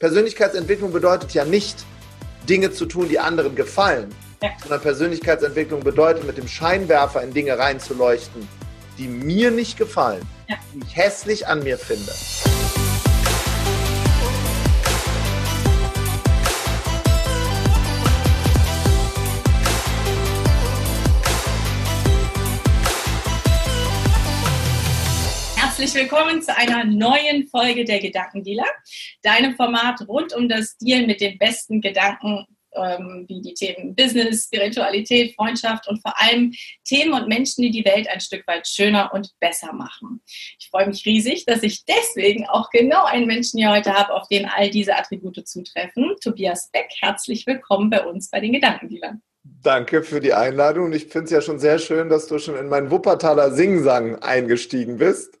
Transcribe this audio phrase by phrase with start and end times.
[0.00, 1.84] Persönlichkeitsentwicklung bedeutet ja nicht,
[2.48, 4.08] Dinge zu tun, die anderen gefallen,
[4.42, 4.48] ja.
[4.58, 8.48] sondern Persönlichkeitsentwicklung bedeutet, mit dem Scheinwerfer in Dinge reinzuleuchten,
[8.96, 10.56] die mir nicht gefallen, ja.
[10.72, 12.12] die ich hässlich an mir finde.
[25.90, 28.66] Herzlich willkommen zu einer neuen Folge der Gedankendealer,
[29.22, 34.44] deinem Format rund um das Deal mit den besten Gedanken ähm, wie die Themen Business,
[34.44, 39.12] Spiritualität, Freundschaft und vor allem Themen und Menschen, die die Welt ein Stück weit schöner
[39.12, 40.22] und besser machen.
[40.60, 44.28] Ich freue mich riesig, dass ich deswegen auch genau einen Menschen hier heute habe, auf
[44.28, 46.14] den all diese Attribute zutreffen.
[46.22, 49.22] Tobias Beck, herzlich willkommen bei uns bei den Gedankendealern.
[49.42, 50.92] Danke für die Einladung.
[50.92, 54.98] Ich finde es ja schon sehr schön, dass du schon in meinen Wuppertaler Singsang eingestiegen
[54.98, 55.39] bist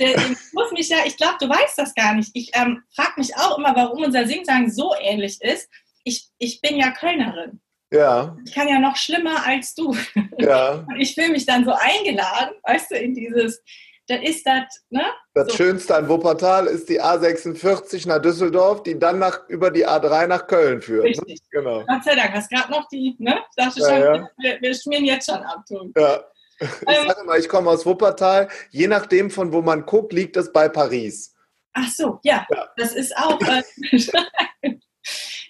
[0.00, 2.30] der, ich muss mich ja, ich glaube, du weißt das gar nicht.
[2.34, 5.68] Ich ähm, frage mich auch immer, warum unser Singsang so ähnlich ist.
[6.04, 7.60] Ich, ich bin ja Kölnerin.
[7.92, 8.36] Ja.
[8.44, 9.96] Ich kann ja noch schlimmer als du.
[10.38, 10.72] Ja.
[10.88, 13.62] Und ich fühle mich dann so eingeladen, weißt du, in dieses,
[14.06, 15.04] das ist das, ne?
[15.34, 15.56] Das so.
[15.56, 20.46] Schönste an Wuppertal ist die A46 nach Düsseldorf, die dann nach, über die A3 nach
[20.46, 21.04] Köln führt.
[21.04, 21.10] Ne?
[21.10, 21.40] Richtig.
[21.40, 21.46] Ne?
[21.50, 21.84] Genau.
[21.86, 23.38] Gott sei Dank, hast gerade noch die, ne?
[23.50, 24.30] Ich dachte schon, ja, ja.
[24.38, 25.64] Wir, wir schmieren jetzt schon ab.
[25.96, 26.24] Ja.
[26.60, 28.48] Ich sage mal, ich komme aus Wuppertal.
[28.70, 31.34] Je nachdem, von wo man guckt, liegt es bei Paris.
[31.72, 32.68] Ach so, ja, ja.
[32.76, 33.40] das ist auch.
[33.40, 33.62] Äh,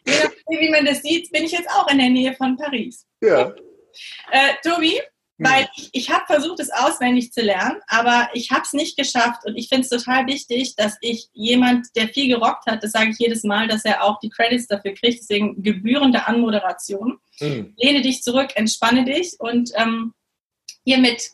[0.07, 3.07] Je nachdem, wie man das sieht, bin ich jetzt auch in der Nähe von Paris.
[3.21, 3.55] Ja.
[4.31, 5.01] Äh, Tobi, hm.
[5.39, 9.45] weil ich, ich habe versucht, es auswendig zu lernen, aber ich habe es nicht geschafft
[9.45, 13.11] und ich finde es total wichtig, dass ich jemand, der viel gerockt hat, das sage
[13.11, 17.19] ich jedes Mal, dass er auch die Credits dafür kriegt, deswegen gebührende Anmoderation.
[17.39, 17.75] Hm.
[17.77, 20.15] Lehne dich zurück, entspanne dich und ähm,
[20.85, 21.31] Hiermit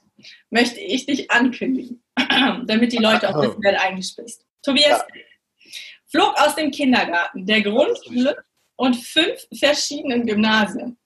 [0.51, 2.03] möchte ich dich ankündigen,
[2.67, 4.45] damit die Leute auch wissen, wer du eigentlich bist.
[4.63, 5.71] Tobias ja.
[6.11, 8.45] flog aus dem Kindergarten, der Grundschule
[8.77, 10.99] und fünf verschiedenen Gymnasien.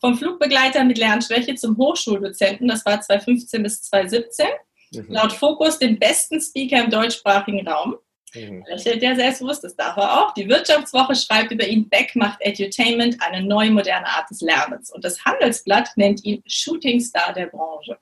[0.00, 4.46] Vom Flugbegleiter mit Lernschwäche zum Hochschuldozenten, das war 2015 bis 2017.
[4.92, 5.06] Mhm.
[5.08, 7.96] Laut Fokus den besten Speaker im deutschsprachigen Raum.
[8.36, 8.64] Mhm.
[8.68, 10.34] Lächelt der selbstbewusst, das darf er auch.
[10.34, 14.90] Die Wirtschaftswoche schreibt über ihn, Beck macht Edutainment eine neue moderne Art des Lernens.
[14.90, 17.98] Und das Handelsblatt nennt ihn Shootingstar der Branche.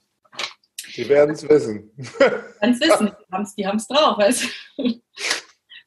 [0.96, 1.90] Die werden es wissen.
[1.96, 3.12] Die es wissen,
[3.56, 4.18] die haben es drauf.
[4.18, 4.48] Weißt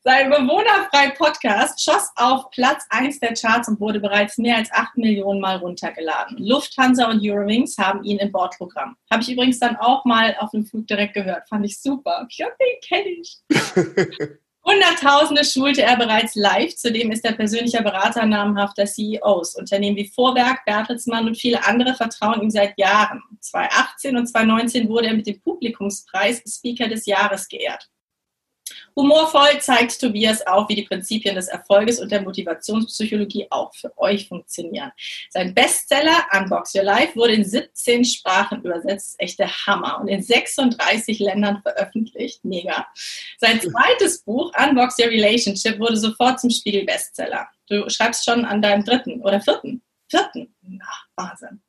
[0.08, 4.96] Sein bewohnerfrei Podcast schoss auf Platz 1 der Charts und wurde bereits mehr als 8
[4.96, 6.38] Millionen Mal runtergeladen.
[6.38, 8.96] Lufthansa und Eurowings haben ihn im Bordprogramm.
[9.12, 11.50] Habe ich übrigens dann auch mal auf dem Flug direkt gehört.
[11.50, 12.26] Fand ich super.
[12.30, 13.38] Ich glaube, den kenne ich.
[14.64, 16.74] Hunderttausende schulte er bereits live.
[16.74, 19.56] Zudem ist er persönlicher Berater namhafter CEOs.
[19.56, 23.22] Unternehmen wie Vorwerk, Bertelsmann und viele andere vertrauen ihm seit Jahren.
[23.42, 27.90] 2018 und 2019 wurde er mit dem Publikumspreis Speaker des Jahres geehrt.
[28.98, 34.28] Humorvoll zeigt Tobias auch, wie die Prinzipien des Erfolges und der Motivationspsychologie auch für euch
[34.28, 34.92] funktionieren.
[35.30, 41.20] Sein Bestseller Unbox Your Life wurde in 17 Sprachen übersetzt, echter Hammer, und in 36
[41.20, 42.44] Ländern veröffentlicht.
[42.44, 42.88] Mega.
[43.38, 47.48] Sein zweites Buch Unbox Your Relationship wurde sofort zum Spiegel-Bestseller.
[47.70, 49.84] Du schreibst schon an deinem dritten oder vierten.
[50.10, 50.56] Vierten.
[50.84, 51.62] Ach, Wahnsinn.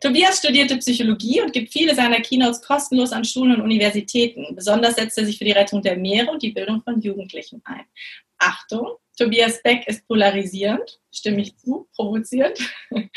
[0.00, 4.54] Tobias studierte Psychologie und gibt viele seiner Keynotes kostenlos an Schulen und Universitäten.
[4.54, 7.84] Besonders setzt er sich für die Rettung der Meere und die Bildung von Jugendlichen ein.
[8.38, 12.58] Achtung, Tobias Beck ist polarisierend, stimme ich zu, provozierend,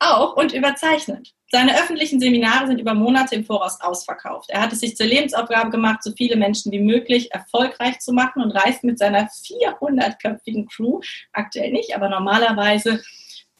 [0.00, 1.32] auch und überzeichnend.
[1.50, 4.50] Seine öffentlichen Seminare sind über Monate im Voraus ausverkauft.
[4.50, 8.42] Er hat es sich zur Lebensaufgabe gemacht, so viele Menschen wie möglich erfolgreich zu machen
[8.42, 11.00] und reist mit seiner 400-köpfigen Crew,
[11.32, 13.00] aktuell nicht, aber normalerweise,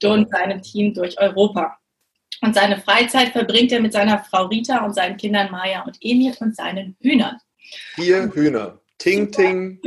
[0.03, 1.79] und seinem Team durch Europa.
[2.45, 6.37] Und seine Freizeit verbringt er mit seiner Frau Rita und seinen Kindern Maya und Emil
[6.41, 7.41] und seinen Hühnern.
[7.95, 8.79] Vier Hühner.
[8.99, 9.81] Ting Ting,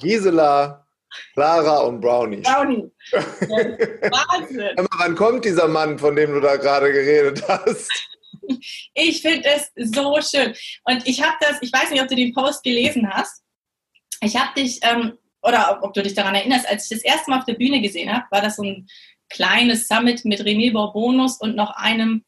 [0.00, 0.86] Gisela,
[1.32, 2.42] Clara und Brownie.
[2.42, 2.90] Brownie.
[3.12, 4.86] Wahnsinn.
[4.98, 7.90] Wann kommt dieser Mann, von dem du da gerade geredet hast?
[8.92, 10.54] Ich finde es so schön.
[10.84, 13.42] Und ich habe das, ich weiß nicht, ob du den Post gelesen hast.
[14.20, 17.30] Ich habe dich, ähm, oder ob, ob, du dich daran erinnerst, als ich das erste
[17.30, 18.86] Mal auf der Bühne gesehen habe, war das so ein
[19.34, 22.24] kleines Summit mit René Borbonus und noch einem,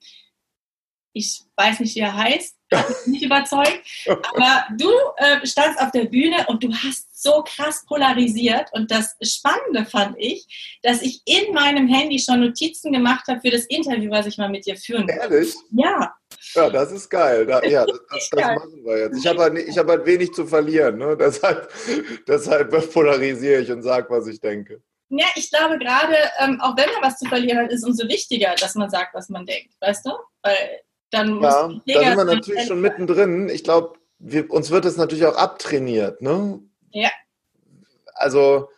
[1.13, 3.81] ich weiß nicht, wie er heißt, hat mich nicht überzeugt.
[4.07, 8.69] Aber du äh, standst auf der Bühne und du hast so krass polarisiert.
[8.73, 13.51] Und das Spannende fand ich, dass ich in meinem Handy schon Notizen gemacht habe für
[13.51, 15.17] das Interview, was ich mal mit dir führen will.
[15.17, 15.55] Ehrlich?
[15.71, 16.13] Ja.
[16.55, 17.47] Ja, das ist geil.
[17.47, 19.19] Da, ja, das, das, das machen wir jetzt.
[19.19, 20.99] Ich habe halt, hab halt wenig zu verlieren.
[20.99, 21.17] Ne?
[21.21, 21.73] Deshalb,
[22.27, 24.83] deshalb polarisiere ich und sage, was ich denke.
[25.09, 28.55] Ja, ich glaube gerade, ähm, auch wenn man was zu verlieren hat, ist umso wichtiger,
[28.57, 30.11] dass man sagt, was man denkt, weißt du?
[30.43, 30.81] Weil
[31.11, 31.55] dann muss
[31.85, 33.49] ja, da sind wir natürlich schon mittendrin.
[33.49, 33.99] Ich glaube,
[34.49, 36.61] uns wird es natürlich auch abtrainiert, ne?
[36.91, 37.11] Ja.
[38.15, 38.71] Also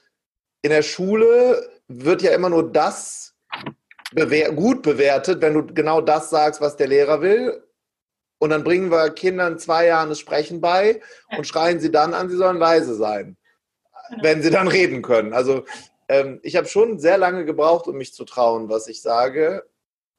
[0.62, 3.34] in der Schule wird ja immer nur das
[4.12, 7.62] bewer gut bewertet, wenn du genau das sagst, was der Lehrer will.
[8.38, 11.00] Und dann bringen wir Kindern zwei Jahren das Sprechen bei
[11.36, 13.36] und schreien sie dann an, sie sollen leise sein,
[14.20, 15.32] wenn sie dann reden können.
[15.32, 15.64] Also
[16.08, 19.64] ähm, ich habe schon sehr lange gebraucht, um mich zu trauen, was ich sage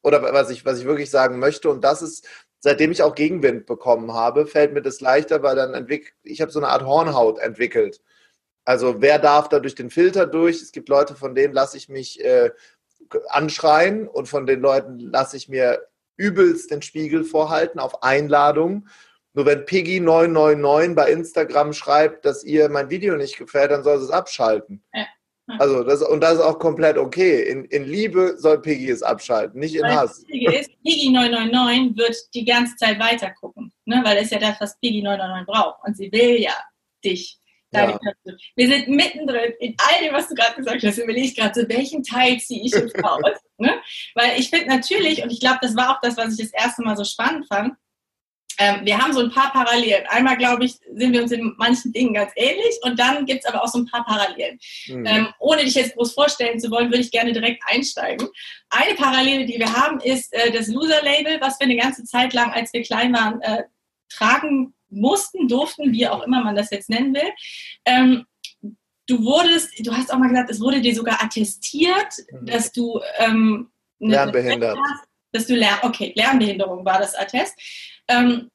[0.01, 1.69] oder was ich, was ich wirklich sagen möchte.
[1.69, 2.27] Und das ist,
[2.59, 6.51] seitdem ich auch Gegenwind bekommen habe, fällt mir das leichter, weil dann entwickelt, ich habe
[6.51, 8.01] so eine Art Hornhaut entwickelt.
[8.65, 10.61] Also wer darf da durch den Filter durch?
[10.61, 12.51] Es gibt Leute, von denen lasse ich mich äh,
[13.29, 15.87] anschreien und von den Leuten lasse ich mir
[16.17, 18.87] übelst den Spiegel vorhalten auf Einladung.
[19.33, 24.05] Nur wenn Piggy999 bei Instagram schreibt, dass ihr mein Video nicht gefällt, dann soll sie
[24.05, 24.83] es abschalten.
[24.93, 25.05] Ja.
[25.57, 27.49] Also das, und das ist auch komplett okay.
[27.49, 30.23] In, in Liebe soll Piggy es abschalten, nicht in weil Hass.
[30.25, 34.01] Piggy 999 wird die ganze Zeit weiter gucken, ne?
[34.03, 35.79] weil das ist ja das, was Piggy 999 braucht.
[35.85, 36.53] Und sie will ja
[37.03, 37.39] dich
[37.71, 37.99] ja.
[38.55, 40.97] Wir sind mittendrin in all dem, was du gerade gesagt hast.
[40.97, 43.21] Überlege ich gerade, so welchen Teil ziehe ich jetzt raus?
[43.57, 43.79] ne?
[44.15, 46.81] Weil ich finde natürlich, und ich glaube, das war auch das, was ich das erste
[46.81, 47.75] Mal so spannend fand,
[48.59, 50.05] ähm, wir haben so ein paar Parallelen.
[50.07, 53.49] Einmal, glaube ich, sind wir uns in manchen Dingen ganz ähnlich und dann gibt es
[53.49, 54.59] aber auch so ein paar Parallelen.
[54.87, 55.05] Mhm.
[55.05, 58.27] Ähm, ohne dich jetzt groß vorstellen zu wollen, würde ich gerne direkt einsteigen.
[58.69, 62.51] Eine Parallele, die wir haben, ist äh, das Loser-Label, was wir eine ganze Zeit lang,
[62.51, 63.63] als wir klein waren, äh,
[64.09, 67.31] tragen mussten, durften, wie auch immer man das jetzt nennen will.
[67.85, 68.25] Ähm,
[69.07, 72.45] du wurdest, du hast auch mal gesagt, es wurde dir sogar attestiert, mhm.
[72.45, 73.69] dass du ähm,
[73.99, 77.55] lernbehindert hast, dass du lern, okay, Lernbehinderung war das Attest.
[78.09, 78.49] Ähm,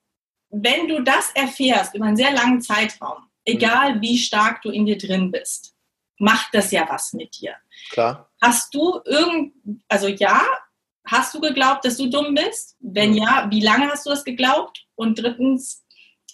[0.50, 4.98] wenn du das erfährst über einen sehr langen Zeitraum, egal wie stark du in dir
[4.98, 5.74] drin bist,
[6.18, 7.54] macht das ja was mit dir.
[7.90, 8.30] Klar.
[8.40, 9.54] Hast du irgend,
[9.88, 10.42] also ja,
[11.06, 12.76] hast du geglaubt, dass du dumm bist?
[12.80, 13.16] Wenn mhm.
[13.16, 14.86] ja, wie lange hast du das geglaubt?
[14.94, 15.84] Und drittens,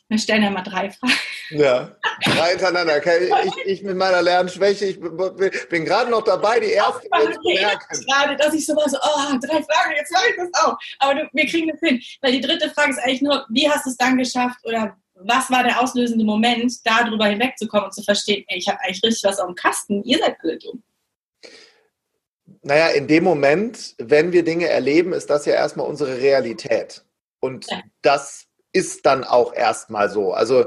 [0.09, 1.15] wir stellen ja mal drei Fragen.
[1.51, 2.97] Ja, drei hintereinander.
[2.97, 5.01] Okay, ich, ich mit meiner Lernschwäche, ich
[5.69, 8.07] bin gerade noch dabei, die erste zu merken.
[8.07, 10.77] Gerade, dass ich so war, so, oh, drei Fragen, jetzt mache ich das auch.
[10.99, 12.01] Aber du, wir kriegen das hin.
[12.21, 15.51] Weil die dritte Frage ist eigentlich nur, wie hast du es dann geschafft oder was
[15.51, 19.39] war der auslösende Moment, darüber hinwegzukommen und zu verstehen, ey, ich habe eigentlich richtig was
[19.39, 20.83] auf dem Kasten, ihr seid dumm.
[22.63, 27.05] Naja, in dem Moment, wenn wir Dinge erleben, ist das ja erstmal unsere Realität.
[27.41, 27.81] Und ja.
[28.03, 30.33] das ist dann auch erstmal so.
[30.33, 30.67] Also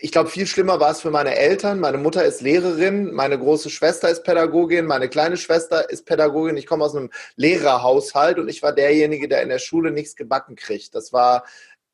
[0.00, 1.80] ich glaube, viel schlimmer war es für meine Eltern.
[1.80, 6.56] Meine Mutter ist Lehrerin, meine große Schwester ist Pädagogin, meine kleine Schwester ist Pädagogin.
[6.56, 10.56] Ich komme aus einem Lehrerhaushalt und ich war derjenige, der in der Schule nichts gebacken
[10.56, 10.94] kriegt.
[10.94, 11.44] Das war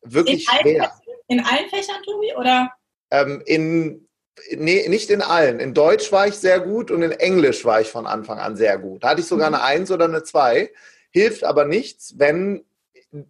[0.03, 0.83] wirklich in schwer.
[0.83, 0.91] Allen,
[1.29, 2.71] in allen Fächern, Tobi, oder?
[3.11, 4.09] Ähm, in,
[4.51, 5.61] nee, nicht in allen.
[5.61, 8.79] In Deutsch war ich sehr gut und in Englisch war ich von Anfang an sehr
[8.79, 9.03] gut.
[9.03, 9.57] Da hatte ich sogar mhm.
[9.57, 10.71] eine Eins oder eine Zwei.
[11.11, 12.65] Hilft aber nichts, wenn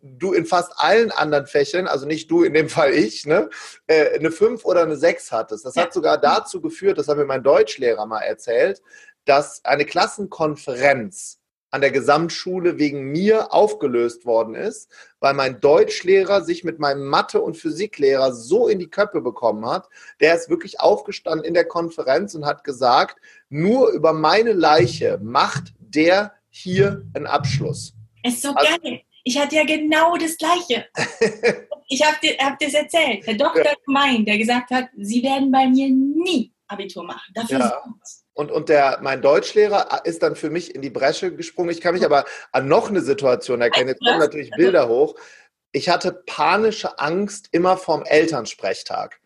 [0.02, 3.50] du in fast allen anderen Fächern, also nicht du, in dem Fall ich, ne,
[3.86, 5.64] äh, eine 5 oder eine 6 hattest.
[5.64, 8.82] Das hat sogar dazu geführt, das hat mir mein Deutschlehrer mal erzählt,
[9.24, 11.40] dass eine Klassenkonferenz
[11.70, 14.88] an der Gesamtschule wegen mir aufgelöst worden ist,
[15.18, 19.88] weil mein Deutschlehrer sich mit meinem Mathe- und Physiklehrer so in die Köpfe bekommen hat.
[20.20, 25.74] Der ist wirklich aufgestanden in der Konferenz und hat gesagt, nur über meine Leiche macht
[25.80, 27.94] der hier einen Abschluss.
[28.22, 29.00] Ist so also, geil.
[29.24, 30.86] Ich hatte ja genau das Gleiche.
[31.88, 33.26] ich habe dir, hab das erzählt.
[33.26, 33.64] Der Dr.
[33.64, 33.72] Ja.
[33.84, 37.32] Gemein, der gesagt hat, Sie werden bei mir nie Abitur machen.
[37.34, 37.82] Dafür ja.
[38.34, 41.70] Und, und der, mein Deutschlehrer ist dann für mich in die Bresche gesprungen.
[41.70, 43.88] Ich kann mich aber an noch eine Situation erkennen.
[43.88, 45.14] Jetzt kommen natürlich Bilder hoch.
[45.72, 49.20] Ich hatte panische Angst immer vorm Elternsprechtag.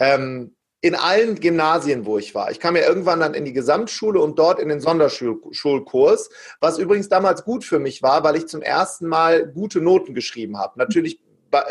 [0.00, 2.50] Ähm, in allen Gymnasien, wo ich war.
[2.50, 6.30] Ich kam ja irgendwann dann in die Gesamtschule und dort in den Sonderschulkurs,
[6.60, 10.56] was übrigens damals gut für mich war, weil ich zum ersten Mal gute Noten geschrieben
[10.58, 10.78] habe.
[10.78, 11.20] Natürlich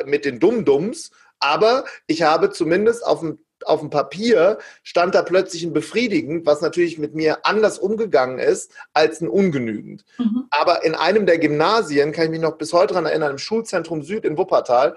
[0.06, 5.64] mit den Dumm-Dums, aber ich habe zumindest auf dem auf dem Papier stand da plötzlich
[5.64, 10.06] ein befriedigend, was natürlich mit mir anders umgegangen ist als ein ungenügend.
[10.20, 10.46] Mhm.
[10.52, 14.04] Aber in einem der Gymnasien, kann ich mich noch bis heute daran erinnern, im Schulzentrum
[14.04, 14.96] Süd in Wuppertal,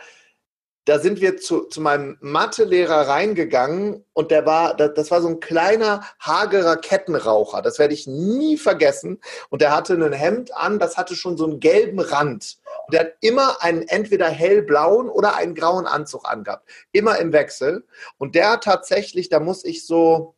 [0.87, 5.41] da sind wir zu, zu meinem Mathelehrer reingegangen und der war, das war so ein
[5.41, 7.61] kleiner, hagerer Kettenraucher.
[7.61, 9.21] Das werde ich nie vergessen.
[9.51, 12.59] Und der hatte ein Hemd an, das hatte schon so einen gelben Rand.
[12.87, 16.69] Und der hat immer einen entweder hellblauen oder einen grauen Anzug angehabt.
[16.93, 17.87] Immer im Wechsel.
[18.17, 20.35] Und der hat tatsächlich, da muss ich so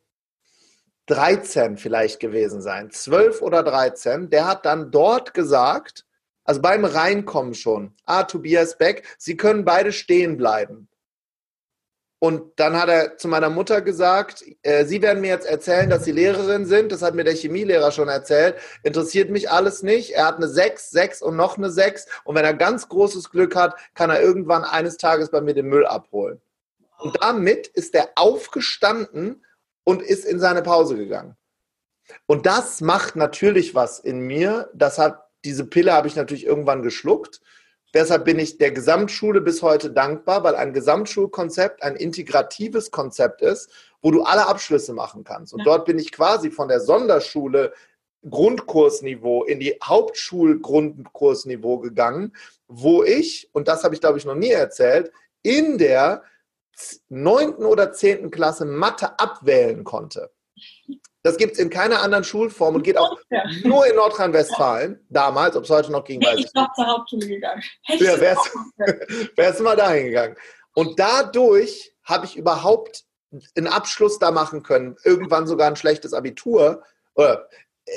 [1.07, 6.05] 13 vielleicht gewesen sein, 12 oder 13, der hat dann dort gesagt,
[6.43, 7.93] also beim Reinkommen schon.
[8.05, 10.87] Ah, Tobias Beck, Sie können beide stehen bleiben.
[12.23, 16.05] Und dann hat er zu meiner Mutter gesagt, äh, Sie werden mir jetzt erzählen, dass
[16.05, 16.93] Sie Lehrerin sind.
[16.93, 18.55] Das hat mir der Chemielehrer schon erzählt.
[18.81, 20.11] Interessiert mich alles nicht.
[20.11, 22.07] Er hat eine 6, 6 und noch eine 6.
[22.23, 25.65] Und wenn er ganz großes Glück hat, kann er irgendwann eines Tages bei mir den
[25.67, 26.39] Müll abholen.
[26.97, 29.43] Und damit ist er aufgestanden
[29.83, 31.35] und ist in seine Pause gegangen.
[32.25, 34.69] Und das macht natürlich was in mir.
[34.73, 37.41] Das hat, diese Pille habe ich natürlich irgendwann geschluckt.
[37.93, 43.69] Deshalb bin ich der Gesamtschule bis heute dankbar, weil ein Gesamtschulkonzept ein integratives Konzept ist,
[44.01, 45.53] wo du alle Abschlüsse machen kannst.
[45.53, 45.65] Und ja.
[45.65, 47.73] dort bin ich quasi von der Sonderschule
[48.29, 52.33] Grundkursniveau in die Hauptschulgrundkursniveau gegangen,
[52.67, 55.11] wo ich, und das habe ich glaube ich noch nie erzählt,
[55.43, 56.23] in der
[57.09, 60.31] neunten oder zehnten Klasse Mathe abwählen konnte.
[61.23, 63.43] Das gibt es in keiner anderen Schulform und geht auch ja.
[63.63, 65.05] nur in Nordrhein-Westfalen.
[65.09, 66.45] Damals, ob es heute noch ging, weiß ich.
[66.45, 67.63] Ich bin zur Hauptschule gegangen.
[67.87, 68.51] Ja, wärst,
[69.35, 70.35] wärst du mal dahin gegangen.
[70.73, 73.05] Und dadurch habe ich überhaupt
[73.55, 74.97] einen Abschluss da machen können.
[75.03, 76.83] Irgendwann sogar ein schlechtes Abitur.
[77.15, 77.47] Oder,
[77.85, 77.91] äh,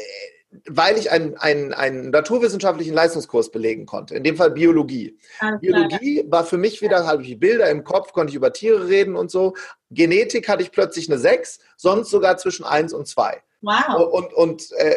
[0.68, 5.18] weil ich einen, einen, einen naturwissenschaftlichen Leistungskurs belegen konnte, in dem Fall Biologie.
[5.40, 6.32] Alles Biologie klar.
[6.32, 9.30] war für mich wieder, habe ich Bilder im Kopf, konnte ich über Tiere reden und
[9.30, 9.54] so.
[9.90, 13.42] Genetik hatte ich plötzlich eine 6, sonst sogar zwischen 1 und 2.
[13.62, 14.12] Wow.
[14.12, 14.96] Und, und, äh,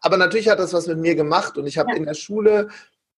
[0.00, 1.96] aber natürlich hat das was mit mir gemacht und ich habe ja.
[1.96, 2.68] in der Schule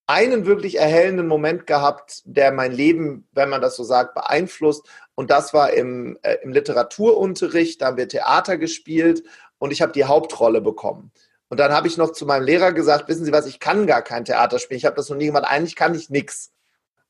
[0.06, 4.86] einen wirklich erhellenden Moment gehabt, der mein Leben, wenn man das so sagt, beeinflusst.
[5.14, 7.80] Und das war im, äh, im Literaturunterricht.
[7.80, 9.22] Da haben wir Theater gespielt
[9.58, 11.10] und ich habe die Hauptrolle bekommen.
[11.48, 14.02] Und dann habe ich noch zu meinem Lehrer gesagt, wissen Sie was, ich kann gar
[14.02, 14.78] kein Theater spielen.
[14.78, 15.44] Ich habe das noch nie gemacht.
[15.46, 16.52] Eigentlich kann ich nichts.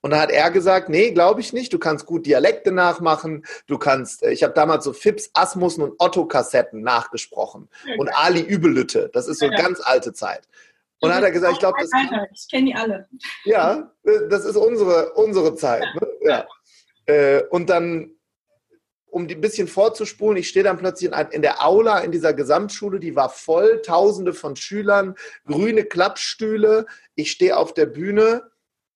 [0.01, 1.73] Und dann hat er gesagt, nee, glaube ich nicht.
[1.73, 3.47] Du kannst gut Dialekte nachmachen.
[3.67, 7.71] Du kannst, äh, ich habe damals so Fips, Asmussen und Otto-Kassetten nachgesprochen.
[7.97, 9.09] Und Ali Übelütte.
[9.15, 10.47] Das ist so eine ganz alte Zeit.
[11.01, 11.91] Und dann hat er gesagt, ich glaube, das.
[12.35, 13.09] Ich kenne die alle.
[13.45, 13.93] Ja,
[14.29, 15.85] das ist unsere, unsere Zeit.
[15.95, 16.09] Ne?
[16.21, 16.47] Ja.
[17.07, 18.11] Äh, und dann
[19.15, 23.15] um ein bisschen vorzuspulen, ich stehe dann plötzlich in, der Aula in dieser Gesamtschule, die
[23.15, 25.15] war voll, tausende von Schülern,
[25.47, 26.87] grüne Klappstühle.
[27.15, 28.51] Ich stehe auf der Bühne,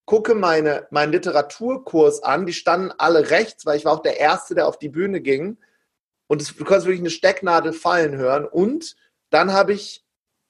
[0.07, 4.57] gucke meine, meinen Literaturkurs an, die standen alle rechts, weil ich war auch der Erste,
[4.57, 5.57] der auf die Bühne ging.
[6.27, 8.45] Und du kannst wirklich eine Stecknadel fallen hören.
[8.45, 8.97] Und
[9.31, 10.05] dann habe ich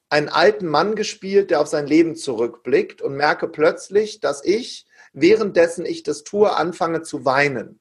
[0.09, 5.85] einen alten Mann gespielt, der auf sein Leben zurückblickt und merke plötzlich, dass ich, währenddessen
[5.85, 7.81] ich das tue, anfange zu weinen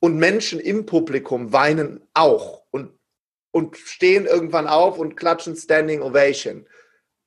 [0.00, 2.92] und Menschen im Publikum weinen auch und,
[3.50, 6.66] und stehen irgendwann auf und klatschen Standing Ovation.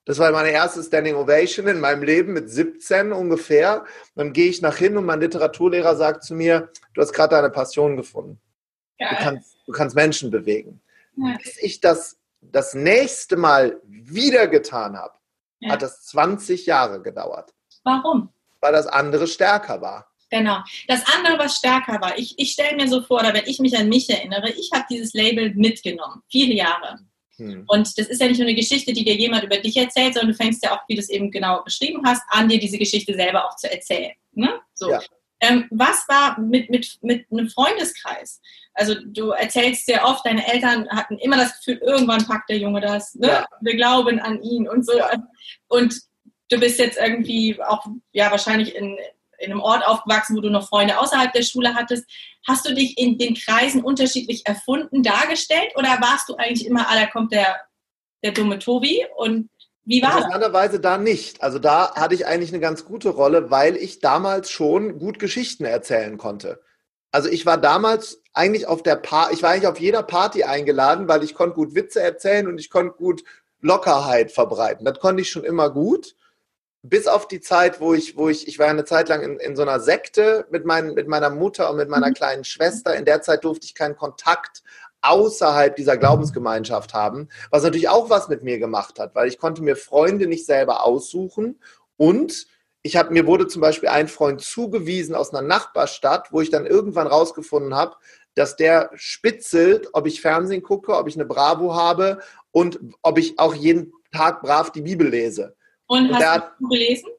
[0.06, 3.86] Das war meine erste Standing Ovation in meinem Leben mit 17 ungefähr.
[4.16, 7.50] Dann gehe ich nach hin und mein Literaturlehrer sagt zu mir, du hast gerade deine
[7.50, 8.40] Passion gefunden.
[8.98, 10.82] Du kannst, du kannst Menschen bewegen.
[11.16, 11.38] Ja.
[11.38, 15.14] Bis ich das das nächste Mal wieder getan habe,
[15.60, 15.72] ja.
[15.72, 17.54] hat das 20 Jahre gedauert.
[17.84, 18.34] Warum?
[18.62, 20.09] Weil das andere stärker war.
[20.30, 20.60] Genau.
[20.88, 23.78] Das andere, was stärker war, ich, ich stelle mir so vor, oder wenn ich mich
[23.78, 27.00] an mich erinnere, ich habe dieses Label mitgenommen, viele Jahre.
[27.38, 27.64] Hm.
[27.68, 30.32] Und das ist ja nicht nur eine Geschichte, die dir jemand über dich erzählt, sondern
[30.32, 33.14] du fängst ja auch, wie du es eben genau beschrieben hast, an, dir diese Geschichte
[33.16, 34.12] selber auch zu erzählen.
[34.34, 34.60] Ne?
[34.74, 34.92] So.
[34.92, 35.00] Ja.
[35.42, 38.42] Ähm, was war mit, mit, mit einem Freundeskreis?
[38.74, 42.82] Also du erzählst sehr oft, deine Eltern hatten immer das Gefühl, irgendwann packt der Junge
[42.82, 43.16] das.
[43.16, 43.28] Ne?
[43.28, 43.46] Ja.
[43.62, 44.98] Wir glauben an ihn und so.
[44.98, 45.12] Ja.
[45.70, 45.96] Und
[46.50, 48.98] du bist jetzt irgendwie auch ja wahrscheinlich in,
[49.40, 52.06] in einem Ort aufgewachsen, wo du noch Freunde außerhalb der Schule hattest.
[52.48, 56.96] Hast du dich in den Kreisen unterschiedlich erfunden, dargestellt oder warst du eigentlich immer, ah,
[56.96, 57.60] da kommt der,
[58.24, 59.50] der dumme Tobi und
[59.86, 60.26] wie war das?
[60.26, 61.42] Interessanterweise da nicht.
[61.42, 65.66] Also da hatte ich eigentlich eine ganz gute Rolle, weil ich damals schon gut Geschichten
[65.66, 66.62] erzählen konnte.
[67.12, 71.08] Also ich war damals eigentlich auf der pa ich war eigentlich auf jeder Party eingeladen,
[71.08, 73.24] weil ich konnte gut Witze erzählen und ich konnte gut
[73.62, 74.86] Lockerheit verbreiten.
[74.86, 76.16] Das konnte ich schon immer gut
[76.82, 79.56] bis auf die Zeit, wo ich, wo ich, ich war eine Zeit lang in, in
[79.56, 82.14] so einer Sekte mit, mein, mit meiner Mutter und mit meiner mhm.
[82.14, 82.96] kleinen Schwester.
[82.96, 84.64] In der Zeit durfte ich keinen Kontakt
[85.02, 89.64] außerhalb dieser Glaubensgemeinschaft haben, was natürlich auch was mit mir gemacht hat, weil ich konnte
[89.64, 91.60] mir Freunde nicht selber aussuchen
[91.96, 92.48] und
[92.82, 96.66] ich habe mir wurde zum Beispiel ein Freund zugewiesen aus einer Nachbarstadt, wo ich dann
[96.66, 97.96] irgendwann rausgefunden habe,
[98.36, 102.20] dass der spitzelt, ob ich Fernsehen gucke, ob ich eine Bravo habe
[102.52, 105.56] und ob ich auch jeden Tag brav die Bibel lese.
[105.90, 107.10] Und, und hast du gelesen?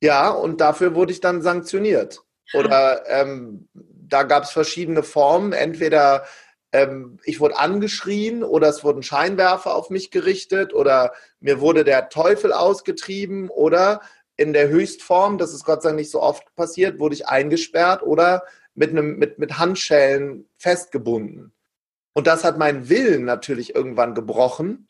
[0.00, 2.22] Ja, und dafür wurde ich dann sanktioniert.
[2.54, 5.52] Oder ähm, da gab es verschiedene Formen.
[5.52, 6.24] Entweder
[6.72, 12.08] ähm, ich wurde angeschrien oder es wurden Scheinwerfer auf mich gerichtet oder mir wurde der
[12.08, 14.00] Teufel ausgetrieben oder
[14.36, 18.02] in der Höchstform, das ist Gott sei Dank nicht so oft passiert, wurde ich eingesperrt
[18.02, 21.52] oder mit, einem, mit, mit Handschellen festgebunden.
[22.14, 24.86] Und das hat meinen Willen natürlich irgendwann gebrochen,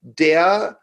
[0.00, 0.80] der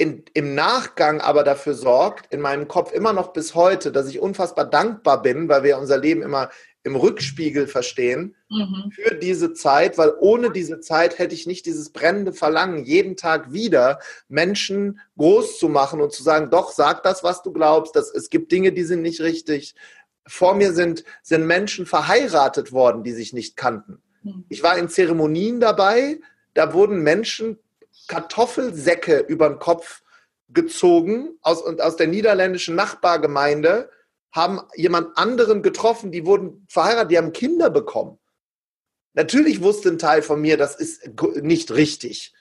[0.00, 4.18] in, im Nachgang aber dafür sorgt, in meinem Kopf immer noch bis heute, dass ich
[4.18, 6.48] unfassbar dankbar bin, weil wir unser Leben immer
[6.84, 8.90] im Rückspiegel verstehen, mhm.
[8.92, 13.52] für diese Zeit, weil ohne diese Zeit hätte ich nicht dieses brennende Verlangen, jeden Tag
[13.52, 18.10] wieder Menschen groß zu machen und zu sagen, doch, sag das, was du glaubst, dass
[18.10, 19.74] es gibt Dinge, die sind nicht richtig.
[20.26, 24.00] Vor mir sind, sind Menschen verheiratet worden, die sich nicht kannten.
[24.22, 24.46] Mhm.
[24.48, 26.20] Ich war in Zeremonien dabei,
[26.54, 27.58] da wurden Menschen
[28.10, 30.02] Kartoffelsäcke über den Kopf
[30.48, 33.88] gezogen aus, und aus der niederländischen Nachbargemeinde,
[34.32, 38.18] haben jemand anderen getroffen, die wurden verheiratet, die haben Kinder bekommen.
[39.12, 41.08] Natürlich wusste ein Teil von mir, das ist
[41.42, 42.32] nicht richtig.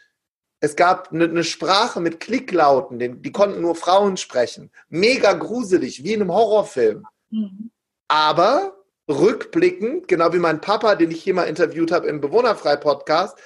[0.59, 4.71] Es gab eine, eine Sprache mit Klicklauten, die, die, konnten nur Frauen sprechen.
[4.89, 7.05] Mega gruselig, wie in einem Horrorfilm.
[7.29, 7.71] Mhm.
[8.07, 8.75] Aber
[9.07, 13.37] rückblickend, genau wie mein Papa, den ich hier mal interviewt habe im Bewohnerfrei-Podcast,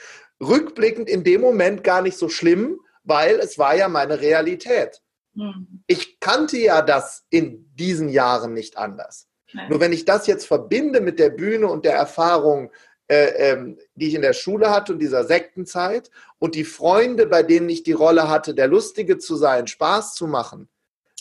[0.41, 5.01] rückblickend in dem Moment gar nicht so schlimm, weil es war ja meine Realität.
[5.33, 5.83] Mhm.
[5.87, 9.27] Ich kannte ja das in diesen Jahren nicht anders.
[9.53, 9.69] Nein.
[9.69, 12.71] Nur wenn ich das jetzt verbinde mit der Bühne und der Erfahrung,
[13.07, 16.09] äh, ähm, die ich in der Schule hatte und dieser Sektenzeit
[16.39, 20.27] und die Freunde, bei denen ich die Rolle hatte, der Lustige zu sein, Spaß zu
[20.27, 20.69] machen,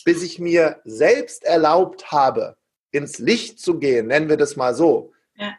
[0.05, 2.57] bis ich mir selbst erlaubt habe,
[2.91, 5.11] ins Licht zu gehen, nennen wir das mal so.
[5.35, 5.53] Ja.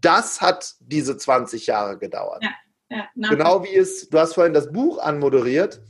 [0.00, 2.42] Das hat diese 20 Jahre gedauert.
[2.42, 2.50] Ja.
[2.90, 5.80] Ja, genau wie es, du hast vorhin das Buch anmoderiert,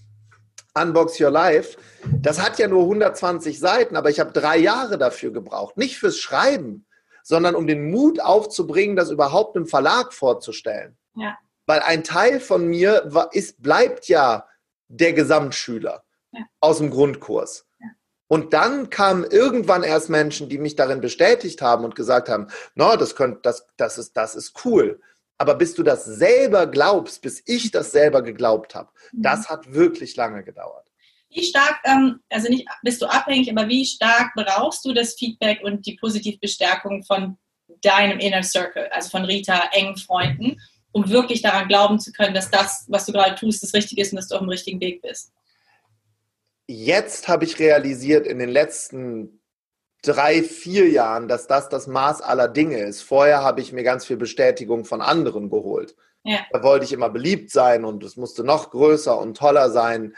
[0.75, 1.79] Unbox Your Life.
[2.21, 5.77] Das hat ja nur 120 Seiten, aber ich habe drei Jahre dafür gebraucht.
[5.77, 6.87] Nicht fürs Schreiben,
[7.23, 10.97] sondern um den Mut aufzubringen, das überhaupt im Verlag vorzustellen.
[11.15, 11.37] Ja.
[11.67, 14.47] Weil ein Teil von mir ist, bleibt ja
[14.89, 16.41] der Gesamtschüler ja.
[16.61, 17.67] aus dem Grundkurs.
[18.27, 22.95] Und dann kamen irgendwann erst Menschen, die mich darin bestätigt haben und gesagt haben, no,
[22.95, 25.01] das, könnt, das, das, ist, das ist cool.
[25.41, 29.23] Aber bis du das selber glaubst, bis ich das selber geglaubt habe, mhm.
[29.23, 30.87] das hat wirklich lange gedauert.
[31.31, 35.63] Wie stark, ähm, also nicht bist du abhängig, aber wie stark brauchst du das Feedback
[35.63, 37.39] und die Positivbestärkung von
[37.81, 40.61] deinem Inner Circle, also von Rita, engen Freunden,
[40.93, 44.13] um wirklich daran glauben zu können, dass das, was du gerade tust, das Richtige ist
[44.13, 45.33] und dass du auf dem richtigen Weg bist?
[46.67, 49.40] Jetzt habe ich realisiert in den letzten
[50.03, 53.03] drei, vier Jahren, dass das das Maß aller Dinge ist.
[53.03, 55.95] Vorher habe ich mir ganz viel Bestätigung von anderen geholt.
[56.25, 56.41] Ja.
[56.53, 60.15] Da wollte ich immer beliebt sein und es musste noch größer und toller sein,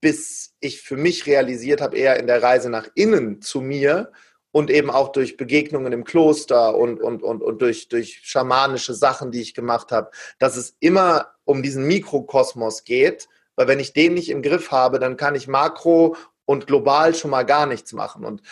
[0.00, 4.12] bis ich für mich realisiert habe, eher in der Reise nach innen zu mir
[4.52, 9.30] und eben auch durch Begegnungen im Kloster und, und, und, und durch, durch schamanische Sachen,
[9.30, 14.14] die ich gemacht habe, dass es immer um diesen Mikrokosmos geht, weil wenn ich den
[14.14, 18.24] nicht im Griff habe, dann kann ich makro und global schon mal gar nichts machen.
[18.24, 18.42] Und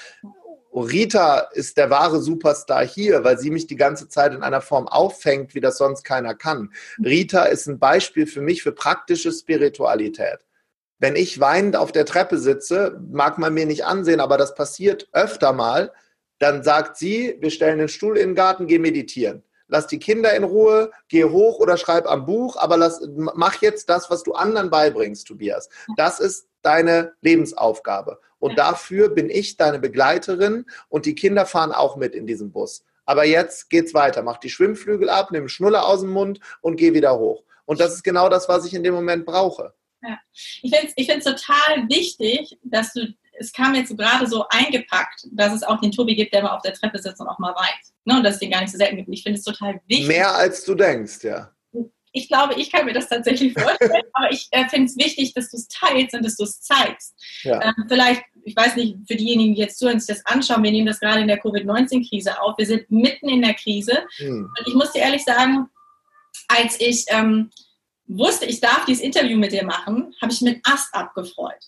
[0.83, 4.89] Rita ist der wahre Superstar hier, weil sie mich die ganze Zeit in einer Form
[4.89, 6.73] auffängt, wie das sonst keiner kann.
[6.99, 10.39] Rita ist ein Beispiel für mich für praktische Spiritualität.
[10.99, 15.09] Wenn ich weinend auf der Treppe sitze, mag man mir nicht ansehen, aber das passiert
[15.13, 15.93] öfter mal,
[16.39, 19.43] dann sagt sie, wir stellen den Stuhl in den Garten, geh meditieren.
[19.75, 23.91] Lass die Kinder in Ruhe, geh hoch oder schreib am Buch, aber lass, mach jetzt
[23.91, 25.69] das, was du anderen beibringst, Tobias.
[25.97, 28.21] Das ist deine Lebensaufgabe.
[28.39, 32.85] Und dafür bin ich deine Begleiterin und die Kinder fahren auch mit in diesem Bus.
[33.05, 34.23] Aber jetzt geht's weiter.
[34.23, 37.43] Mach die Schwimmflügel ab, nimm Schnuller aus dem Mund und geh wieder hoch.
[37.65, 39.75] Und das ist genau das, was ich in dem Moment brauche.
[40.05, 40.21] Ja.
[40.63, 45.53] Ich finde es ich total wichtig, dass du, es kam jetzt gerade so eingepackt, dass
[45.53, 47.94] es auch den Tobi gibt, der mal auf der Treppe sitzt und auch mal weint.
[48.05, 48.17] Ne?
[48.17, 49.09] Und dass es den gar nicht so selten gibt.
[49.11, 50.09] Ich finde es total wichtig.
[50.09, 51.55] Mehr als du denkst, ja
[52.15, 55.51] ich glaube, ich kann mir das tatsächlich vorstellen, aber ich äh, finde es wichtig, dass
[55.51, 57.13] du es teilst und dass du es zeigst.
[57.43, 57.61] Ja.
[57.61, 60.87] Ähm, vielleicht, ich weiß nicht, für diejenigen, die jetzt zuhören, sich das anschauen, wir nehmen
[60.87, 62.57] das gerade in der Covid-19-Krise auf.
[62.57, 64.07] Wir sind mitten in der Krise.
[64.21, 64.49] Mhm.
[64.57, 65.67] Und ich muss dir ehrlich sagen,
[66.47, 67.51] als ich ähm,
[68.07, 71.65] wusste, ich darf dieses Interview mit dir machen, habe ich mir Ast abgefreut.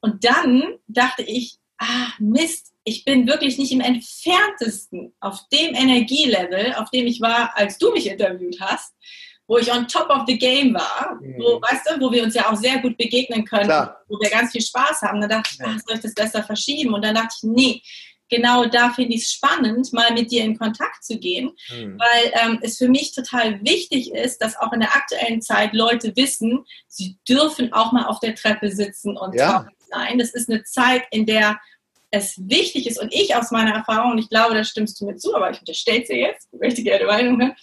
[0.00, 6.74] Und dann dachte ich, ah, Mist, ich bin wirklich nicht im entferntesten auf dem Energielevel,
[6.74, 8.92] auf dem ich war, als du mich interviewt hast
[9.50, 11.34] wo ich on top of the game war, mhm.
[11.38, 14.00] wo, weißt du, wo wir uns ja auch sehr gut begegnen können, Klar.
[14.06, 15.20] wo wir ganz viel Spaß haben.
[15.20, 16.94] Dann dachte ich, ach, soll ich das besser verschieben?
[16.94, 17.82] Und dann dachte ich, nee,
[18.28, 21.98] genau da finde ich es spannend, mal mit dir in Kontakt zu gehen, mhm.
[21.98, 26.14] weil ähm, es für mich total wichtig ist, dass auch in der aktuellen Zeit Leute
[26.14, 29.66] wissen, sie dürfen auch mal auf der Treppe sitzen und ja.
[29.90, 30.18] sein.
[30.18, 31.60] Das ist eine Zeit, in der
[32.10, 35.16] es wichtig ist, und ich aus meiner Erfahrung, und ich glaube, da stimmst du mir
[35.16, 37.56] zu, aber ich unterstelle dir jetzt, ich möchte gerne Meinung hören,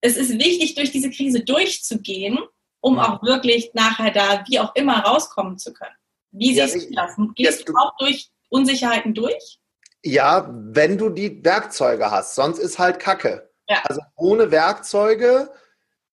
[0.00, 2.38] es ist wichtig, durch diese Krise durchzugehen,
[2.80, 5.94] um auch wirklich nachher da wie auch immer rauskommen zu können.
[6.30, 7.34] Wie siehst ja, du das?
[7.34, 9.58] Gehst ja, du auch durch Unsicherheiten durch?
[10.02, 13.50] Ja, wenn du die Werkzeuge hast, sonst ist halt Kacke.
[13.68, 13.82] Ja.
[13.84, 15.50] Also ohne Werkzeuge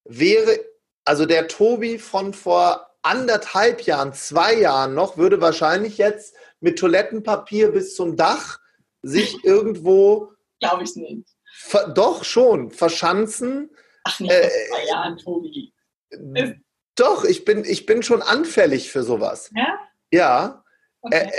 [0.04, 0.58] wäre,
[1.04, 7.72] also der Tobi von vor anderthalb Jahren, zwei Jahren noch, würde wahrscheinlich jetzt mit Toilettenpapier
[7.72, 8.58] bis zum Dach
[9.02, 10.32] sich irgendwo.
[10.60, 11.28] Glaube ich nicht.
[11.94, 13.70] Doch schon, verschanzen
[14.04, 15.72] Ach, nicht äh, zwei Jahren, Tobi.
[16.96, 19.50] Doch, ich bin, ich bin schon anfällig für sowas.
[19.54, 19.78] Ja?
[20.10, 20.64] Ja.
[21.00, 21.26] Okay.
[21.26, 21.30] Äh,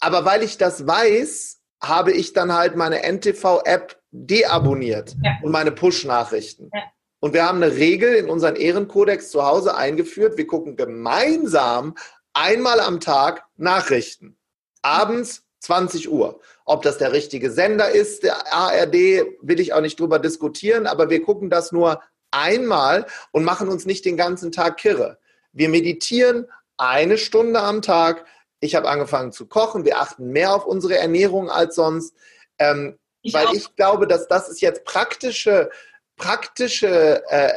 [0.00, 5.32] aber weil ich das weiß, habe ich dann halt meine NTV-App deabonniert ja.
[5.42, 6.70] und meine Push-Nachrichten.
[6.72, 6.82] Ja.
[7.20, 10.38] Und wir haben eine Regel in unseren Ehrenkodex zu Hause eingeführt.
[10.38, 11.94] Wir gucken gemeinsam
[12.32, 14.38] einmal am Tag Nachrichten.
[14.82, 16.40] Abends 20 Uhr.
[16.64, 18.94] Ob das der richtige Sender ist, der ARD,
[19.42, 23.86] will ich auch nicht drüber diskutieren, aber wir gucken das nur einmal und machen uns
[23.86, 25.18] nicht den ganzen Tag kirre.
[25.52, 28.24] Wir meditieren eine Stunde am Tag.
[28.60, 29.84] Ich habe angefangen zu kochen.
[29.84, 32.14] Wir achten mehr auf unsere Ernährung als sonst.
[32.58, 33.54] Ähm, ich weil auch.
[33.54, 35.70] ich glaube, dass das ist jetzt praktische,
[36.16, 37.52] praktische äh,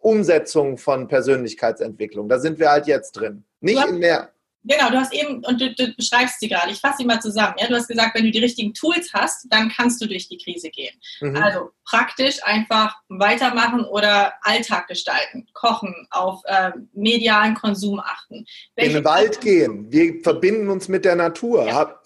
[0.00, 2.28] Umsetzung von Persönlichkeitsentwicklung.
[2.28, 3.44] Da sind wir halt jetzt drin.
[3.60, 4.30] Nicht in mehr.
[4.68, 7.54] Genau, du hast eben, und du, du beschreibst sie gerade, ich fasse sie mal zusammen.
[7.58, 7.68] Ja?
[7.68, 10.70] Du hast gesagt, wenn du die richtigen Tools hast, dann kannst du durch die Krise
[10.70, 10.94] gehen.
[11.20, 11.36] Mhm.
[11.36, 18.44] Also praktisch einfach weitermachen oder Alltag gestalten, kochen, auf äh, medialen Konsum achten.
[18.74, 21.66] Welche in den Wald gehen, wir verbinden uns mit der Natur.
[21.66, 22.00] Ja.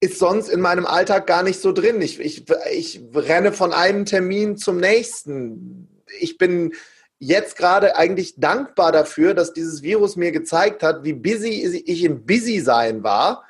[0.00, 2.00] Ist sonst in meinem Alltag gar nicht so drin.
[2.00, 6.02] Ich, ich, ich renne von einem Termin zum nächsten.
[6.18, 6.72] Ich bin
[7.22, 12.26] jetzt gerade eigentlich dankbar dafür, dass dieses Virus mir gezeigt hat, wie busy ich im
[12.26, 13.44] Busy sein war.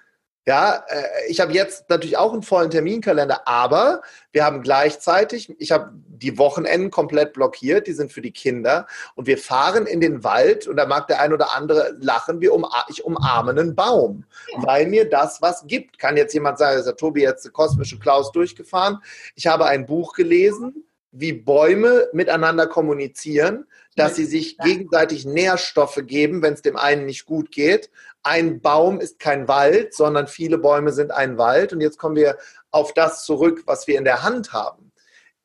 [0.44, 5.72] Ja, äh, ich habe jetzt natürlich auch einen vollen Terminkalender, aber wir haben gleichzeitig, ich
[5.72, 10.22] habe die Wochenenden komplett blockiert, die sind für die Kinder und wir fahren in den
[10.22, 14.24] Wald und da mag der ein oder andere lachen, wir um, ich umarme einen Baum,
[14.56, 15.98] weil mir das was gibt.
[15.98, 18.98] Kann jetzt jemand sagen, ist der Tobi jetzt der kosmische Klaus durchgefahren?
[19.34, 26.40] Ich habe ein Buch gelesen, wie Bäume miteinander kommunizieren, dass sie sich gegenseitig Nährstoffe geben,
[26.42, 27.90] wenn es dem einen nicht gut geht.
[28.22, 31.74] Ein Baum ist kein Wald, sondern viele Bäume sind ein Wald.
[31.74, 32.38] Und jetzt kommen wir
[32.70, 34.92] auf das zurück, was wir in der Hand haben.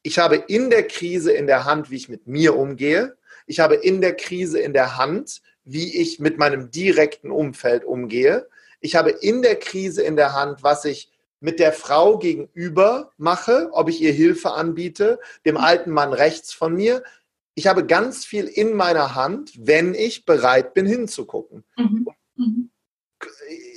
[0.01, 3.17] Ich habe in der Krise in der Hand, wie ich mit mir umgehe.
[3.45, 8.47] Ich habe in der Krise in der Hand, wie ich mit meinem direkten Umfeld umgehe.
[8.79, 13.69] Ich habe in der Krise in der Hand, was ich mit der Frau gegenüber mache,
[13.71, 17.03] ob ich ihr Hilfe anbiete, dem alten Mann rechts von mir.
[17.55, 21.63] Ich habe ganz viel in meiner Hand, wenn ich bereit bin, hinzugucken.
[21.75, 22.07] Mhm.
[22.35, 22.71] Mhm.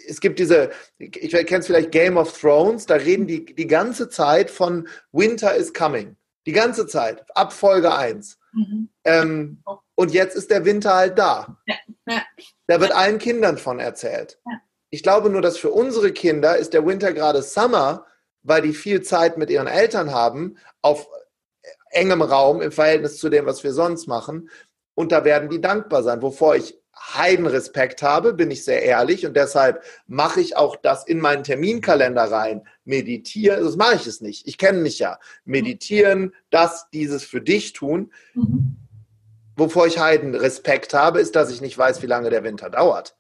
[0.07, 4.09] Es gibt diese, ich kenne es vielleicht Game of Thrones, da reden die die ganze
[4.09, 6.17] Zeit von Winter is coming.
[6.47, 8.39] Die ganze Zeit, ab Folge 1.
[8.53, 8.89] Mhm.
[9.05, 9.63] Ähm,
[9.95, 11.59] und jetzt ist der Winter halt da.
[11.67, 11.77] Ja.
[12.07, 12.23] Ja.
[12.67, 14.39] Da wird allen Kindern von erzählt.
[14.47, 14.61] Ja.
[14.91, 18.07] Ich glaube nur, dass für unsere Kinder ist der Winter gerade Summer,
[18.43, 21.09] weil die viel Zeit mit ihren Eltern haben, auf
[21.91, 24.49] engem Raum im Verhältnis zu dem, was wir sonst machen.
[24.95, 26.23] Und da werden die dankbar sein.
[26.23, 26.79] Wovor ich
[27.15, 29.27] Heidenrespekt habe, bin ich sehr ehrlich.
[29.27, 32.67] Und deshalb mache ich auch das in meinen Terminkalender rein.
[32.85, 34.47] Meditieren, das mache ich es nicht.
[34.47, 35.19] Ich kenne mich ja.
[35.45, 38.13] Meditieren, das, dieses für dich tun.
[38.35, 38.77] Mhm.
[39.57, 43.17] Wovor ich Heidenrespekt habe, ist, dass ich nicht weiß, wie lange der Winter dauert.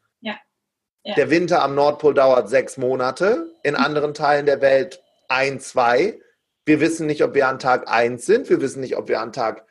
[1.05, 1.15] Ja.
[1.15, 3.81] Der Winter am Nordpol dauert sechs Monate, in mhm.
[3.81, 6.21] anderen Teilen der Welt ein, zwei.
[6.67, 9.33] Wir wissen nicht, ob wir an Tag eins sind, wir wissen nicht, ob wir an
[9.33, 9.65] Tag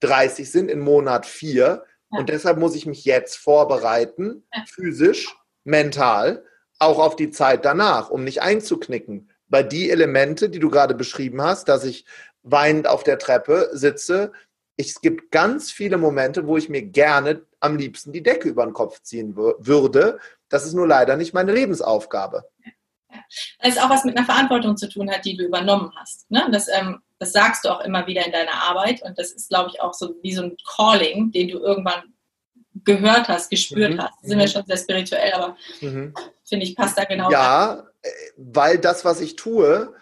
[0.00, 1.84] 30 sind, in Monat vier.
[2.10, 2.18] Ja.
[2.18, 4.62] Und deshalb muss ich mich jetzt vorbereiten, ja.
[4.68, 6.44] physisch, mental,
[6.78, 9.30] auch auf die Zeit danach, um nicht einzuknicken.
[9.48, 12.04] Weil die Elemente, die du gerade beschrieben hast, dass ich
[12.42, 14.32] weinend auf der Treppe sitze,
[14.76, 18.74] es gibt ganz viele Momente, wo ich mir gerne am liebsten die Decke über den
[18.74, 22.44] Kopf ziehen würde, das ist nur leider nicht meine Lebensaufgabe.
[23.60, 26.30] Weil es auch was mit einer Verantwortung zu tun hat, die du übernommen hast.
[26.30, 26.46] Ne?
[26.52, 29.70] Das, ähm, das sagst du auch immer wieder in deiner Arbeit und das ist, glaube
[29.72, 32.14] ich, auch so wie so ein Calling, den du irgendwann
[32.84, 34.02] gehört hast, gespürt mhm.
[34.02, 34.14] hast.
[34.22, 34.50] Da sind wir mhm.
[34.50, 36.12] schon sehr spirituell, aber mhm.
[36.44, 37.30] finde ich, passt da genau.
[37.30, 37.86] Ja, rein.
[38.02, 39.94] Äh, weil das, was ich tue,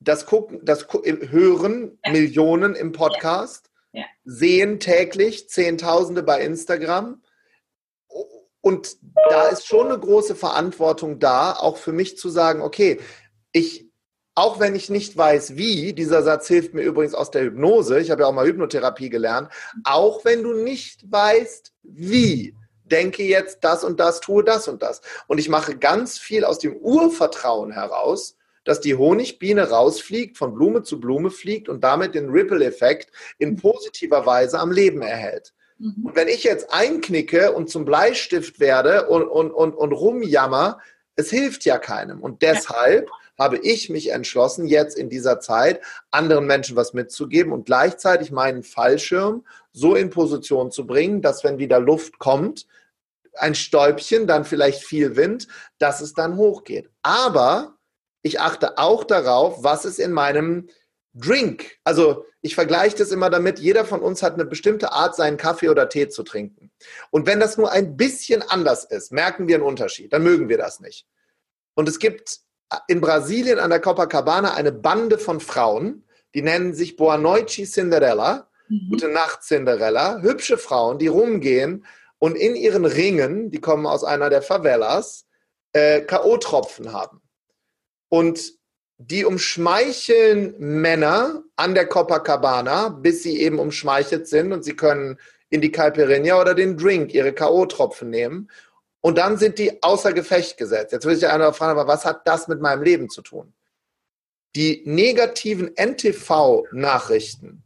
[0.00, 2.12] das gucken, das hören ja.
[2.12, 3.67] Millionen im Podcast,
[4.24, 7.22] sehen täglich Zehntausende bei Instagram
[8.60, 8.96] und
[9.30, 13.00] da ist schon eine große Verantwortung da, auch für mich zu sagen, okay,
[13.52, 13.88] ich,
[14.34, 18.10] auch wenn ich nicht weiß, wie, dieser Satz hilft mir übrigens aus der Hypnose, ich
[18.10, 19.50] habe ja auch mal Hypnotherapie gelernt,
[19.84, 25.02] auch wenn du nicht weißt, wie, denke jetzt das und das, tue das und das.
[25.26, 28.37] Und ich mache ganz viel aus dem Urvertrauen heraus,
[28.68, 34.26] dass die Honigbiene rausfliegt, von Blume zu Blume fliegt und damit den Ripple-Effekt in positiver
[34.26, 35.54] Weise am Leben erhält.
[35.78, 36.04] Mhm.
[36.04, 40.80] Und wenn ich jetzt einknicke und zum Bleistift werde und, und, und, und rumjammer,
[41.16, 42.20] es hilft ja keinem.
[42.20, 47.64] Und deshalb habe ich mich entschlossen, jetzt in dieser Zeit anderen Menschen was mitzugeben und
[47.64, 52.66] gleichzeitig meinen Fallschirm so in Position zu bringen, dass wenn wieder Luft kommt,
[53.32, 56.90] ein Stäubchen, dann vielleicht viel Wind, dass es dann hochgeht.
[57.00, 57.77] Aber
[58.22, 60.68] ich achte auch darauf, was ist in meinem
[61.14, 61.78] Drink.
[61.84, 65.68] Also ich vergleiche das immer damit, jeder von uns hat eine bestimmte Art, seinen Kaffee
[65.68, 66.70] oder Tee zu trinken.
[67.10, 70.12] Und wenn das nur ein bisschen anders ist, merken wir einen Unterschied.
[70.12, 71.06] Dann mögen wir das nicht.
[71.74, 72.40] Und es gibt
[72.86, 76.04] in Brasilien an der Copacabana eine Bande von Frauen,
[76.34, 78.48] die nennen sich Boa Noite Cinderella.
[78.68, 78.90] mhm.
[78.90, 81.86] Gute Nacht Cinderella, hübsche Frauen, die rumgehen
[82.18, 85.26] und in ihren Ringen, die kommen aus einer der Favelas,
[85.72, 87.22] äh, K.O.-Tropfen haben.
[88.08, 88.58] Und
[88.98, 95.18] die umschmeicheln Männer an der Copacabana, bis sie eben umschmeichelt sind und sie können
[95.50, 98.50] in die Caipirinha oder den Drink ihre K.O.-Tropfen nehmen.
[99.00, 100.92] Und dann sind die außer Gefecht gesetzt.
[100.92, 103.54] Jetzt würde ich einer fragen, aber was hat das mit meinem Leben zu tun?
[104.56, 107.62] Die negativen NTV-Nachrichten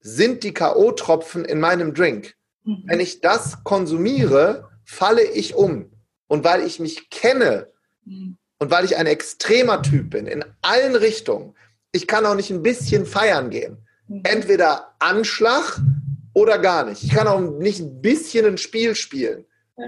[0.00, 2.36] sind die K.O.-Tropfen in meinem Drink.
[2.62, 2.84] Mhm.
[2.86, 5.90] Wenn ich das konsumiere, falle ich um.
[6.28, 7.72] Und weil ich mich kenne
[8.04, 8.38] mhm.
[8.58, 11.54] Und weil ich ein extremer Typ bin, in allen Richtungen,
[11.92, 13.78] ich kann auch nicht ein bisschen feiern gehen.
[14.08, 14.22] Mhm.
[14.24, 15.80] Entweder Anschlag
[16.34, 17.02] oder gar nicht.
[17.02, 19.44] Ich kann auch nicht ein bisschen ein Spiel spielen.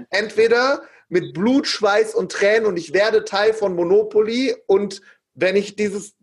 [0.09, 5.01] Entweder mit Blut, Schweiß und Tränen und ich werde Teil von Monopoly und
[5.33, 6.15] wenn ich dieses,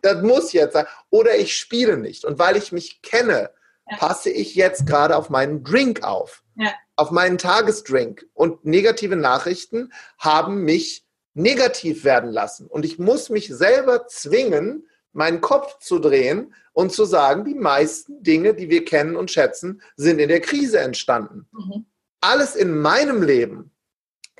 [0.00, 2.24] das muss jetzt sein, oder ich spiele nicht.
[2.24, 3.50] Und weil ich mich kenne,
[3.98, 6.72] passe ich jetzt gerade auf meinen Drink auf, ja.
[6.96, 8.26] auf meinen Tagesdrink.
[8.32, 12.66] Und negative Nachrichten haben mich negativ werden lassen.
[12.66, 18.22] Und ich muss mich selber zwingen, meinen Kopf zu drehen und zu sagen, die meisten
[18.22, 21.48] Dinge, die wir kennen und schätzen, sind in der Krise entstanden.
[21.52, 21.86] Mhm.
[22.20, 23.72] Alles in meinem Leben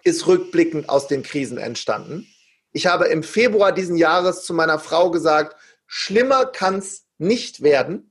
[0.03, 2.27] ist rückblickend aus den Krisen entstanden.
[2.73, 8.11] Ich habe im Februar diesen Jahres zu meiner Frau gesagt, schlimmer kann es nicht werden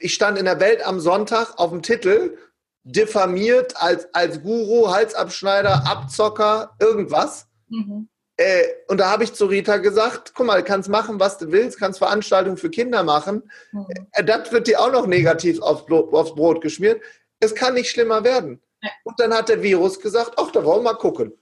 [0.00, 2.36] ich stand in der Welt am Sonntag auf dem Titel,
[2.84, 7.46] diffamiert als, als Guru, Halsabschneider, Abzocker, irgendwas.
[7.68, 8.08] Mhm.
[8.36, 11.50] Äh, und da habe ich zu Rita gesagt, guck mal, du kannst machen, was du
[11.52, 13.50] willst, kannst Veranstaltungen für Kinder machen.
[13.72, 13.86] Mhm.
[14.12, 17.00] Äh, das wird dir auch noch negativ aufs, aufs Brot geschmiert.
[17.40, 18.60] Es kann nicht schlimmer werden.
[18.82, 18.90] Ja.
[19.04, 21.32] Und dann hat der Virus gesagt, ach, da wollen wir mal gucken.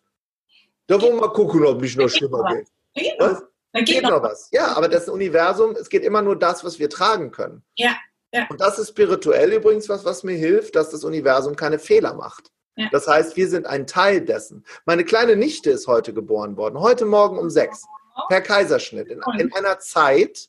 [0.87, 2.69] Da wollen wir mal gucken, ob nicht noch schlimmer geht.
[2.95, 3.15] geht.
[3.19, 3.43] Was?
[3.73, 4.49] Da geht, geht noch was.
[4.53, 7.65] Ja, aber das Universum, es geht immer nur das, was wir tragen können.
[7.75, 7.97] Ja.
[8.33, 8.47] Ja.
[8.49, 12.51] Und das ist spirituell übrigens was, was mir hilft, dass das Universum keine Fehler macht.
[12.77, 12.89] Ja.
[12.91, 14.65] Das heißt, wir sind ein Teil dessen.
[14.85, 17.85] Meine kleine Nichte ist heute geboren worden, heute Morgen um sechs,
[18.29, 20.49] per Kaiserschnitt, in, in einer Zeit,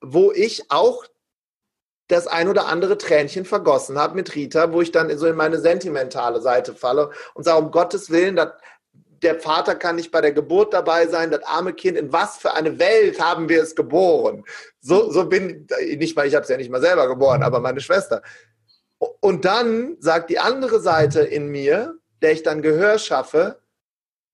[0.00, 1.04] wo ich auch
[2.08, 5.58] das ein oder andere Tränchen vergossen habe mit Rita, wo ich dann so in meine
[5.58, 8.52] sentimentale Seite falle und sage, um Gottes Willen, das,
[9.22, 12.54] der Vater kann nicht bei der Geburt dabei sein, das arme Kind, in was für
[12.54, 14.44] eine Welt haben wir es geboren?
[14.80, 17.58] So, so bin ich nicht mal, ich habe es ja nicht mal selber geboren, aber
[17.60, 18.22] meine Schwester.
[18.98, 23.60] Und dann sagt die andere Seite in mir, der ich dann Gehör schaffe,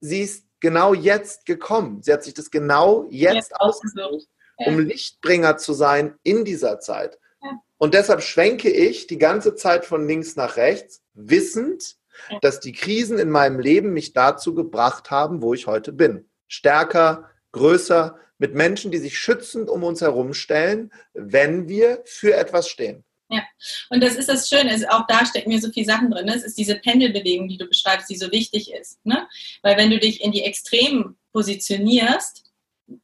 [0.00, 2.02] sie ist genau jetzt gekommen.
[2.02, 7.18] Sie hat sich das genau jetzt, jetzt ausgesucht, um Lichtbringer zu sein in dieser Zeit.
[7.42, 7.50] Ja.
[7.78, 11.96] Und deshalb schwenke ich die ganze Zeit von links nach rechts, wissend,
[12.40, 16.28] dass die Krisen in meinem Leben mich dazu gebracht haben, wo ich heute bin.
[16.46, 22.68] Stärker, größer, mit Menschen, die sich schützend um uns herum stellen, wenn wir für etwas
[22.68, 23.04] stehen.
[23.32, 23.42] Ja,
[23.88, 26.28] und das ist das Schöne, also auch da stecken mir so viele Sachen drin.
[26.28, 29.04] Es ist diese Pendelbewegung, die du beschreibst, die so wichtig ist.
[29.06, 29.26] Ne?
[29.62, 32.44] Weil wenn du dich in die Extremen positionierst,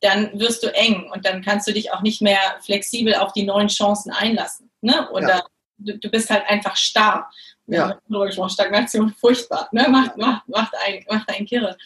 [0.00, 3.44] dann wirst du eng und dann kannst du dich auch nicht mehr flexibel auf die
[3.44, 4.70] neuen Chancen einlassen.
[4.82, 5.08] Ne?
[5.12, 5.44] Oder ja.
[5.78, 7.30] du, du, bist halt einfach starr.
[7.66, 7.98] Ja.
[8.06, 9.70] ja Stagnation furchtbar.
[9.72, 9.88] Ne?
[9.88, 11.78] Macht, macht, macht, ein, macht ein Kirre.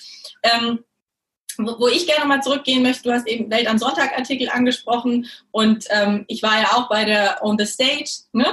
[0.43, 0.83] Ähm,
[1.59, 5.87] wo, ich gerne mal zurückgehen möchte, du hast eben Welt am Sonntag Artikel angesprochen und
[5.91, 8.47] ähm, ich war ja auch bei der On the Stage, ne?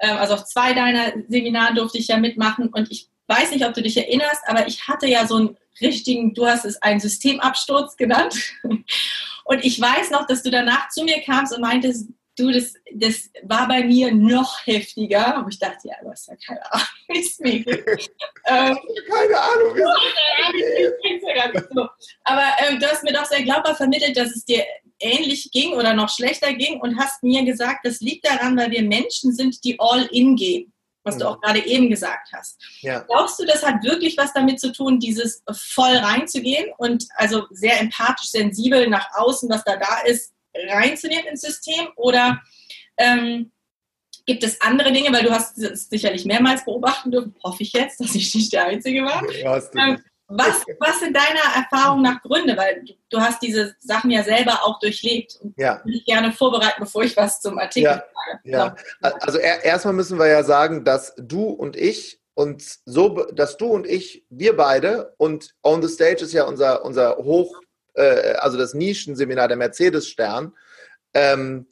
[0.00, 3.74] Ähm, also auf zwei deiner Seminare durfte ich ja mitmachen und ich weiß nicht, ob
[3.74, 7.96] du dich erinnerst, aber ich hatte ja so einen richtigen, du hast es einen Systemabsturz
[7.96, 8.34] genannt
[9.44, 13.30] und ich weiß noch, dass du danach zu mir kamst und meintest, Du, das, das
[13.44, 15.36] war bei mir noch heftiger.
[15.36, 18.10] Aber ich dachte, ja, du hast ja keine Ahnung, wie es mir geht.
[18.46, 21.88] ähm, keine Ahnung, wie es so.
[22.24, 24.64] Aber ähm, du hast mir doch sehr glaubhaft vermittelt, dass es dir
[25.00, 28.82] ähnlich ging oder noch schlechter ging und hast mir gesagt, das liegt daran, weil wir
[28.82, 31.30] Menschen sind, die all in gehen was du mhm.
[31.30, 32.60] auch gerade eben gesagt hast.
[32.80, 33.00] Ja.
[33.00, 37.80] Glaubst du, das hat wirklich was damit zu tun, dieses voll reinzugehen und also sehr
[37.80, 40.32] empathisch, sensibel nach außen, was da da ist,
[40.68, 41.88] reinzunehmen ins System?
[41.96, 42.42] Oder
[42.96, 43.52] ähm,
[44.26, 48.00] gibt es andere Dinge, weil du hast es sicherlich mehrmals beobachten dürfen, hoffe ich jetzt,
[48.00, 49.22] dass ich nicht der Einzige war.
[49.76, 52.56] Ähm, was, was sind deiner Erfahrung nach Gründe?
[52.56, 55.82] Weil du, du, hast diese Sachen ja selber auch durchlebt und ja.
[55.84, 58.04] ich gerne vorbereiten, bevor ich was zum Artikel ja.
[58.14, 58.40] sage.
[58.44, 58.76] Ja.
[59.20, 63.86] Also erstmal müssen wir ja sagen, dass du und ich und so, dass du und
[63.86, 67.60] ich, wir beide und On the Stage ist ja unser, unser hoch
[67.94, 70.54] äh, also das Nischenseminar der Mercedes-Stern,
[71.14, 71.66] ähm,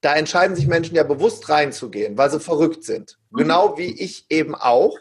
[0.00, 3.18] da entscheiden sich Menschen ja bewusst reinzugehen, weil sie verrückt sind.
[3.30, 3.38] Mhm.
[3.38, 4.98] Genau wie ich eben auch.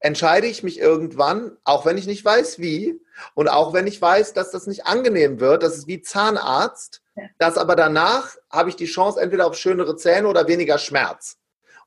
[0.00, 3.00] entscheide ich mich irgendwann, auch wenn ich nicht weiß wie
[3.34, 7.02] und auch wenn ich weiß, dass das nicht angenehm wird, das ist wie Zahnarzt,
[7.38, 11.38] dass aber danach habe ich die Chance entweder auf schönere Zähne oder weniger Schmerz.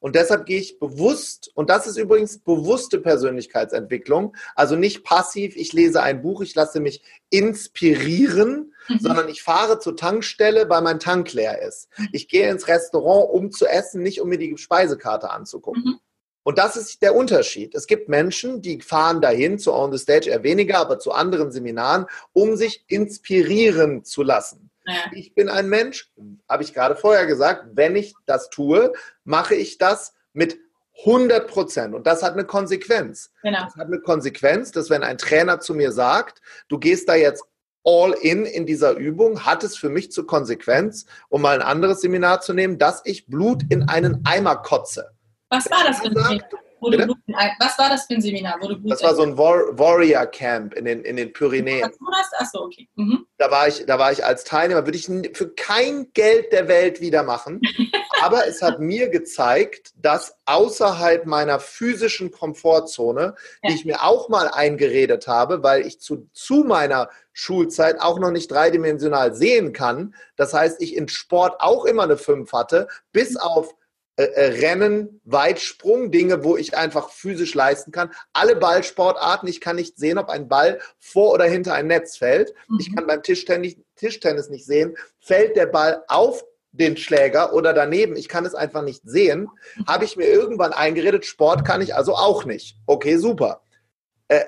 [0.06, 5.74] Und deshalb gehe ich bewusst, und das ist übrigens bewusste Persönlichkeitsentwicklung, also nicht passiv, ich
[5.74, 9.00] lese ein Buch, ich lasse mich inspirieren, mhm.
[9.00, 11.88] sondern ich fahre zur Tankstelle, weil mein Tank leer ist.
[12.12, 15.84] Ich gehe ins Restaurant, um zu essen, nicht um mir die Speisekarte anzugucken.
[15.84, 16.00] Mhm.
[16.44, 17.74] Und das ist der Unterschied.
[17.74, 21.52] Es gibt Menschen, die fahren dahin, zu On the Stage eher weniger, aber zu anderen
[21.52, 24.70] Seminaren, um sich inspirieren zu lassen.
[24.86, 25.12] Ja.
[25.14, 26.12] Ich bin ein Mensch,
[26.48, 28.94] habe ich gerade vorher gesagt, wenn ich das tue,
[29.24, 30.58] mache ich das mit
[31.00, 31.94] 100 Prozent.
[31.94, 33.32] Und das hat eine Konsequenz.
[33.44, 33.64] Genau.
[33.64, 37.44] Das hat eine Konsequenz, dass wenn ein Trainer zu mir sagt, du gehst da jetzt
[37.84, 42.02] all in in dieser Übung, hat es für mich zur Konsequenz, um mal ein anderes
[42.02, 45.12] Seminar zu nehmen, dass ich Blut in einen Eimer kotze.
[45.50, 46.42] Was war das für ein
[46.82, 47.16] Seminar?
[47.60, 48.60] was war das für ein Seminar?
[48.60, 51.90] Du Blut das war so ein Warrior Camp in den, in den Pyrenäen.
[52.38, 52.88] Achso, okay.
[52.96, 53.26] Mhm.
[53.38, 57.02] Da, war ich, da war ich als Teilnehmer, würde ich für kein Geld der Welt
[57.02, 57.62] wieder machen.
[58.22, 63.70] Aber es hat mir gezeigt, dass außerhalb meiner physischen Komfortzone, ja.
[63.70, 68.32] die ich mir auch mal eingeredet habe, weil ich zu, zu meiner Schulzeit auch noch
[68.32, 70.16] nicht dreidimensional sehen kann.
[70.38, 73.85] Das heißt, ich in Sport auch immer eine 5 hatte, bis auf äh, äh,
[74.18, 78.12] Rennen, Weitsprung, Dinge, wo ich einfach physisch leisten kann.
[78.32, 82.54] Alle Ballsportarten, ich kann nicht sehen, ob ein Ball vor oder hinter ein Netz fällt.
[82.70, 82.78] Mhm.
[82.80, 88.16] Ich kann beim Tischtennis, Tischtennis nicht sehen, fällt der Ball auf den Schläger oder daneben,
[88.16, 89.88] ich kann es einfach nicht sehen, mhm.
[89.88, 92.78] habe ich mir irgendwann eingeredet, Sport kann ich also auch nicht.
[92.86, 93.64] Okay, super.
[94.30, 94.46] Äh,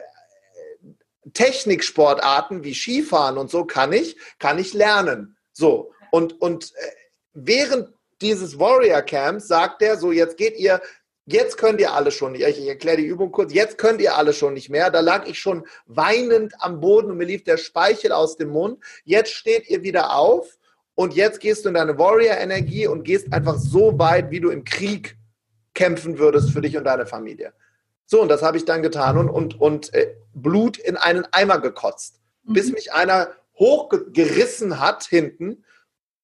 [1.34, 5.38] Techniksportarten wie Skifahren und so kann ich, kann ich lernen.
[5.52, 5.92] So.
[6.12, 6.92] Und, und äh,
[7.34, 10.82] während dieses Warrior Camp sagt er, so jetzt geht ihr,
[11.26, 14.34] jetzt könnt ihr alle schon, ich, ich erkläre die Übung kurz, jetzt könnt ihr alle
[14.34, 14.90] schon nicht mehr.
[14.90, 18.84] Da lag ich schon weinend am Boden und mir lief der Speichel aus dem Mund.
[19.04, 20.58] Jetzt steht ihr wieder auf
[20.96, 24.64] und jetzt gehst du in deine Warrior-Energie und gehst einfach so weit, wie du im
[24.64, 25.16] Krieg
[25.74, 27.54] kämpfen würdest für dich und deine Familie.
[28.06, 31.60] So, und das habe ich dann getan und, und, und äh, Blut in einen Eimer
[31.60, 32.54] gekotzt, mhm.
[32.54, 35.64] bis mich einer hochgerissen hat hinten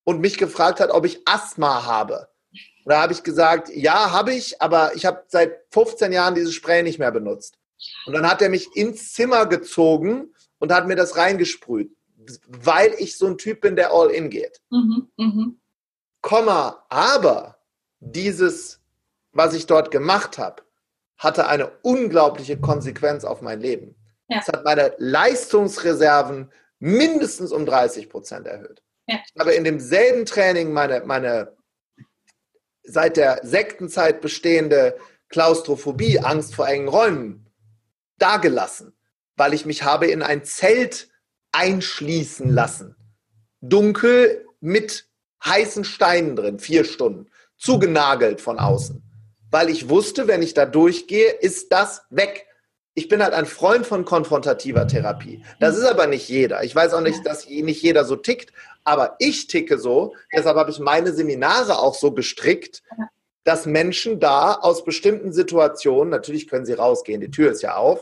[0.03, 2.27] und mich gefragt hat, ob ich Asthma habe.
[2.85, 6.53] Und da habe ich gesagt, ja, habe ich, aber ich habe seit 15 Jahren dieses
[6.53, 7.57] Spray nicht mehr benutzt.
[8.05, 11.95] Und dann hat er mich ins Zimmer gezogen und hat mir das reingesprüht,
[12.47, 14.61] weil ich so ein Typ bin, der all in geht.
[14.69, 15.45] Mhm, mh.
[16.21, 17.57] Komma, aber
[17.99, 18.81] dieses,
[19.31, 20.63] was ich dort gemacht habe,
[21.17, 23.95] hatte eine unglaubliche Konsequenz auf mein Leben.
[24.29, 24.39] Ja.
[24.39, 28.81] Es hat meine Leistungsreserven mindestens um 30 Prozent erhöht.
[29.07, 29.19] Ja.
[29.25, 31.55] Ich habe in demselben Training meine, meine
[32.83, 34.97] seit der Sektenzeit bestehende
[35.29, 37.49] Klaustrophobie, Angst vor engen Räumen,
[38.17, 38.93] dagelassen,
[39.35, 41.09] weil ich mich habe in ein Zelt
[41.51, 42.95] einschließen lassen.
[43.61, 45.07] Dunkel mit
[45.43, 49.01] heißen Steinen drin, vier Stunden, zugenagelt von außen.
[49.49, 52.47] Weil ich wusste, wenn ich da durchgehe, ist das weg
[52.95, 55.43] ich bin halt ein Freund von konfrontativer Therapie.
[55.59, 56.63] Das ist aber nicht jeder.
[56.63, 60.15] Ich weiß auch nicht, dass nicht jeder so tickt, aber ich ticke so.
[60.33, 62.83] Deshalb habe ich meine Seminare auch so gestrickt,
[63.43, 68.01] dass Menschen da aus bestimmten Situationen, natürlich können sie rausgehen, die Tür ist ja auf,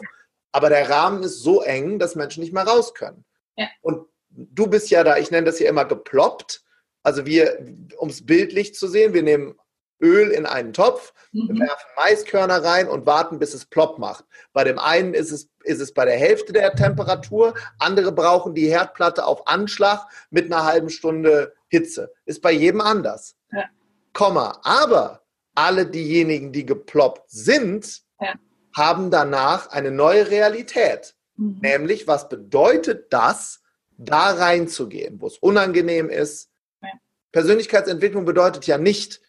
[0.52, 3.26] aber der Rahmen ist so eng, dass Menschen nicht mehr raus können.
[3.56, 3.68] Ja.
[3.82, 6.64] Und du bist ja da, ich nenne das hier immer geploppt.
[7.04, 7.66] Also wir,
[7.98, 9.56] um es bildlich zu sehen, wir nehmen
[10.02, 11.60] Öl in einen Topf, mhm.
[11.60, 14.26] werfen Maiskörner rein und warten, bis es plopp macht.
[14.54, 18.70] Bei dem einen ist es, ist es bei der Hälfte der Temperatur, andere brauchen die
[18.70, 22.12] Herdplatte auf Anschlag mit einer halben Stunde Hitze.
[22.26, 23.36] Ist bei jedem anders.
[23.52, 23.66] Ja.
[24.14, 24.60] Komma.
[24.64, 25.22] Aber
[25.56, 28.34] alle diejenigen, die geploppt sind, ja.
[28.76, 31.16] haben danach eine neue Realität.
[31.36, 31.60] Mhm.
[31.62, 33.62] Nämlich, was bedeutet das,
[33.98, 36.50] da reinzugehen, wo es unangenehm ist?
[36.82, 36.90] Ja.
[37.32, 39.22] Persönlichkeitsentwicklung bedeutet ja nicht,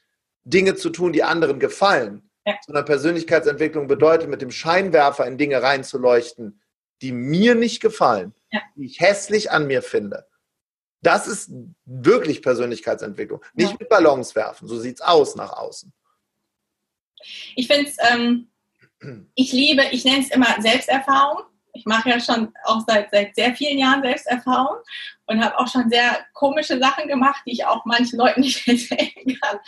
[0.45, 2.57] Dinge zu tun, die anderen gefallen, ja.
[2.65, 6.61] sondern Persönlichkeitsentwicklung bedeutet, mit dem Scheinwerfer in Dinge reinzuleuchten,
[7.01, 8.61] die mir nicht gefallen, ja.
[8.77, 10.27] die ich hässlich an mir finde.
[11.01, 11.51] Das ist
[11.85, 13.43] wirklich Persönlichkeitsentwicklung.
[13.55, 13.77] Nicht ja.
[13.79, 15.93] mit Ballons werfen, so sieht es aus nach außen.
[17.57, 18.49] Ich finde es, ähm,
[19.35, 21.43] ich liebe, ich nenne es immer Selbsterfahrung
[21.73, 24.77] ich mache ja schon auch seit, seit sehr vielen Jahren Selbsterfahrung
[25.27, 29.39] und habe auch schon sehr komische Sachen gemacht, die ich auch manchen Leuten nicht erzählen
[29.41, 29.59] kann.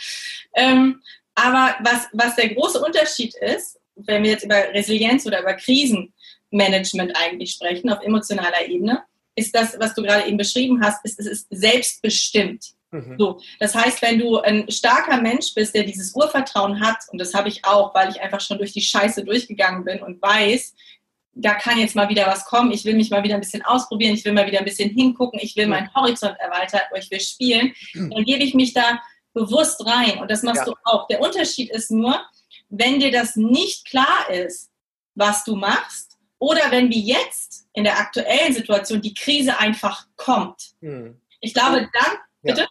[0.53, 1.01] Ähm,
[1.35, 7.15] aber was, was der große Unterschied ist, wenn wir jetzt über Resilienz oder über Krisenmanagement
[7.15, 9.03] eigentlich sprechen, auf emotionaler Ebene,
[9.35, 12.73] ist das, was du gerade eben beschrieben hast, ist, es ist selbstbestimmt.
[12.91, 13.15] Mhm.
[13.17, 17.33] So, das heißt, wenn du ein starker Mensch bist, der dieses Urvertrauen hat, und das
[17.33, 20.73] habe ich auch, weil ich einfach schon durch die Scheiße durchgegangen bin und weiß,
[21.35, 24.15] da kann jetzt mal wieder was kommen, ich will mich mal wieder ein bisschen ausprobieren,
[24.15, 27.73] ich will mal wieder ein bisschen hingucken, ich will meinen Horizont erweitern, ich will spielen,
[27.93, 28.11] mhm.
[28.11, 29.01] dann gebe ich mich da
[29.33, 30.65] bewusst rein und das machst ja.
[30.65, 31.07] du auch.
[31.07, 32.19] Der Unterschied ist nur,
[32.69, 34.71] wenn dir das nicht klar ist,
[35.13, 40.73] was du machst, oder wenn wie jetzt in der aktuellen Situation die Krise einfach kommt.
[40.81, 41.19] Hm.
[41.39, 42.61] Ich glaube, dann, bitte?
[42.61, 42.67] Ja.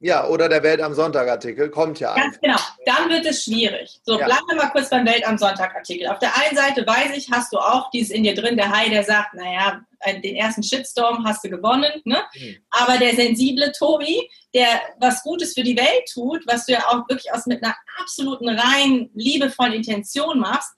[0.00, 2.14] Ja, oder der Welt am Sonntag-Artikel kommt ja.
[2.14, 2.58] Ganz genau.
[2.86, 3.98] Dann wird es schwierig.
[4.04, 4.26] So, ja.
[4.26, 6.06] bleiben wir mal kurz beim Welt am Sonntag-Artikel.
[6.06, 8.88] Auf der einen Seite weiß ich, hast du auch dieses in dir drin, der Hai,
[8.90, 9.80] der sagt, naja,
[10.22, 12.18] den ersten Shitstorm hast du gewonnen, ne?
[12.36, 12.56] Mhm.
[12.70, 17.08] Aber der sensible Tobi, der was Gutes für die Welt tut, was du ja auch
[17.08, 20.70] wirklich aus mit einer absoluten rein liebevollen Intention machst,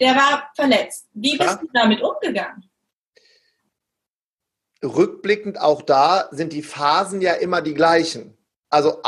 [0.00, 1.06] der war verletzt.
[1.12, 1.56] Wie bist ja.
[1.56, 2.68] du damit umgegangen?
[4.84, 8.37] Rückblickend auch da sind die Phasen ja immer die gleichen.
[8.70, 9.02] Also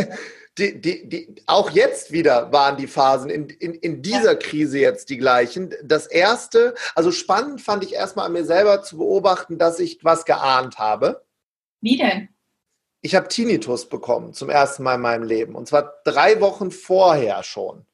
[0.58, 4.38] die, die, die, auch jetzt wieder waren die Phasen in, in, in dieser ja.
[4.38, 5.74] Krise jetzt die gleichen.
[5.82, 10.24] Das erste, also spannend fand ich erstmal an mir selber zu beobachten, dass ich was
[10.24, 11.24] geahnt habe.
[11.80, 12.28] Wie denn?
[13.02, 15.54] Ich habe Tinnitus bekommen zum ersten Mal in meinem Leben.
[15.54, 17.86] Und zwar drei Wochen vorher schon.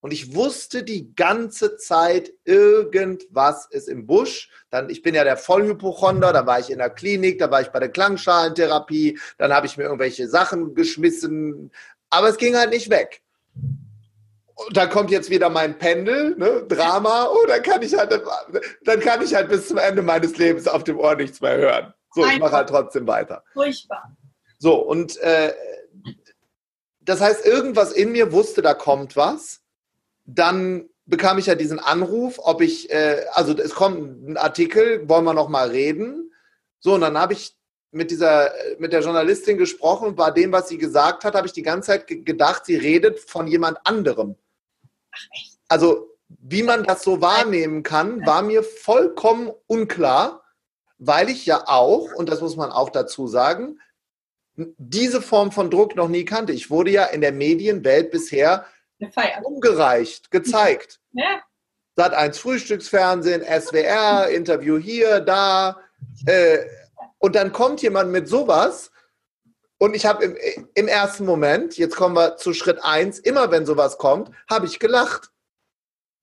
[0.00, 4.50] Und ich wusste die ganze Zeit, irgendwas ist im Busch.
[4.70, 7.68] Dann, ich bin ja der Vollhypochonder, da war ich in der Klinik, da war ich
[7.68, 11.70] bei der Klangschalentherapie, dann habe ich mir irgendwelche Sachen geschmissen,
[12.08, 13.22] aber es ging halt nicht weg.
[14.54, 16.64] Und da kommt jetzt wieder mein Pendel, ne?
[16.68, 18.22] Drama, oh, dann kann ich halt,
[18.84, 21.94] dann kann ich halt bis zum Ende meines Lebens auf dem Ohr nichts mehr hören.
[22.12, 23.44] So, ich mache halt trotzdem weiter.
[23.52, 24.16] Furchtbar.
[24.58, 25.54] So, und äh,
[27.00, 29.59] das heißt, irgendwas in mir wusste, da kommt was
[30.34, 35.24] dann bekam ich ja diesen Anruf, ob ich, äh, also es kommt ein Artikel, wollen
[35.24, 36.32] wir noch mal reden.
[36.78, 37.56] So, und dann habe ich
[37.90, 41.52] mit dieser, mit der Journalistin gesprochen und bei dem, was sie gesagt hat, habe ich
[41.52, 44.36] die ganze Zeit gedacht, sie redet von jemand anderem.
[45.10, 45.58] Ach, echt?
[45.68, 50.44] Also, wie man das so wahrnehmen kann, war mir vollkommen unklar,
[50.98, 53.80] weil ich ja auch, und das muss man auch dazu sagen,
[54.54, 56.52] diese Form von Druck noch nie kannte.
[56.52, 58.66] Ich wurde ja in der Medienwelt bisher
[59.44, 60.98] umgereicht, gezeigt.
[61.12, 61.42] Ja.
[61.96, 65.80] Sat 1 Frühstücksfernsehen, SWR, Interview hier, da.
[66.24, 66.58] Äh,
[67.18, 68.92] und dann kommt jemand mit sowas.
[69.78, 70.36] Und ich habe im,
[70.74, 74.78] im ersten Moment, jetzt kommen wir zu Schritt 1, immer wenn sowas kommt, habe ich
[74.78, 75.30] gelacht.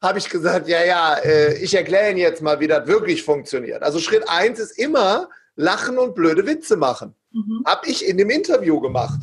[0.02, 3.84] Habe ich gesagt, ja, ja, äh, ich erkläre Ihnen jetzt mal, wie das wirklich funktioniert.
[3.84, 7.14] Also Schritt 1 ist immer lachen und blöde Witze machen.
[7.32, 7.64] Mhm.
[7.66, 9.20] Habe ich in dem Interview gemacht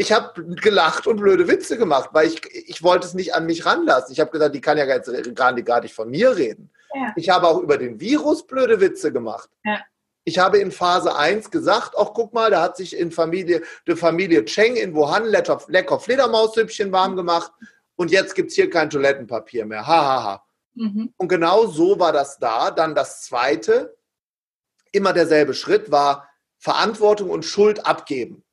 [0.00, 3.66] ich habe gelacht und blöde Witze gemacht, weil ich, ich wollte es nicht an mich
[3.66, 4.12] ranlassen.
[4.12, 6.70] Ich habe gesagt, die kann ja gar nicht, gar nicht von mir reden.
[6.94, 7.12] Ja.
[7.16, 9.50] Ich habe auch über den Virus blöde Witze gemacht.
[9.64, 9.80] Ja.
[10.22, 13.96] Ich habe in Phase 1 gesagt, ach guck mal, da hat sich in Familie, die
[13.96, 17.50] Familie Cheng in Wuhan lecker, lecker Fledermaussüppchen warm gemacht
[17.96, 19.84] und jetzt gibt es hier kein Toilettenpapier mehr.
[19.84, 20.14] Hahaha.
[20.14, 20.44] Ha, ha.
[20.74, 21.12] mhm.
[21.16, 22.70] Und genau so war das da.
[22.70, 23.96] Dann das zweite,
[24.92, 26.28] immer derselbe Schritt war
[26.58, 28.44] Verantwortung und Schuld abgeben.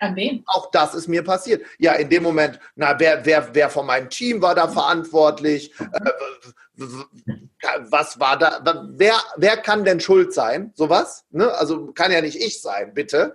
[0.00, 0.44] An wen?
[0.46, 1.62] Auch das ist mir passiert.
[1.78, 5.72] Ja, in dem Moment, na, wer, wer, wer von meinem Team war da verantwortlich?
[5.80, 6.10] Äh,
[7.90, 8.62] was war da?
[8.90, 10.72] Wer, wer kann denn schuld sein?
[10.76, 11.24] Sowas?
[11.30, 11.52] Ne?
[11.54, 13.34] Also kann ja nicht ich sein, bitte.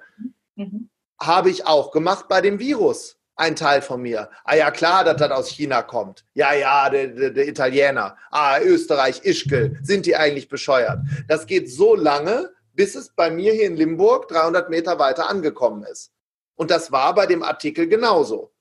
[0.55, 0.89] Mhm.
[1.19, 3.17] Habe ich auch gemacht bei dem Virus.
[3.35, 4.29] Ein Teil von mir.
[4.45, 6.23] Ah ja, klar, dass das aus China kommt.
[6.33, 8.15] Ja, ja, der, der, der Italiener.
[8.29, 9.79] Ah, Österreich, Ischgl.
[9.81, 10.99] Sind die eigentlich bescheuert?
[11.27, 15.83] Das geht so lange, bis es bei mir hier in Limburg 300 Meter weiter angekommen
[15.83, 16.12] ist.
[16.55, 18.51] Und das war bei dem Artikel genauso.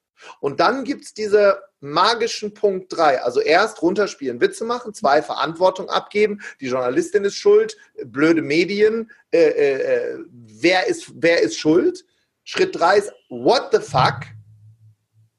[0.40, 3.22] Und dann gibt es diese magischen Punkt 3.
[3.22, 9.38] Also erst runterspielen, Witze machen, zwei Verantwortung abgeben, die Journalistin ist schuld, blöde Medien, äh,
[9.38, 12.04] äh, äh wer, ist, wer ist schuld?
[12.44, 14.20] Schritt 3 ist, what the fuck?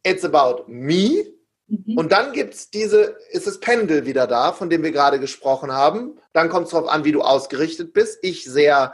[0.04, 1.34] It's about me.
[1.68, 1.98] Mhm.
[1.98, 5.72] Und dann gibt es diese, ist das Pendel wieder da, von dem wir gerade gesprochen
[5.72, 6.20] haben.
[6.34, 8.20] Dann kommt es darauf an, wie du ausgerichtet bist.
[8.22, 8.94] Ich sehr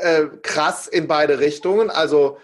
[0.00, 1.90] äh, krass in beide Richtungen.
[1.90, 2.38] Also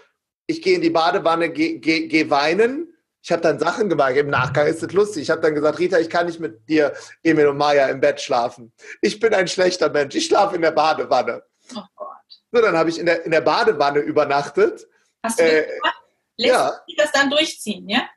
[0.47, 2.93] ich gehe in die Badewanne, gehe geh, geh weinen.
[3.21, 4.15] Ich habe dann Sachen gemacht.
[4.15, 5.23] Im Nachgang ist es lustig.
[5.23, 6.93] Ich habe dann gesagt, Rita, ich kann nicht mit dir,
[7.23, 8.71] Emil und Maya, im Bett schlafen.
[9.01, 10.15] Ich bin ein schlechter Mensch.
[10.15, 11.43] Ich schlafe in der Badewanne.
[11.75, 12.07] Oh Gott.
[12.51, 14.87] So, dann habe ich in der, in der Badewanne übernachtet.
[15.21, 15.67] Hast du das äh,
[16.37, 16.81] Lässt ja.
[16.97, 18.07] das dann durchziehen, ja?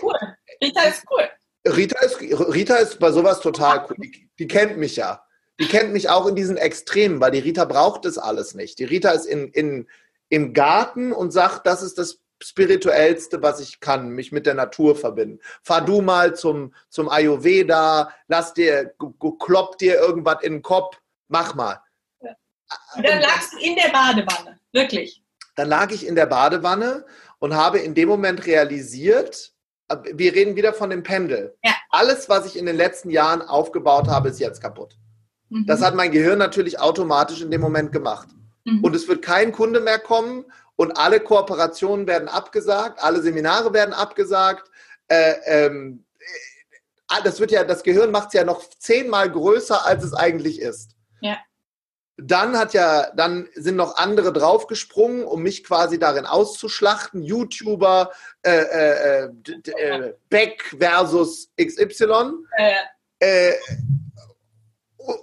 [0.00, 0.16] Cool.
[0.62, 1.28] Rita ist cool.
[1.66, 3.96] Rita ist, Rita ist bei sowas total cool.
[3.98, 5.24] Die, die kennt mich ja.
[5.60, 8.78] Die kennt mich auch in diesen Extremen, weil die Rita braucht das alles nicht.
[8.78, 9.88] Die Rita ist in, in,
[10.32, 14.96] im Garten und sagt, das ist das spirituellste, was ich kann, mich mit der Natur
[14.96, 15.40] verbinden.
[15.62, 18.94] Fahr du mal zum, zum Ayurveda, lass dir,
[19.38, 20.96] klopp dir irgendwas in den Kopf,
[21.28, 21.82] mach mal.
[22.22, 22.30] Ja.
[22.96, 25.22] Und dann lagst du in der Badewanne, wirklich.
[25.54, 27.04] dann lag ich in der Badewanne
[27.38, 29.52] und habe in dem Moment realisiert,
[29.88, 31.54] äh, wir reden wieder von dem Pendel.
[31.62, 31.74] Ja.
[31.90, 34.96] Alles, was ich in den letzten Jahren aufgebaut habe, ist jetzt kaputt.
[35.50, 35.66] Mhm.
[35.66, 38.28] Das hat mein Gehirn natürlich automatisch in dem Moment gemacht.
[38.64, 38.84] Mhm.
[38.84, 40.44] Und es wird kein Kunde mehr kommen
[40.76, 44.70] und alle Kooperationen werden abgesagt, alle Seminare werden abgesagt.
[45.08, 50.04] Äh, ähm, äh, das wird ja, das Gehirn macht es ja noch zehnmal größer, als
[50.04, 50.96] es eigentlich ist.
[51.20, 51.38] Ja.
[52.16, 57.22] Dann hat ja, dann sind noch andere draufgesprungen, um mich quasi darin auszuschlachten.
[57.22, 59.30] YouTuber, äh, äh,
[59.76, 62.32] äh, Beck versus XY.
[63.18, 63.52] Äh,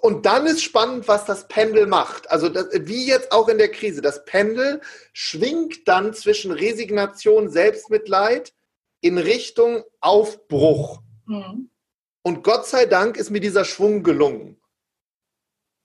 [0.02, 2.30] und dann ist spannend, was das Pendel macht.
[2.30, 4.02] Also das, wie jetzt auch in der Krise.
[4.02, 4.82] Das Pendel
[5.14, 8.54] schwingt dann zwischen Resignation, Selbstmitleid
[9.02, 11.02] in Richtung Aufbruch.
[11.26, 11.70] Mhm.
[12.24, 14.60] Und Gott sei Dank ist mir dieser Schwung gelungen.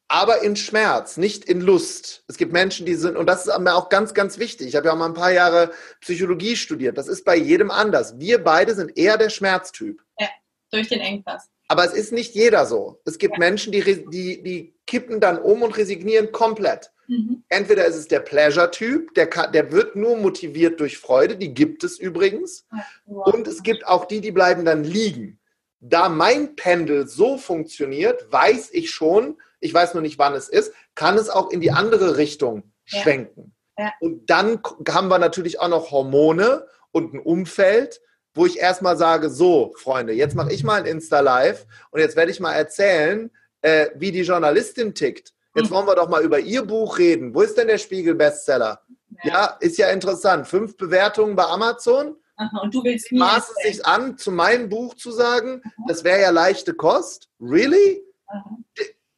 [0.09, 2.25] Aber in Schmerz, nicht in Lust.
[2.29, 4.69] Es gibt Menschen, die sind, und das ist mir auch ganz, ganz wichtig.
[4.69, 6.99] Ich habe ja auch mal ein paar Jahre Psychologie studiert.
[6.99, 8.19] Das ist bei jedem anders.
[8.19, 10.03] Wir beide sind eher der Schmerztyp.
[10.19, 10.29] Ja,
[10.71, 11.49] durch den Engpass.
[11.69, 13.01] Aber es ist nicht jeder so.
[13.05, 13.39] Es gibt ja.
[13.39, 16.91] Menschen, die, die, die kippen dann um und resignieren komplett.
[17.09, 17.45] Mhm.
[17.49, 21.99] Entweder ist es der Pleasure-Typ, der, der wird nur motiviert durch Freude, die gibt es
[21.99, 22.67] übrigens.
[23.07, 23.35] Wow.
[23.35, 25.39] Und es gibt auch die, die bleiben dann liegen.
[25.81, 30.73] Da mein Pendel so funktioniert, weiß ich schon, ich weiß nur nicht, wann es ist,
[30.95, 33.01] kann es auch in die andere Richtung ja.
[33.01, 33.55] schwenken.
[33.79, 33.93] Ja.
[34.01, 38.01] Und dann haben wir natürlich auch noch Hormone und ein Umfeld,
[38.35, 42.33] wo ich erstmal sage, so, Freunde, jetzt mache ich mal ein Insta-Live und jetzt werde
[42.33, 43.31] ich mal erzählen,
[43.63, 45.33] äh, wie die Journalistin tickt.
[45.55, 47.33] Jetzt wollen wir doch mal über ihr Buch reden.
[47.33, 48.83] Wo ist denn der Spiegel-Bestseller?
[49.23, 49.33] Ja.
[49.33, 49.57] ja.
[49.61, 50.49] ist ja interessant.
[50.49, 52.17] Fünf Bewertungen bei Amazon.
[52.37, 55.85] Aha, und du willst Maß es sich an, zu meinem Buch zu sagen, Aha.
[55.87, 57.29] das wäre ja leichte Kost.
[57.41, 58.03] Really?
[58.27, 58.57] Aha.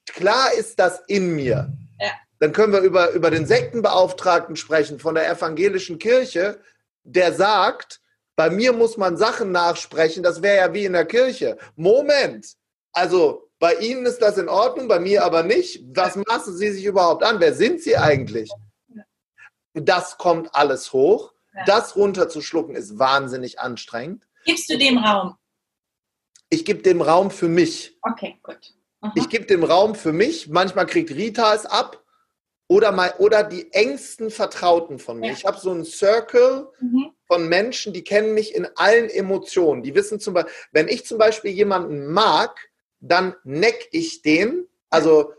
[0.06, 1.72] Klar ist das in mir.
[1.98, 2.10] Ja.
[2.38, 6.60] Dann können wir über, über den Sektenbeauftragten sprechen von der evangelischen Kirche,
[7.04, 8.00] der sagt,
[8.36, 11.56] bei mir muss man Sachen nachsprechen, das wäre ja wie in der Kirche.
[11.74, 12.54] Moment,
[12.92, 15.82] also bei Ihnen ist das in Ordnung, bei mir aber nicht.
[15.94, 17.40] Was maßen Sie sich überhaupt an?
[17.40, 18.50] Wer sind Sie eigentlich?
[19.72, 21.32] Das kommt alles hoch.
[21.64, 24.28] Das runterzuschlucken ist wahnsinnig anstrengend.
[24.44, 25.36] Gibst du dem Raum?
[26.50, 27.98] Ich gebe dem Raum für mich.
[28.02, 28.74] Okay, gut.
[29.00, 29.12] Aha.
[29.16, 30.48] Ich gebe dem Raum für mich.
[30.48, 32.04] Manchmal kriegt Rita es ab
[32.68, 35.28] oder, mal, oder die engsten Vertrauten von mir.
[35.28, 35.32] Ja.
[35.32, 37.15] Ich habe so einen Circle mhm.
[37.26, 39.82] Von Menschen, die kennen mich in allen Emotionen.
[39.82, 42.68] Die wissen zum Beispiel, wenn ich zum Beispiel jemanden mag,
[43.00, 44.66] dann neck ich den.
[44.90, 45.32] Also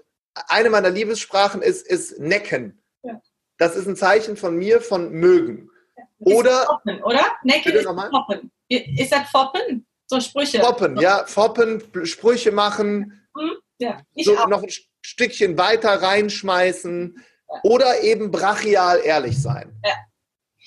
[0.48, 2.82] eine meiner Liebessprachen ist, ist necken.
[3.04, 3.22] Ja.
[3.58, 5.70] Das ist ein Zeichen von mir, von mögen.
[5.96, 6.36] Ja.
[6.36, 7.26] Oder, foppen, oder?
[7.44, 8.52] Necken ist foppen.
[8.70, 9.86] Ist das foppen?
[10.08, 10.60] So Sprüche.
[10.60, 11.26] Foppen, ja.
[11.26, 13.28] Foppen, Sprüche machen.
[13.36, 13.58] Mhm.
[13.80, 14.70] Ja, so noch ein
[15.02, 17.16] Stückchen weiter reinschmeißen
[17.50, 17.60] ja.
[17.64, 19.80] oder eben brachial ehrlich sein.
[19.86, 19.94] Ja.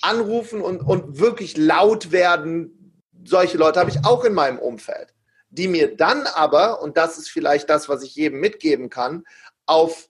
[0.02, 3.02] Anrufen und, und wirklich laut werden.
[3.24, 5.14] Solche Leute habe ich auch in meinem Umfeld,
[5.50, 9.24] die mir dann aber, und das ist vielleicht das, was ich jedem mitgeben kann,
[9.66, 10.08] auf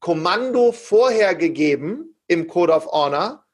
[0.00, 3.44] Kommando vorher gegeben im Code of Honor,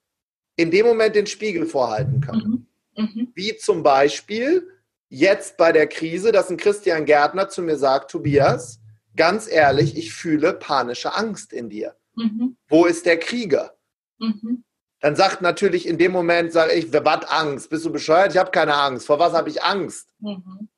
[0.56, 2.66] in dem Moment den Spiegel vorhalten können.
[2.94, 3.04] Mhm.
[3.04, 3.32] Mhm.
[3.34, 4.68] Wie zum Beispiel
[5.08, 8.80] jetzt bei der Krise, dass ein Christian Gärtner zu mir sagt, Tobias,
[9.16, 11.96] ganz ehrlich, ich fühle panische Angst in dir.
[12.14, 12.56] Mhm.
[12.68, 13.76] Wo ist der Krieger?
[14.18, 14.64] Mhm.
[15.06, 17.70] Dann sagt natürlich in dem Moment, sage ich, was Angst?
[17.70, 18.32] Bist du bescheuert?
[18.32, 19.06] Ich habe keine Angst.
[19.06, 20.08] Vor was habe ich Angst?
[20.18, 20.68] Mhm.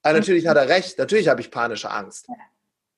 [0.00, 0.96] Aber natürlich hat er recht.
[0.98, 2.26] Natürlich habe ich panische Angst.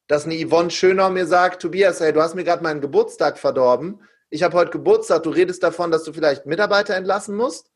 [0.07, 4.01] Dass eine Yvonne Schöner mir sagt, Tobias, hey, du hast mir gerade meinen Geburtstag verdorben.
[4.31, 5.25] Ich habe heute Geburtstag.
[5.25, 7.73] Du redest davon, dass du vielleicht Mitarbeiter entlassen musst.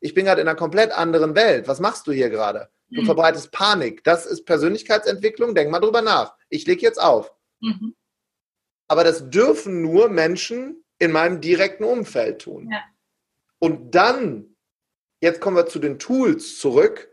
[0.00, 1.68] Ich bin gerade in einer komplett anderen Welt.
[1.68, 2.70] Was machst du hier gerade?
[2.90, 3.06] Du mhm.
[3.06, 4.02] verbreitest Panik.
[4.02, 5.54] Das ist Persönlichkeitsentwicklung.
[5.54, 6.34] Denk mal drüber nach.
[6.48, 7.32] Ich lege jetzt auf.
[7.60, 7.94] Mhm.
[8.88, 12.70] Aber das dürfen nur Menschen in meinem direkten Umfeld tun.
[12.70, 12.82] Ja.
[13.58, 14.56] Und dann,
[15.20, 17.10] jetzt kommen wir zu den Tools zurück,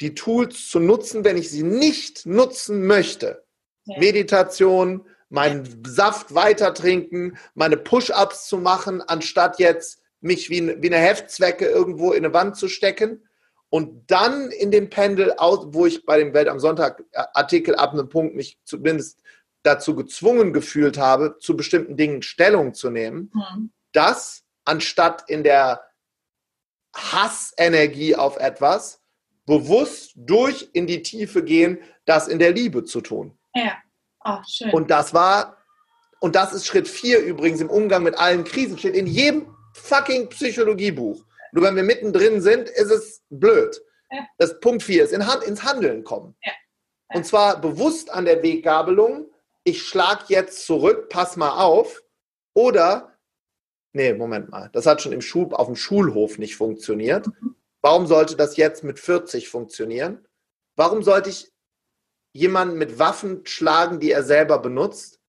[0.00, 3.44] die Tools zu nutzen, wenn ich sie nicht nutzen möchte.
[3.84, 3.98] Ja.
[3.98, 5.82] Meditation, meinen.
[5.86, 12.12] Saft weiter trinken, meine Push-ups zu machen, anstatt jetzt mich wie, wie eine Heftzwecke irgendwo
[12.12, 13.26] in eine Wand zu stecken
[13.70, 17.92] und dann in dem Pendel aus, wo ich bei dem Welt am Sonntag Artikel ab
[17.92, 19.20] einem Punkt mich zumindest
[19.62, 23.72] dazu gezwungen gefühlt habe, zu bestimmten Dingen Stellung zu nehmen, mhm.
[23.92, 25.82] das anstatt in der
[26.94, 29.00] Hassenergie auf etwas
[29.46, 33.38] bewusst durch in die Tiefe gehen, das in der Liebe zu tun.
[33.54, 33.76] Ja,
[34.24, 34.70] oh, schön.
[34.70, 35.58] Und das war,
[36.20, 40.28] und das ist Schritt vier übrigens im Umgang mit allen Krisen, steht in jedem fucking
[40.28, 41.24] Psychologiebuch.
[41.52, 43.80] Nur wenn wir mittendrin sind, ist es blöd.
[44.10, 44.26] Ja.
[44.38, 46.36] Das Punkt 4 ist in Hand, ins Handeln kommen.
[46.44, 46.52] Ja.
[47.14, 49.31] Und zwar bewusst an der Weggabelung,
[49.64, 52.02] ich schlage jetzt zurück, pass mal auf.
[52.54, 53.18] Oder
[53.92, 57.26] nee, Moment mal, das hat schon im Schul, auf dem Schulhof nicht funktioniert.
[57.80, 60.26] Warum sollte das jetzt mit 40 funktionieren?
[60.76, 61.52] Warum sollte ich
[62.32, 65.20] jemanden mit Waffen schlagen, die er selber benutzt?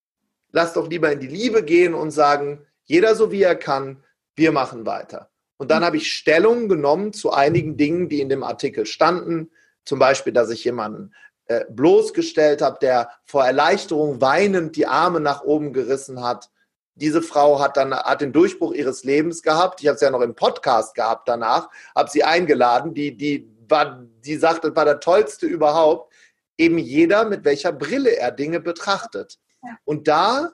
[0.51, 4.03] Lass doch lieber in die Liebe gehen und sagen, jeder so wie er kann,
[4.35, 5.31] wir machen weiter.
[5.57, 9.51] Und dann habe ich Stellung genommen zu einigen Dingen, die in dem Artikel standen.
[9.85, 11.13] Zum Beispiel, dass ich jemanden
[11.47, 16.49] äh, bloßgestellt habe, der vor Erleichterung weinend die Arme nach oben gerissen hat.
[16.95, 19.81] Diese Frau hat dann hat den Durchbruch ihres Lebens gehabt.
[19.81, 22.93] Ich habe es ja noch im Podcast gehabt danach, habe sie eingeladen.
[22.93, 26.13] Die, die, war, die sagte, das war der tollste überhaupt.
[26.57, 29.39] Eben jeder, mit welcher Brille er Dinge betrachtet.
[29.85, 30.51] Und da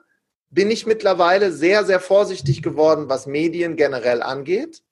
[0.48, 4.82] bin ich mittlerweile sehr, sehr vorsichtig geworden, was Medien generell angeht.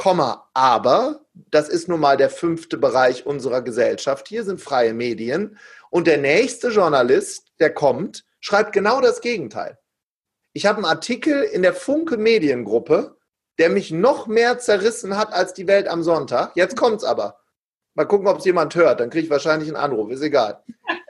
[0.00, 4.28] Komma, aber das ist nun mal der fünfte Bereich unserer Gesellschaft.
[4.28, 5.58] Hier sind freie Medien.
[5.90, 9.78] Und der nächste Journalist, der kommt, schreibt genau das Gegenteil.
[10.54, 13.18] Ich habe einen Artikel in der Funke Mediengruppe,
[13.58, 16.52] der mich noch mehr zerrissen hat als die Welt am Sonntag.
[16.54, 17.38] Jetzt kommt's aber.
[17.92, 19.00] Mal gucken, ob es jemand hört.
[19.00, 20.10] Dann kriege ich wahrscheinlich einen Anruf.
[20.10, 20.64] Ist egal.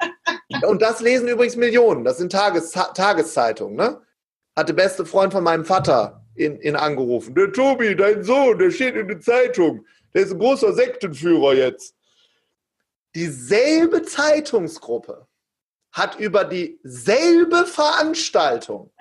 [0.66, 2.02] Und das lesen übrigens Millionen.
[2.02, 3.76] Das sind Tages Tageszeitungen.
[3.76, 4.00] Ne?
[4.56, 7.34] Hat der beste Freund von meinem Vater in, in angerufen.
[7.34, 9.84] Der Tobi, dein Sohn, der steht in der Zeitung.
[10.14, 11.94] Der ist ein großer Sektenführer jetzt.
[13.14, 15.26] Dieselbe Zeitungsgruppe
[15.92, 18.92] hat über dieselbe Veranstaltung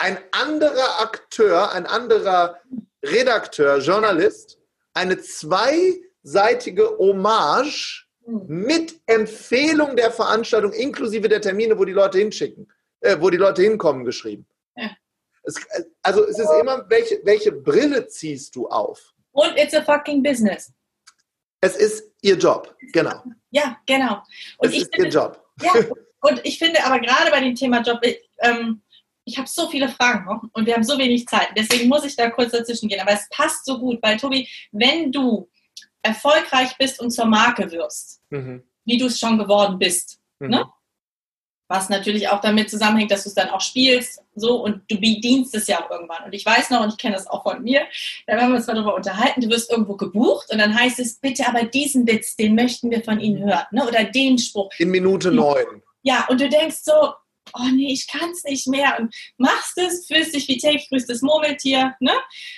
[0.00, 2.60] ein anderer Akteur, ein anderer
[3.04, 4.58] Redakteur, Journalist,
[4.92, 12.70] eine zweiseitige Hommage mit Empfehlung der Veranstaltung inklusive der Termine, wo die Leute hinschicken,
[13.00, 14.46] äh, wo die Leute hinkommen, geschrieben.
[14.76, 14.90] Ja.
[15.44, 15.56] Es,
[16.02, 19.14] also es ist immer, welche, welche Brille ziehst du auf?
[19.32, 20.72] Und it's a fucking business.
[21.60, 23.22] Es ist ihr Job, genau.
[23.50, 24.22] Ja, genau.
[24.58, 25.44] Und es ist finde, ihr Job.
[25.62, 25.72] Ja,
[26.20, 28.82] und ich finde aber gerade bei dem Thema Job, ich, ähm,
[29.24, 31.48] ich habe so viele Fragen noch und wir haben so wenig Zeit.
[31.56, 33.00] Deswegen muss ich da kurz dazwischen gehen.
[33.00, 35.48] Aber es passt so gut, weil Tobi, wenn du
[36.02, 38.62] erfolgreich bist und zur Marke wirst, mhm.
[38.84, 40.48] wie du es schon geworden bist, mhm.
[40.48, 40.66] ne?
[41.68, 45.54] Was natürlich auch damit zusammenhängt, dass du es dann auch spielst, so und du bedienst
[45.54, 46.24] es ja auch irgendwann.
[46.24, 47.82] Und ich weiß noch, und ich kenne das auch von mir,
[48.26, 51.14] da haben wir uns mal darüber unterhalten, du wirst irgendwo gebucht und dann heißt es,
[51.20, 53.86] bitte aber diesen Witz, den möchten wir von Ihnen hören, ne?
[53.86, 54.70] oder den Spruch.
[54.78, 55.82] In Minute neun.
[56.02, 57.14] Ja, und du denkst so,
[57.52, 61.22] oh nee, ich kann es nicht mehr und machst es, fühlst dich wie täglich grüßtes
[61.22, 62.12] Murmeltier, ne?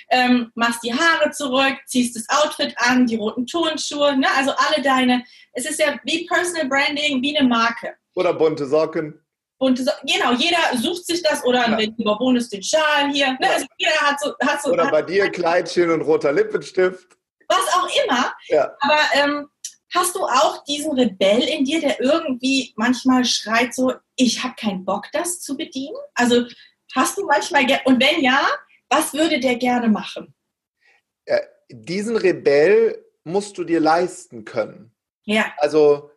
[0.09, 4.27] Ähm, machst die Haare zurück, ziehst das Outfit an, die roten Turnschuhe, ne?
[4.35, 7.95] also alle deine, es ist ja wie Personal Branding, wie eine Marke.
[8.17, 9.23] Oder bunte Socken.
[9.59, 11.77] Bunte so genau, jeder sucht sich das oder ja.
[11.77, 13.27] ein Bonus den Schal hier.
[13.33, 13.37] Ne?
[13.41, 13.49] Ja.
[13.51, 14.71] Also jeder hat so, hat so.
[14.71, 17.15] Oder hat, bei dir Kleidchen und roter Lippenstift.
[17.47, 18.33] Was auch immer.
[18.47, 18.75] Ja.
[18.79, 19.47] Aber ähm,
[19.93, 24.83] hast du auch diesen Rebell in dir, der irgendwie manchmal schreit so, ich habe keinen
[24.83, 25.95] Bock, das zu bedienen?
[26.15, 26.45] Also
[26.95, 28.47] hast du manchmal, und wenn ja,
[28.89, 30.33] was würde der gerne machen?
[31.27, 31.37] Ja,
[31.69, 34.91] diesen Rebell musst du dir leisten können.
[35.25, 35.53] Ja.
[35.57, 36.09] Also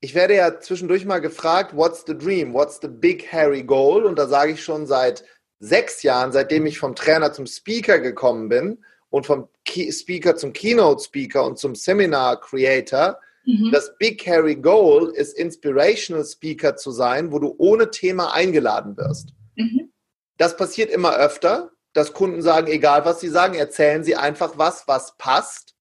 [0.00, 2.54] ich werde ja zwischendurch mal gefragt, what's the dream?
[2.54, 4.04] What's the big hairy goal?
[4.04, 5.24] Und da sage ich schon seit
[5.58, 10.52] sechs Jahren, seitdem ich vom Trainer zum Speaker gekommen bin und vom Key Speaker zum
[10.52, 13.70] Keynote Speaker und zum Seminar Creator, mhm.
[13.72, 19.34] das Big Hairy Goal ist, Inspirational Speaker zu sein, wo du ohne Thema eingeladen wirst.
[19.56, 19.92] Mhm.
[20.38, 24.88] Das passiert immer öfter, dass Kunden sagen, egal was sie sagen, erzählen sie einfach was,
[24.88, 25.74] was passt.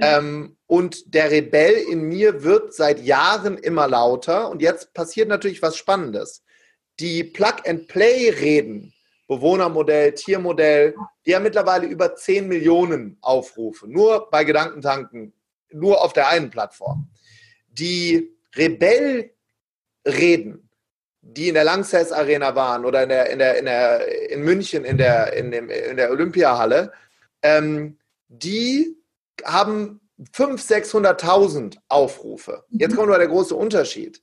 [0.00, 4.50] Ähm, und der Rebell in mir wird seit Jahren immer lauter.
[4.50, 6.44] Und jetzt passiert natürlich was Spannendes.
[7.00, 8.94] Die Plug-and-Play-Reden,
[9.26, 10.94] Bewohnermodell, Tiermodell,
[11.26, 13.88] die haben mittlerweile über 10 Millionen Aufrufe.
[13.88, 15.32] Nur bei Gedankentanken,
[15.70, 17.10] nur auf der einen Plattform.
[17.68, 20.68] Die Rebell-Reden,
[21.20, 24.84] die in der Langsess Arena waren oder in, der, in, der, in, der, in München
[24.84, 26.92] in der, in, dem, in der Olympiahalle,
[27.42, 28.97] ähm, die
[29.44, 30.00] haben
[30.34, 32.64] 500.000, 600.000 Aufrufe.
[32.70, 32.96] Jetzt mhm.
[32.96, 34.22] kommt aber der große Unterschied.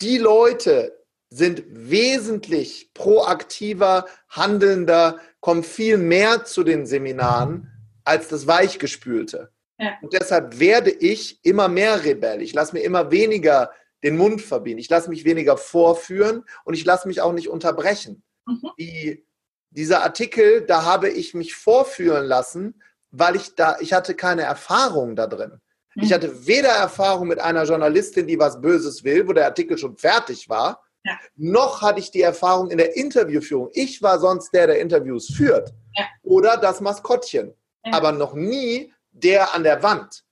[0.00, 7.70] Die Leute sind wesentlich proaktiver, handelnder, kommen viel mehr zu den Seminaren
[8.04, 9.50] als das Weichgespülte.
[9.78, 9.92] Ja.
[10.00, 12.40] Und deshalb werde ich immer mehr Rebell.
[12.42, 13.72] Ich lasse mir immer weniger
[14.04, 14.78] den Mund verbieten.
[14.78, 18.22] Ich lasse mich weniger vorführen und ich lasse mich auch nicht unterbrechen.
[18.46, 18.70] Mhm.
[18.78, 19.26] Die,
[19.70, 22.80] dieser Artikel, da habe ich mich vorführen lassen,
[23.18, 25.60] weil ich da, ich hatte keine Erfahrung da drin.
[25.94, 26.14] Ich mhm.
[26.14, 30.48] hatte weder Erfahrung mit einer Journalistin, die was Böses will, wo der Artikel schon fertig
[30.48, 31.18] war, ja.
[31.36, 33.70] noch hatte ich die Erfahrung in der Interviewführung.
[33.72, 35.72] Ich war sonst der, der Interviews führt.
[35.94, 36.04] Ja.
[36.22, 37.54] Oder das Maskottchen.
[37.84, 37.92] Ja.
[37.94, 40.24] Aber noch nie der an der Wand.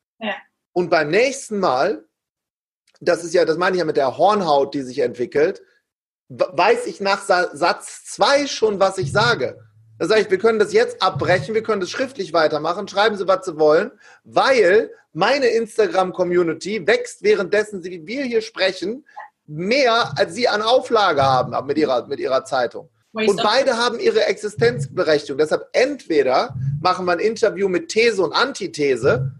[0.72, 2.04] Und beim nächsten Mal,
[3.00, 5.62] das ist ja, das meine ich ja mit der Hornhaut, die sich entwickelt,
[6.28, 9.63] weiß ich nach Satz 2 schon, was ich sage.
[9.98, 13.28] Da sage ich, wir können das jetzt abbrechen, wir können das schriftlich weitermachen, schreiben Sie,
[13.28, 13.92] was Sie wollen,
[14.24, 19.06] weil meine Instagram-Community wächst währenddessen, wie wir hier sprechen,
[19.46, 22.90] mehr als Sie an Auflage haben mit Ihrer, mit ihrer Zeitung.
[23.12, 25.38] Und beide haben ihre Existenzberechtigung.
[25.38, 29.30] Deshalb entweder machen wir ein Interview mit These und Antithese,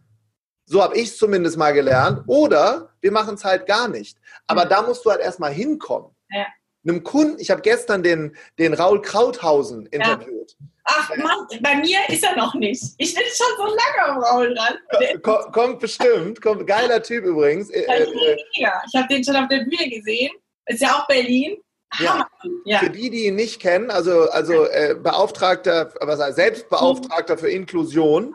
[0.67, 4.17] so habe ich es zumindest mal gelernt, oder wir machen es halt gar nicht.
[4.47, 6.15] Aber da musst du halt erstmal hinkommen.
[6.31, 6.47] Ja
[6.87, 10.57] einem Kunden, ich habe gestern den, den Raul Krauthausen interviewt.
[10.59, 10.67] Ja.
[10.87, 12.83] Ach Mann, bei mir ist er noch nicht.
[12.99, 15.21] Ich bin schon so lange am Raul dran.
[15.23, 17.71] Kommt, kommt bestimmt, kommt geiler Typ übrigens.
[17.71, 18.07] Äh, äh,
[18.55, 20.31] ich habe den schon auf der Bühne gesehen.
[20.67, 21.57] Ist ja auch Berlin.
[21.99, 22.29] Ja.
[22.65, 22.79] ja.
[22.81, 28.35] Für die, die ihn nicht kennen, also, also äh, Beauftragter, was heißt, Selbstbeauftragter für Inklusion,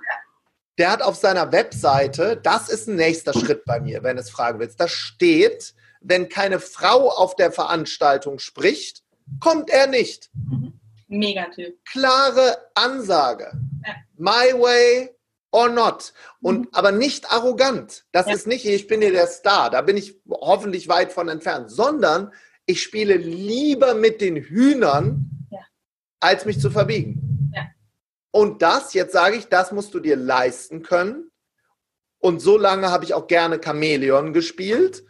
[0.78, 4.30] der hat auf seiner Webseite, das ist ein nächster Schritt bei mir, wenn du es
[4.30, 9.04] fragen willst, da steht, wenn keine Frau auf der Veranstaltung spricht,
[9.40, 10.30] kommt er nicht.
[10.34, 10.80] Mhm.
[11.08, 11.84] Megatyp.
[11.86, 13.52] Klare Ansage.
[13.86, 13.96] Ja.
[14.16, 15.10] My way
[15.52, 16.14] or not.
[16.42, 16.68] Und mhm.
[16.72, 18.06] aber nicht arrogant.
[18.12, 18.34] Das ja.
[18.34, 22.32] ist nicht, ich bin hier der Star, da bin ich hoffentlich weit von entfernt, sondern
[22.66, 25.60] ich spiele lieber mit den Hühnern, ja.
[26.20, 27.30] als mich zu verbiegen.
[28.32, 31.32] Und das, jetzt sage ich, das musst du dir leisten können.
[32.20, 35.04] Und so lange habe ich auch gerne Chamäleon gespielt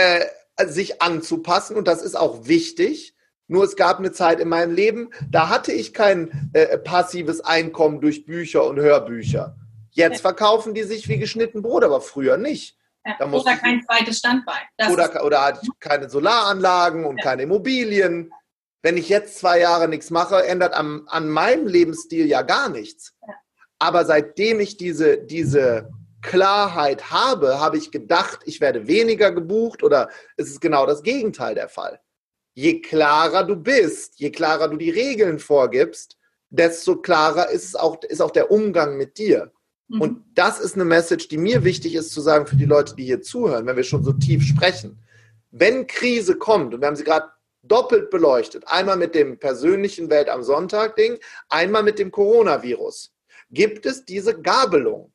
[0.00, 3.14] äh, sich anzupassen und das ist auch wichtig.
[3.46, 8.00] Nur es gab eine Zeit in meinem Leben, da hatte ich kein äh, passives Einkommen
[8.00, 9.56] durch Bücher und Hörbücher.
[9.90, 12.76] Jetzt verkaufen die sich wie geschnitten Brot, aber früher nicht.
[13.04, 14.62] Ja, oder kein zweites Standbein.
[14.76, 17.24] Das oder, oder hatte ich keine Solaranlagen und ja.
[17.24, 18.32] keine Immobilien.
[18.82, 23.14] Wenn ich jetzt zwei Jahre nichts mache, ändert an, an meinem Lebensstil ja gar nichts.
[23.26, 23.34] Ja.
[23.78, 25.90] Aber seitdem ich diese, diese
[26.22, 31.54] Klarheit habe, habe ich gedacht, ich werde weniger gebucht oder es ist genau das Gegenteil
[31.54, 32.00] der Fall.
[32.54, 36.16] Je klarer du bist, je klarer du die Regeln vorgibst,
[36.50, 39.52] desto klarer ist es auch, ist auch der Umgang mit dir.
[39.88, 40.00] Mhm.
[40.00, 43.04] Und das ist eine Message, die mir wichtig ist zu sagen für die Leute, die
[43.04, 44.98] hier zuhören, wenn wir schon so tief sprechen.
[45.50, 47.28] Wenn Krise kommt, und wir haben sie gerade
[47.62, 51.18] doppelt beleuchtet, einmal mit dem persönlichen Welt am Sonntag Ding,
[51.48, 53.12] einmal mit dem Coronavirus,
[53.50, 55.09] gibt es diese Gabelung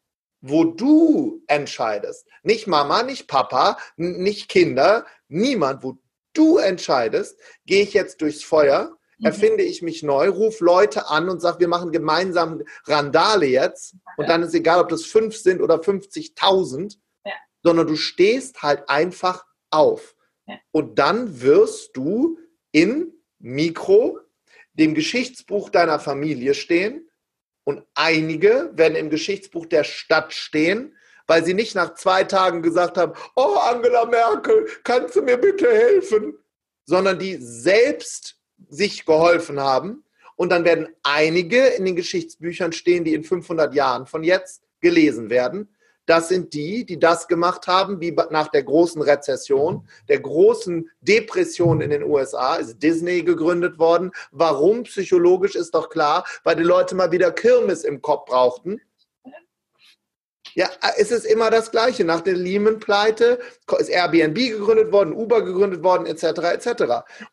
[0.47, 2.27] wo du entscheidest.
[2.43, 5.97] Nicht Mama, nicht Papa, nicht Kinder, niemand, wo
[6.33, 9.25] du entscheidest, gehe ich jetzt durchs Feuer, mhm.
[9.25, 13.95] erfinde ich mich neu, ruf Leute an und sag, wir machen gemeinsam Randale jetzt.
[14.17, 17.31] Und dann ist egal, ob das fünf sind oder 50.000, ja.
[17.63, 20.15] sondern du stehst halt einfach auf.
[20.45, 20.59] Ja.
[20.71, 22.37] Und dann wirst du
[22.71, 24.19] in Mikro
[24.73, 27.09] dem Geschichtsbuch deiner Familie stehen
[27.65, 30.95] und einige werden im Geschichtsbuch der Stadt stehen,
[31.27, 35.67] weil sie nicht nach zwei Tagen gesagt haben, oh Angela Merkel, kannst du mir bitte
[35.69, 36.37] helfen?
[36.85, 38.37] Sondern die selbst
[38.69, 40.03] sich geholfen haben.
[40.35, 45.31] Und dann werden einige in den Geschichtsbüchern stehen, die in 500 Jahren von jetzt gelesen
[45.31, 45.74] werden.
[46.05, 51.81] Das sind die, die das gemacht haben, wie nach der großen Rezession, der großen Depression
[51.81, 54.11] in den USA ist Disney gegründet worden.
[54.31, 54.83] Warum?
[54.83, 58.81] Psychologisch ist doch klar, weil die Leute mal wieder Kirmes im Kopf brauchten.
[60.53, 62.05] Ja, es ist immer das Gleiche.
[62.05, 63.39] Nach der Lehman-Pleite
[63.77, 66.83] ist Airbnb gegründet worden, Uber gegründet worden, etc., etc.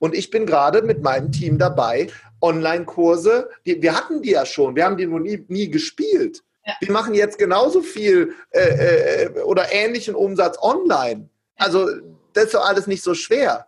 [0.01, 2.09] Und ich bin gerade mit meinem Team dabei,
[2.41, 6.43] Online-Kurse, wir hatten die ja schon, wir haben die noch nie, nie gespielt.
[6.65, 6.75] Ja.
[6.81, 11.29] Wir machen jetzt genauso viel äh, äh, oder ähnlichen Umsatz online.
[11.57, 11.89] Also
[12.33, 13.67] das ist doch alles nicht so schwer.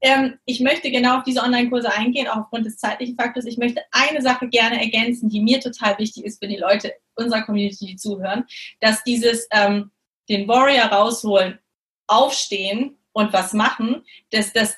[0.00, 3.44] Ähm, ich möchte genau auf diese Online-Kurse eingehen, auch aufgrund des zeitlichen Faktors.
[3.44, 7.42] Ich möchte eine Sache gerne ergänzen, die mir total wichtig ist für die Leute unserer
[7.42, 8.44] Community, die zuhören,
[8.80, 9.90] dass dieses ähm,
[10.28, 11.58] den Warrior rausholen,
[12.08, 14.74] aufstehen und was machen, dass das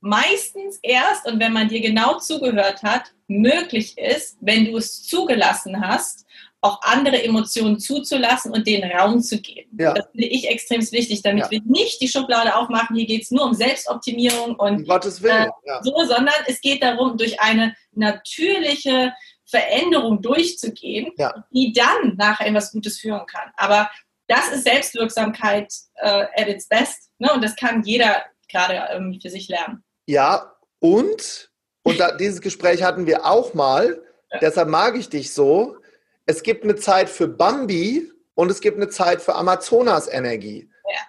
[0.00, 5.80] meistens erst und wenn man dir genau zugehört hat, möglich ist, wenn du es zugelassen
[5.80, 6.26] hast,
[6.60, 9.70] auch andere Emotionen zuzulassen und den Raum zu geben.
[9.78, 9.94] Ja.
[9.94, 11.50] Das finde ich extrem wichtig, damit ja.
[11.50, 15.46] wir nicht die Schublade aufmachen, hier geht es nur um Selbstoptimierung und Gottes Willen.
[15.46, 15.82] Äh, ja.
[15.82, 19.12] so, sondern es geht darum, durch eine natürliche
[19.44, 21.12] Veränderung durchzugehen,
[21.52, 23.52] die dann nachher in was Gutes führen kann.
[23.56, 23.88] Aber
[24.26, 27.10] das ist Selbstwirksamkeit äh, at its best.
[27.18, 27.32] Ne?
[27.32, 29.84] Und das kann jeder gerade ähm, für sich lernen.
[30.06, 31.50] Ja, und,
[31.82, 34.02] und da, dieses Gespräch hatten wir auch mal,
[34.32, 34.38] ja.
[34.38, 35.76] deshalb mag ich dich so.
[36.26, 40.70] Es gibt eine Zeit für Bambi und es gibt eine Zeit für Amazonas-Energie.
[40.84, 41.00] Ja.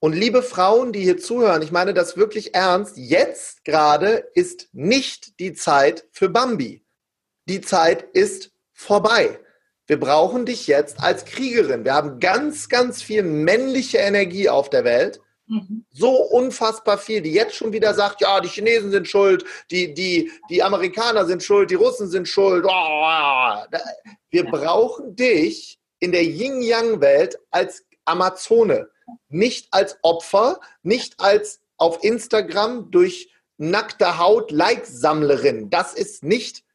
[0.00, 5.40] Und liebe Frauen, die hier zuhören, ich meine das wirklich ernst, jetzt gerade ist nicht
[5.40, 6.84] die Zeit für Bambi.
[7.48, 9.38] Die Zeit ist vorbei.
[9.86, 11.84] Wir brauchen dich jetzt als Kriegerin.
[11.84, 15.84] Wir haben ganz, ganz viel männliche Energie auf der Welt Mhm.
[15.92, 20.30] So unfassbar viel, die jetzt schon wieder sagt, ja, die Chinesen sind schuld, die, die,
[20.50, 22.64] die Amerikaner sind schuld, die Russen sind schuld.
[22.64, 28.88] Wir brauchen dich in der Yin-Yang-Welt als Amazone,
[29.28, 35.70] nicht als Opfer, nicht als auf Instagram durch nackte Haut Like-Sammlerin.
[35.70, 36.65] Das ist nicht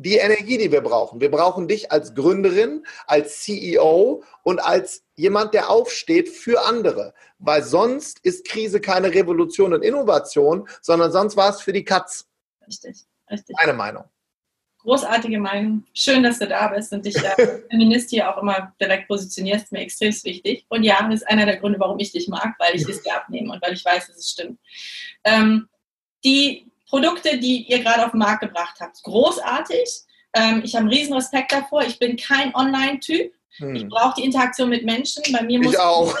[0.00, 1.20] die Energie, die wir brauchen.
[1.20, 7.12] Wir brauchen dich als Gründerin, als CEO und als jemand, der aufsteht für andere.
[7.38, 12.26] Weil sonst ist Krise keine Revolution und Innovation, sondern sonst war es für die Katz.
[12.66, 13.56] Richtig, richtig.
[13.58, 14.04] Meine Meinung.
[14.78, 15.84] Großartige Meinung.
[15.92, 17.36] Schön, dass du da bist und dich als
[17.70, 19.70] Feminist hier auch immer direkt positionierst.
[19.70, 20.64] Mir extrem wichtig.
[20.70, 23.14] Und ja, das ist einer der Gründe, warum ich dich mag, weil ich es dir
[23.14, 24.58] abnehme und weil ich weiß, dass es stimmt.
[25.24, 25.68] Ähm,
[26.24, 29.88] die Produkte, die ihr gerade auf den Markt gebracht habt, großartig.
[30.34, 31.82] Ähm, ich habe einen riesen Respekt davor.
[31.82, 33.32] Ich bin kein Online-Typ.
[33.56, 33.74] Hm.
[33.74, 35.22] Ich brauche die Interaktion mit Menschen.
[35.32, 36.14] Bei mir muss ich auch.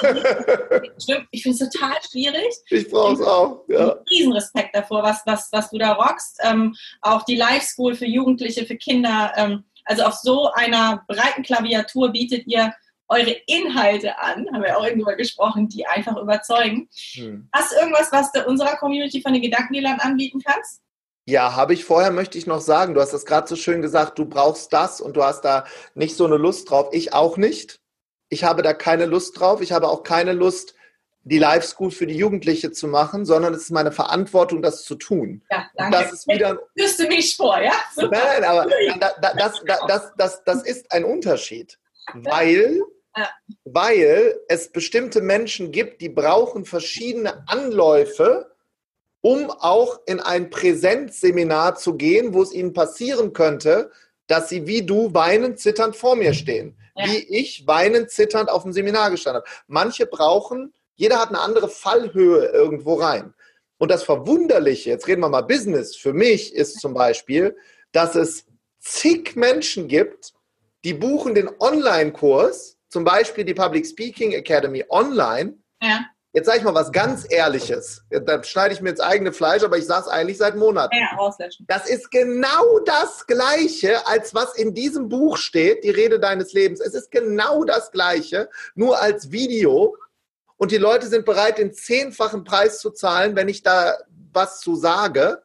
[1.30, 2.54] ich finde es total schwierig.
[2.70, 3.64] Ich brauche es auch.
[3.68, 3.96] Ja.
[4.10, 6.38] Riesen Respekt davor, was, was, was du da rockst.
[6.42, 9.32] Ähm, auch die Live School für Jugendliche, für Kinder.
[9.36, 12.72] Ähm, also auf so einer breiten Klaviatur bietet ihr
[13.10, 16.88] eure Inhalte an, haben wir auch irgendwann gesprochen, die einfach überzeugen.
[17.14, 17.48] Hm.
[17.52, 20.80] Hast du irgendwas, was du unserer Community von den Gedankendealern anbieten kannst?
[21.26, 24.18] Ja, habe ich vorher, möchte ich noch sagen, du hast das gerade so schön gesagt,
[24.18, 26.88] du brauchst das und du hast da nicht so eine Lust drauf.
[26.92, 27.80] Ich auch nicht.
[28.28, 29.60] Ich habe da keine Lust drauf.
[29.60, 30.74] Ich habe auch keine Lust,
[31.22, 34.94] die Live School für die Jugendliche zu machen, sondern es ist meine Verantwortung, das zu
[34.94, 35.42] tun.
[35.50, 35.96] Ja, danke.
[35.98, 36.58] Und das ist wieder.
[36.78, 37.74] Führst du mich vor, ja?
[37.94, 38.10] Super.
[38.10, 38.66] Nein, aber
[39.20, 41.78] das, das, das, das, das ist ein Unterschied,
[42.14, 42.80] weil
[43.16, 43.28] ja.
[43.64, 48.54] Weil es bestimmte Menschen gibt, die brauchen verschiedene Anläufe,
[49.20, 53.90] um auch in ein Präsenzseminar zu gehen, wo es ihnen passieren könnte,
[54.26, 56.76] dass sie wie du weinend, zitternd vor mir stehen.
[56.96, 57.06] Ja.
[57.06, 59.50] Wie ich weinend, zitternd auf dem Seminar gestanden habe.
[59.66, 63.34] Manche brauchen, jeder hat eine andere Fallhöhe irgendwo rein.
[63.78, 67.56] Und das Verwunderliche, jetzt reden wir mal Business, für mich ist zum Beispiel,
[67.92, 68.44] dass es
[68.78, 70.34] zig Menschen gibt,
[70.84, 75.54] die buchen den Online-Kurs zum Beispiel die Public Speaking Academy online.
[75.82, 76.00] Ja.
[76.32, 78.04] Jetzt sage ich mal was ganz Ehrliches.
[78.10, 80.96] Da schneide ich mir ins eigene Fleisch, aber ich sage es eigentlich seit Monaten.
[80.96, 81.66] Ja, auslöschen.
[81.68, 86.80] Das ist genau das Gleiche, als was in diesem Buch steht, die Rede deines Lebens.
[86.80, 89.96] Es ist genau das Gleiche, nur als Video.
[90.56, 93.96] Und die Leute sind bereit, den zehnfachen Preis zu zahlen, wenn ich da
[94.32, 95.42] was zu sage.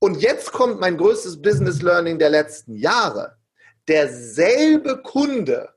[0.00, 3.36] Und jetzt kommt mein größtes Business Learning der letzten Jahre.
[3.86, 5.75] Derselbe Kunde,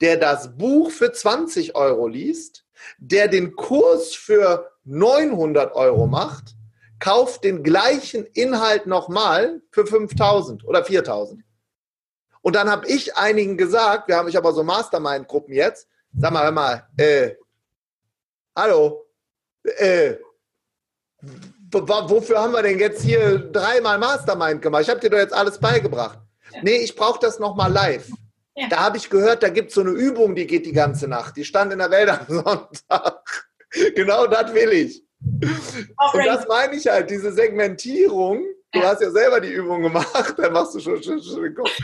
[0.00, 2.64] der das Buch für 20 Euro liest,
[2.98, 6.56] der den Kurs für 900 Euro macht,
[6.98, 11.42] kauft den gleichen Inhalt nochmal für 5000 oder 4000.
[12.42, 16.44] Und dann habe ich einigen gesagt, wir haben ich aber so Mastermind-Gruppen jetzt, sag mal,
[16.44, 17.34] hör mal, äh,
[18.56, 19.06] hallo,
[19.62, 20.16] äh,
[21.70, 24.82] wofür haben wir denn jetzt hier dreimal Mastermind gemacht?
[24.82, 26.18] Ich habe dir doch jetzt alles beigebracht.
[26.62, 28.08] Nee, ich brauche das nochmal live.
[28.56, 28.68] Ja.
[28.68, 31.36] Da habe ich gehört, da gibt es so eine Übung, die geht die ganze Nacht.
[31.36, 33.48] Die stand in der Welt am Sonntag.
[33.94, 35.04] genau das will ich.
[35.20, 38.44] Und das meine ich halt, diese Segmentierung.
[38.72, 41.76] Du hast ja selber die Übung gemacht, da machst du schon, schon, schon den Kopf.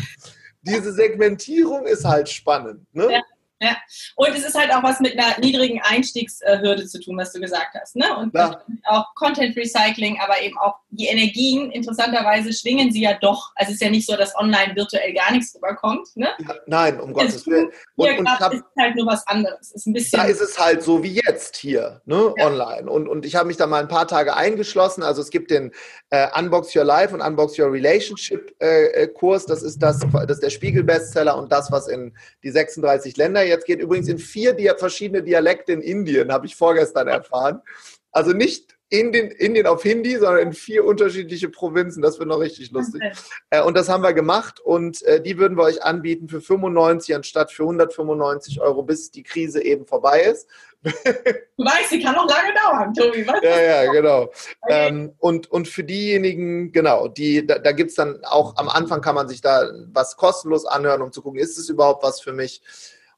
[0.62, 2.82] Diese Segmentierung ist halt spannend.
[2.92, 3.10] Ne?
[3.12, 3.22] Ja.
[3.60, 3.74] Ja,
[4.16, 7.74] und es ist halt auch was mit einer niedrigen Einstiegshürde zu tun, was du gesagt
[7.80, 7.96] hast.
[7.96, 8.14] Ne?
[8.18, 8.60] Und ja.
[8.84, 13.52] auch Content Recycling, aber eben auch die Energien, interessanterweise schwingen sie ja doch.
[13.54, 16.06] Also es ist ja nicht so, dass online virtuell gar nichts rüberkommt.
[16.16, 16.28] Ne?
[16.38, 17.70] Ja, nein, um Gottes Willen.
[17.96, 19.72] Und, und hab, ist halt nur was anderes.
[19.72, 22.34] Ist ein bisschen da ist es halt so wie jetzt hier, ne?
[22.38, 22.90] Online.
[22.90, 25.02] Und, und ich habe mich da mal ein paar Tage eingeschlossen.
[25.02, 25.72] Also es gibt den
[26.10, 29.46] äh, Unbox Your Life und Unbox Your Relationship äh, äh Kurs.
[29.46, 33.66] Das ist, das, das ist der Spiegel-Bestseller und das, was in die 36 Länder jetzt
[33.66, 37.62] geht übrigens in vier verschiedene Dialekte in Indien, habe ich vorgestern erfahren.
[38.12, 42.02] Also nicht Indien, Indien auf Hindi, sondern in vier unterschiedliche Provinzen.
[42.02, 43.02] Das wird noch richtig lustig.
[43.04, 43.16] Okay.
[43.50, 47.16] Äh, und das haben wir gemacht und äh, die würden wir euch anbieten für 95
[47.16, 50.48] anstatt für 195 Euro, bis die Krise eben vorbei ist.
[50.84, 53.26] Du weißt, sie kann noch lange dauern, Tobi.
[53.26, 53.40] Was?
[53.42, 54.30] Ja, ja, genau.
[54.60, 54.88] Okay.
[54.88, 59.00] Ähm, und, und für diejenigen, genau, die, da, da gibt es dann auch, am Anfang
[59.00, 62.32] kann man sich da was kostenlos anhören, um zu gucken, ist es überhaupt was für
[62.32, 62.62] mich?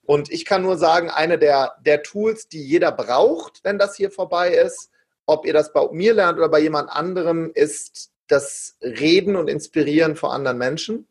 [0.08, 4.10] Und ich kann nur sagen, eine der, der Tools, die jeder braucht, wenn das hier
[4.10, 4.88] vorbei ist,
[5.26, 10.16] ob ihr das bei mir lernt oder bei jemand anderem, ist das Reden und Inspirieren
[10.16, 11.08] vor anderen Menschen.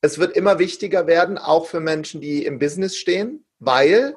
[0.00, 4.16] Es wird immer wichtiger werden, auch für Menschen, die im Business stehen, weil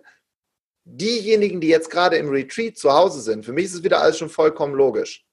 [0.86, 4.18] diejenigen, die jetzt gerade im Retreat zu Hause sind, für mich ist es wieder alles
[4.18, 5.25] schon vollkommen logisch,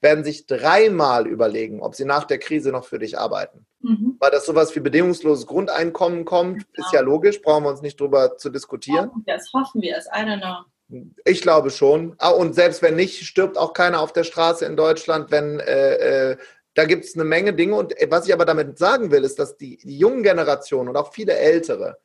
[0.00, 3.66] werden sich dreimal überlegen, ob sie nach der Krise noch für dich arbeiten.
[3.80, 4.16] Mhm.
[4.18, 6.86] Weil das sowas wie bedingungsloses Grundeinkommen kommt, genau.
[6.86, 9.10] ist ja logisch, brauchen wir uns nicht drüber zu diskutieren.
[9.26, 11.04] Das hoffen wir es, I don't know.
[11.24, 12.14] Ich glaube schon.
[12.18, 16.30] Ah, und selbst wenn nicht, stirbt auch keiner auf der Straße in Deutschland, wenn äh,
[16.32, 16.36] äh,
[16.74, 17.74] da gibt es eine Menge Dinge.
[17.74, 21.12] Und was ich aber damit sagen will, ist, dass die, die jungen Generationen und auch
[21.12, 21.98] viele Ältere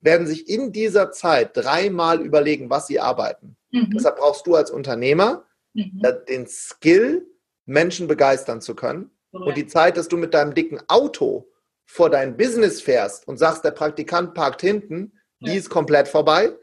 [0.00, 3.56] werden sich in dieser Zeit dreimal überlegen, was sie arbeiten.
[3.70, 3.90] Mhm.
[3.94, 5.44] Deshalb brauchst du als Unternehmer
[5.74, 6.02] mhm.
[6.28, 7.26] den Skill,
[7.66, 9.10] Menschen begeistern zu können.
[9.32, 11.48] Oh, und die Zeit, dass du mit deinem dicken Auto
[11.86, 15.54] vor dein Business fährst und sagst, der Praktikant parkt hinten, die ja.
[15.54, 16.56] ist komplett vorbei.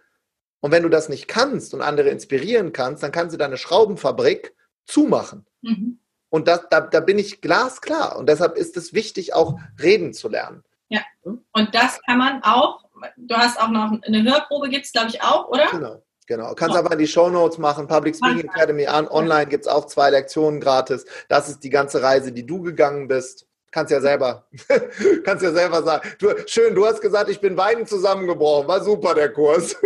[0.60, 4.56] Und wenn du das nicht kannst und andere inspirieren kannst, dann kannst du deine Schraubenfabrik
[4.86, 5.46] zumachen.
[5.62, 6.00] Mhm.
[6.30, 8.18] Und das, da, da bin ich glasklar.
[8.18, 10.64] Und deshalb ist es wichtig, auch reden zu lernen.
[10.90, 11.02] Ja.
[11.24, 12.86] Und das kann man auch,
[13.18, 15.68] du hast auch noch eine Hörprobe, gibt es, glaube ich, auch, oder?
[15.72, 16.04] Genau.
[16.28, 16.54] Genau.
[16.56, 16.80] Kannst oh.
[16.80, 17.88] aber in die Show Notes machen.
[17.88, 19.08] Public Speaking Academy an.
[19.08, 21.06] Online gibt es auch zwei Lektionen gratis.
[21.30, 23.48] Das ist die ganze Reise, die du gegangen bist.
[23.72, 24.48] Kannst ja selber,
[25.24, 26.10] kannst ja selber sagen.
[26.20, 28.68] Du, schön, du hast gesagt, ich bin weinend zusammengebrochen.
[28.68, 29.76] War super, der Kurs.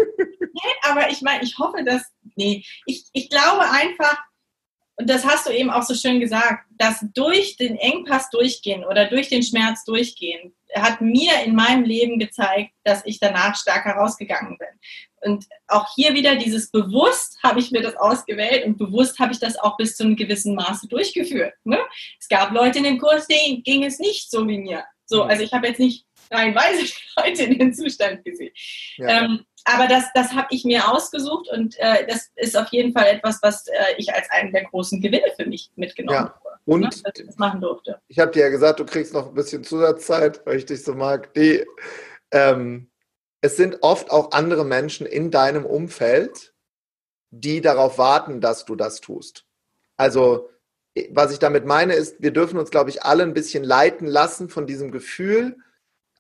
[0.54, 2.04] Nee, aber ich meine, ich hoffe, dass,
[2.36, 4.18] nee, ich, ich glaube einfach,
[4.98, 9.10] und das hast du eben auch so schön gesagt, dass durch den Engpass durchgehen oder
[9.10, 14.58] durch den Schmerz durchgehen, hat mir in meinem Leben gezeigt, dass ich danach stark herausgegangen
[14.58, 14.68] bin.
[15.22, 19.40] Und auch hier wieder dieses bewusst habe ich mir das ausgewählt und bewusst habe ich
[19.40, 21.54] das auch bis zu einem gewissen Maße durchgeführt.
[21.64, 21.80] Ne?
[22.20, 24.84] Es gab Leute in dem Kurs, denen ging es nicht so wie mir.
[25.06, 25.30] So, mhm.
[25.30, 28.52] also ich habe jetzt nicht reihenweise Leute in den Zustand gesehen.
[28.98, 29.26] Ja.
[29.26, 33.06] Ähm, aber das, das habe ich mir ausgesucht und äh, das ist auf jeden Fall
[33.08, 36.34] etwas, was äh, ich als einen der großen Gewinne für mich mitgenommen ja.
[36.34, 36.51] habe.
[36.66, 36.90] Und ne?
[36.90, 38.00] dass ich das machen durfte.
[38.08, 40.94] Ich habe dir ja gesagt, du kriegst noch ein bisschen Zusatzzeit, weil ich dich so
[40.94, 41.34] mag.
[41.34, 41.66] Die,
[42.32, 42.90] ähm,
[43.42, 46.54] es sind oft auch andere Menschen in deinem Umfeld,
[47.32, 49.46] die darauf warten, dass du das tust.
[49.98, 50.50] Also,
[51.10, 54.50] was ich damit meine, ist, wir dürfen uns, glaube ich, alle ein bisschen leiten lassen
[54.50, 55.58] von diesem Gefühl,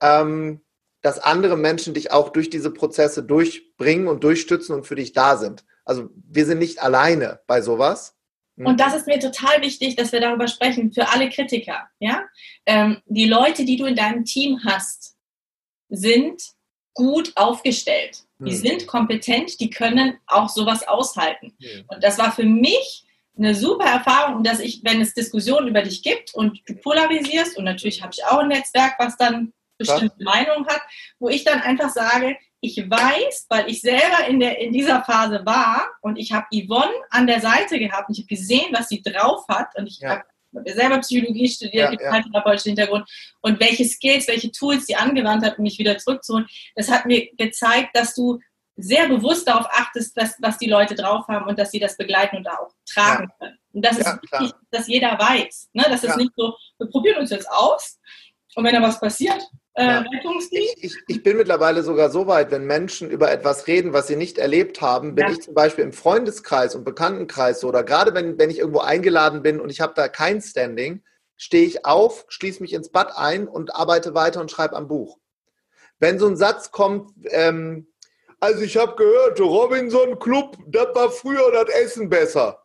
[0.01, 0.61] ähm,
[1.01, 5.37] dass andere Menschen dich auch durch diese Prozesse durchbringen und durchstützen und für dich da
[5.37, 5.65] sind.
[5.83, 8.15] Also wir sind nicht alleine bei sowas.
[8.57, 8.67] Hm?
[8.67, 11.89] Und das ist mir total wichtig, dass wir darüber sprechen, für alle Kritiker.
[11.99, 12.25] Ja?
[12.65, 15.17] Ähm, die Leute, die du in deinem Team hast,
[15.89, 16.41] sind
[16.93, 18.23] gut aufgestellt.
[18.39, 18.57] Die hm.
[18.57, 21.53] sind kompetent, die können auch sowas aushalten.
[21.61, 21.85] Hm.
[21.87, 23.05] Und das war für mich
[23.37, 27.63] eine super Erfahrung, dass ich, wenn es Diskussionen über dich gibt und du polarisierst, und
[27.63, 30.23] natürlich habe ich auch ein Netzwerk, was dann bestimmte.
[30.23, 30.81] Meinungen hat,
[31.19, 35.41] wo ich dann einfach sage, ich weiß, weil ich selber in, der, in dieser Phase
[35.45, 39.01] war und ich habe Yvonne an der Seite gehabt und ich habe gesehen, was sie
[39.01, 40.09] drauf hat und ich ja.
[40.09, 40.23] habe
[40.69, 42.21] selber Psychologie studiert, ja, ja.
[42.21, 43.09] therapeutischen Hintergrund
[43.41, 46.47] und welche Skills, welche Tools sie angewandt hat, um mich wieder zurückzuholen.
[46.75, 48.39] Das hat mir gezeigt, dass du
[48.75, 52.37] sehr bewusst darauf achtest, dass, was die Leute drauf haben und dass sie das begleiten
[52.37, 53.35] und da auch tragen ja.
[53.39, 53.57] können.
[53.73, 54.61] Und das ist wichtig, klar.
[54.69, 55.69] dass jeder weiß.
[55.73, 55.85] Ne?
[55.89, 57.99] Das ist nicht so, wir probieren uns jetzt aus
[58.55, 59.41] und wenn da was passiert,
[59.73, 60.05] äh, ja.
[60.51, 64.17] Ich, ich, ich, bin mittlerweile sogar so weit, wenn Menschen über etwas reden, was sie
[64.17, 65.31] nicht erlebt haben, bin ja.
[65.31, 69.41] ich zum Beispiel im Freundeskreis und Bekanntenkreis so, oder gerade wenn, wenn ich irgendwo eingeladen
[69.41, 71.03] bin und ich habe da kein Standing,
[71.37, 75.17] stehe ich auf, schließe mich ins Bad ein und arbeite weiter und schreibe am Buch.
[75.99, 77.87] Wenn so ein Satz kommt, ähm,
[78.39, 82.61] also ich habe gehört, Robinson Club, das war früher das Essen besser.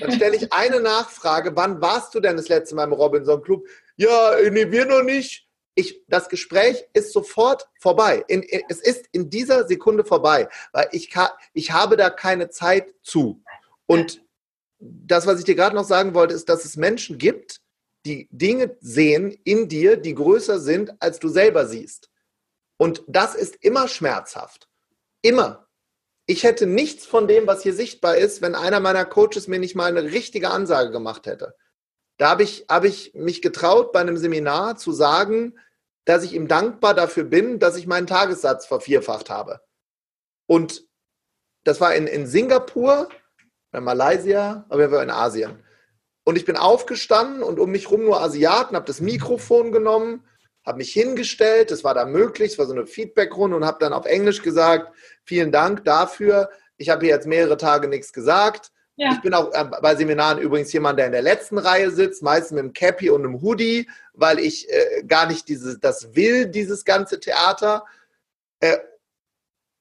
[0.00, 3.66] Dann stelle ich eine Nachfrage, wann warst du denn das letzte Mal im Robinson Club?
[3.96, 5.45] Ja, nee, wir noch nicht
[5.76, 8.24] ich, das Gespräch ist sofort vorbei.
[8.28, 11.14] In, in, es ist in dieser Sekunde vorbei, weil ich,
[11.52, 13.42] ich habe da keine Zeit zu.
[13.84, 14.24] Und
[14.78, 17.60] das, was ich dir gerade noch sagen wollte, ist, dass es Menschen gibt,
[18.06, 22.08] die Dinge sehen in dir, die größer sind, als du selber siehst.
[22.78, 24.68] Und das ist immer schmerzhaft.
[25.22, 25.68] Immer.
[26.26, 29.74] Ich hätte nichts von dem, was hier sichtbar ist, wenn einer meiner Coaches mir nicht
[29.74, 31.54] mal eine richtige Ansage gemacht hätte.
[32.16, 35.58] Da habe ich, hab ich mich getraut, bei einem Seminar zu sagen,
[36.06, 39.60] dass ich ihm dankbar dafür bin, dass ich meinen Tagessatz vervierfacht habe.
[40.46, 40.86] Und
[41.64, 43.08] das war in, in Singapur,
[43.72, 45.62] in Malaysia, aber wir waren in Asien.
[46.24, 50.24] Und ich bin aufgestanden und um mich rum nur Asiaten, habe das Mikrofon genommen,
[50.64, 53.92] habe mich hingestellt, das war da möglich, es war so eine Feedbackrunde und habe dann
[53.92, 54.92] auf Englisch gesagt,
[55.24, 56.50] vielen Dank dafür.
[56.76, 58.70] Ich habe hier jetzt mehrere Tage nichts gesagt.
[58.96, 59.12] Ja.
[59.12, 62.52] Ich bin auch äh, bei Seminaren übrigens jemand, der in der letzten Reihe sitzt, meistens
[62.52, 66.84] mit einem Cappy und einem Hoodie, weil ich äh, gar nicht diese, das will, dieses
[66.84, 67.84] ganze Theater.
[68.60, 68.78] Äh,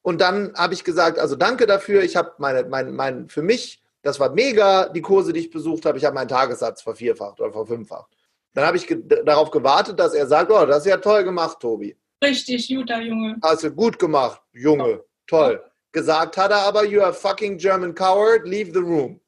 [0.01, 2.03] und dann habe ich gesagt, also danke dafür.
[2.03, 5.85] Ich habe meine, mein, mein, für mich, das war mega, die Kurse, die ich besucht
[5.85, 5.97] habe.
[5.97, 8.11] Ich habe meinen Tagessatz vervierfacht oder verfünffacht.
[8.53, 11.59] Dann habe ich ge darauf gewartet, dass er sagt, oh, das ist ja toll gemacht,
[11.59, 11.97] Tobi.
[12.23, 13.37] Richtig, guter Junge.
[13.41, 15.03] Hast du gut gemacht, Junge.
[15.27, 15.63] Toll.
[15.91, 19.19] Gesagt hat er aber, you are fucking German coward, leave the room.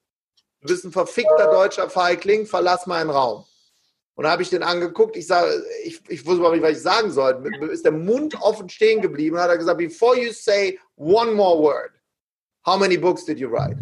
[0.62, 3.46] Du bist ein verfickter deutscher Feigling, verlass meinen Raum.
[4.18, 6.84] Und da habe ich den angeguckt, ich sage, ich, ich wusste überhaupt nicht, was ich
[6.84, 7.50] sagen sollte.
[7.72, 11.58] Ist der Mund offen stehen geblieben und hat er gesagt, before you say one more
[11.62, 11.92] word,
[12.68, 13.78] How many books did you write?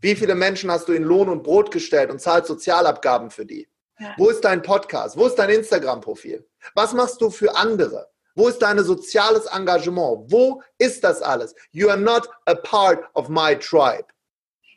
[0.00, 3.68] Wie viele Menschen hast du in Lohn und Brot gestellt und zahlst Sozialabgaben für die?
[3.98, 4.14] Ja.
[4.18, 5.16] Wo ist dein Podcast?
[5.16, 6.46] Wo ist dein Instagram-Profil?
[6.76, 8.08] Was machst du für andere?
[8.36, 10.30] Wo ist dein soziales Engagement?
[10.30, 11.56] Wo ist das alles?
[11.72, 14.06] You are not a part of my tribe.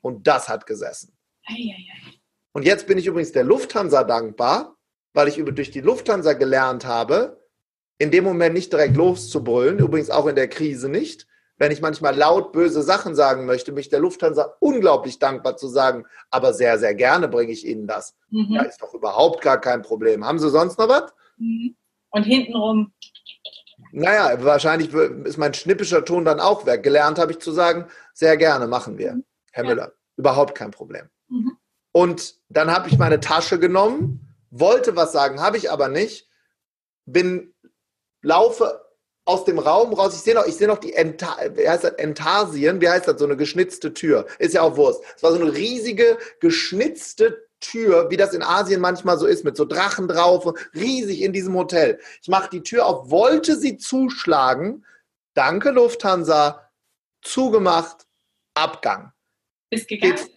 [0.01, 1.16] Und das hat gesessen.
[1.45, 2.14] Ei, ei, ei.
[2.54, 4.76] Und jetzt bin ich übrigens der Lufthansa dankbar,
[5.14, 7.43] weil ich über, durch die Lufthansa gelernt habe,
[7.97, 11.28] in dem Moment nicht direkt loszubrüllen, übrigens auch in der Krise nicht.
[11.57, 16.05] Wenn ich manchmal laut böse Sachen sagen möchte, mich der Lufthansa unglaublich dankbar zu sagen,
[16.32, 18.16] aber sehr, sehr gerne bringe ich Ihnen das.
[18.32, 18.55] Mhm.
[18.55, 20.26] Da ist doch überhaupt gar kein Problem.
[20.26, 21.14] Haben Sie sonst noch was?
[21.38, 21.76] Mhm.
[22.09, 22.91] Und hintenrum.
[23.91, 26.82] Naja, wahrscheinlich ist mein schnippischer Ton dann auch weg.
[26.82, 29.26] Gelernt habe ich zu sagen, sehr gerne machen wir, mhm.
[29.51, 29.70] Herr ja.
[29.70, 29.93] Müller.
[30.18, 31.09] Überhaupt kein Problem.
[31.30, 31.57] Mhm.
[31.91, 34.22] Und dann habe ich meine Tasche genommen,
[34.54, 36.30] wollte was sagen, habe ich aber nicht,
[37.06, 37.54] bin,
[38.22, 38.82] laufe
[39.26, 40.16] aus dem Raum raus.
[40.16, 43.20] Ich sehe noch, ich sehe noch die Enta, wie heißt das, Entarsien, wie heißt das,
[43.20, 44.28] so eine geschnitzte Tür.
[44.39, 45.01] Ist ja auch Wurst.
[45.16, 49.56] Es war so eine riesige, geschnitzte Tür, wie das in Asien manchmal so ist, mit
[49.56, 51.99] so Drachen drauf, riesig in diesem Hotel.
[52.22, 54.86] Ich mache die Tür auf, wollte sie zuschlagen.
[55.34, 56.70] Danke, Lufthansa.
[57.22, 58.06] Zugemacht,
[58.54, 59.14] Abgang.
[59.70, 60.16] Bist gegangen?
[60.18, 60.32] Geht,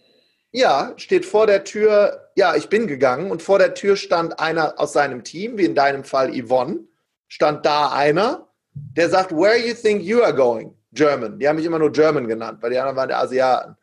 [0.51, 2.29] ja, steht vor der Tür.
[2.35, 5.75] Ja, ich bin gegangen und vor der Tür stand einer aus seinem Team, wie in
[5.75, 6.79] deinem Fall Yvonne.
[7.27, 10.77] Stand da einer, der sagt, Where you think you are going?
[10.93, 11.39] German.
[11.39, 13.75] Die haben mich immer nur German genannt, weil die anderen waren der Asiaten.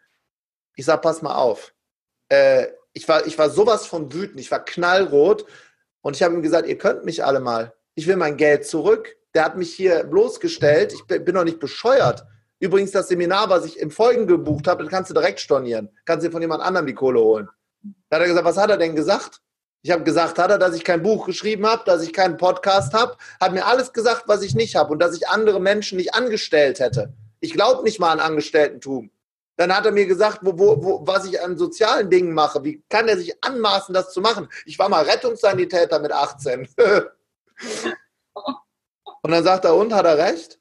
[0.77, 1.73] Ich sag, pass mal auf.
[2.29, 5.45] Äh, ich, war, ich war sowas von wütend, ich war knallrot
[6.01, 7.75] und ich habe ihm gesagt, ihr könnt mich alle mal.
[7.95, 9.17] Ich will mein Geld zurück.
[9.35, 10.93] Der hat mich hier bloßgestellt.
[10.93, 12.25] Ich bin doch nicht bescheuert.
[12.65, 15.91] Übrigens, das Seminar, was ich im Folgen gebucht habe, das kannst du direkt stornieren.
[16.07, 17.47] Kannst dir von jemand anderem die Kohle holen.
[18.09, 19.43] Da hat er gesagt, was hat er denn gesagt?
[19.83, 22.95] Ich habe gesagt, hat er, dass ich kein Buch geschrieben habe, dass ich keinen Podcast
[22.95, 26.15] habe, hat mir alles gesagt, was ich nicht habe und dass ich andere Menschen nicht
[26.15, 27.13] angestellt hätte.
[27.41, 29.11] Ich glaube nicht mal an Angestelltentum.
[29.59, 32.65] Dann hat er mir gesagt, wo, wo, wo, was ich an sozialen Dingen mache.
[32.65, 34.49] Wie kann er sich anmaßen, das zu machen?
[34.65, 36.67] Ich war mal Rettungssanitäter mit 18.
[39.23, 40.59] und dann sagt er, und hat er recht?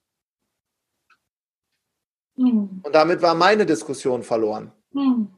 [2.36, 2.82] Mhm.
[2.84, 4.72] Und damit war meine Diskussion verloren.
[4.92, 5.34] Mhm.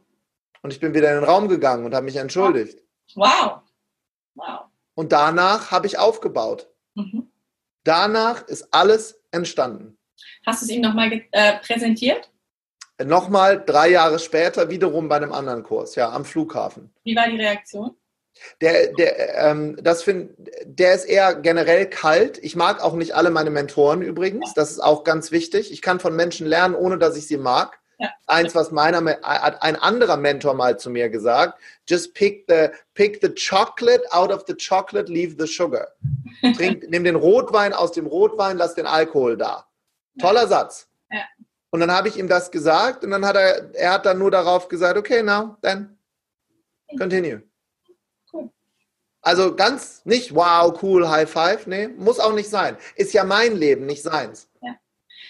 [0.62, 2.80] Und ich bin wieder in den Raum gegangen und habe mich entschuldigt.
[3.14, 3.62] Wow.
[4.36, 4.62] Wow.
[4.96, 6.70] Und danach habe ich aufgebaut.
[6.96, 7.32] Mhm.
[7.84, 9.98] Danach ist alles entstanden.
[10.46, 12.32] Hast du es ihm nochmal äh, präsentiert?
[13.04, 16.93] Nochmal drei Jahre später wiederum bei einem anderen Kurs, ja, am Flughafen.
[17.04, 17.96] Wie war die Reaktion?
[18.62, 20.32] Der, der, ähm, das find,
[20.66, 22.38] der ist eher generell kalt.
[22.44, 24.54] Ich mag auch nicht alle meine Mentoren übrigens.
[24.54, 25.72] Das ist auch ganz wichtig.
[25.72, 27.80] Ich kann von Menschen lernen, ohne dass ich sie mag.
[27.98, 28.10] Ja.
[28.28, 33.20] Eins, was meiner, hat ein anderer Mentor mal zu mir gesagt: Just pick the, pick
[33.22, 35.88] the chocolate out of the chocolate, leave the sugar.
[36.58, 39.66] Trink, nimm den Rotwein aus dem Rotwein, lass den Alkohol da.
[40.20, 40.48] Toller ja.
[40.48, 40.88] Satz.
[41.10, 41.22] Ja.
[41.70, 44.32] Und dann habe ich ihm das gesagt und dann hat er, er hat dann nur
[44.32, 45.98] darauf gesagt: Okay, now, then
[46.98, 47.42] continue.
[49.26, 52.78] Also ganz nicht wow, cool, High Five, nee, muss auch nicht sein.
[52.95, 54.47] Ist ja mein Leben, nicht seins.
[54.61, 54.76] Ja.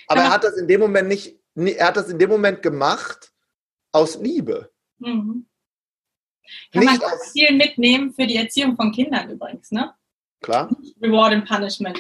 [0.08, 3.32] Aber er hat das in dem Moment nicht, er hat das in dem Moment gemacht
[3.94, 4.70] aus Liebe.
[4.98, 5.48] Mhm.
[6.74, 9.94] Kann nicht man aus viel mitnehmen für die Erziehung von Kindern übrigens, ne?
[10.42, 10.70] Klar.
[11.02, 11.98] Reward and Punishment.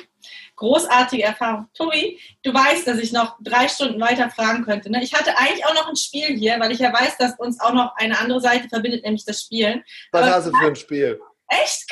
[0.57, 1.67] Großartige Erfahrung.
[1.73, 4.91] Tobi, du weißt, dass ich noch drei Stunden weiter fragen könnte.
[4.91, 5.01] Ne?
[5.01, 7.73] Ich hatte eigentlich auch noch ein Spiel hier, weil ich ja weiß, dass uns auch
[7.73, 9.83] noch eine andere Seite verbindet, nämlich das Spielen.
[10.11, 11.19] Was Aber hast du für ein Spiel?
[11.61, 11.85] Echt.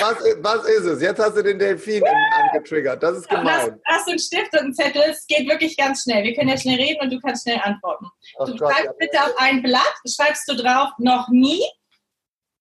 [0.00, 1.02] Was, was, ist es?
[1.02, 3.02] Jetzt hast du den Delfin angetriggert.
[3.02, 3.80] Das ist gemein.
[3.86, 5.02] Hast, du einen Stift und einen Zettel?
[5.08, 6.24] Es geht wirklich ganz schnell.
[6.24, 8.06] Wir können ja schnell reden und du kannst schnell antworten.
[8.38, 8.92] Ach du Gott, schreibst ja.
[8.98, 11.62] bitte auf ein Blatt, schreibst du drauf noch nie.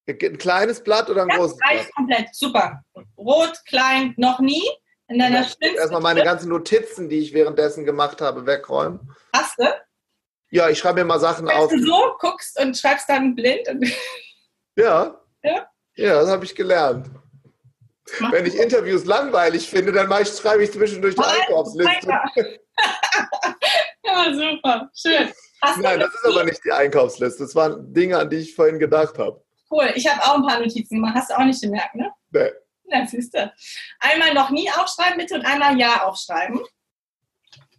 [0.08, 1.92] Ein kleines Blatt oder ein ganz großes Blatt?
[1.96, 2.36] komplett.
[2.36, 2.84] Super.
[3.18, 4.64] Rot, klein, noch nie.
[5.08, 9.12] In deiner ja, Erstmal meine ganzen Notizen, die ich währenddessen gemacht habe, wegräumen.
[9.34, 9.66] Hast du?
[10.52, 11.72] Ja, ich schreibe mir mal Sachen Wenn auf.
[11.72, 13.68] du so guckst und schreibst dann blind.
[14.76, 15.20] ja.
[15.44, 15.68] Ja.
[16.00, 17.10] Ja, das habe ich gelernt.
[18.32, 22.08] Wenn ich Interviews langweilig finde, dann ich, schreibe ich zwischendurch die Einkaufsliste.
[24.04, 24.90] ja, super.
[24.96, 25.30] Schön.
[25.62, 27.44] Hast Nein, das ist aber nicht die Einkaufsliste.
[27.44, 29.44] Das waren Dinge, an die ich vorhin gedacht habe.
[29.70, 29.92] Cool.
[29.96, 31.16] Ich habe auch ein paar Notizen gemacht.
[31.16, 32.10] Hast du auch nicht gemerkt, ne?
[32.32, 32.52] Nee.
[32.86, 33.52] Na, siehst du.
[34.00, 36.62] Einmal noch nie aufschreiben, bitte, und einmal Ja aufschreiben.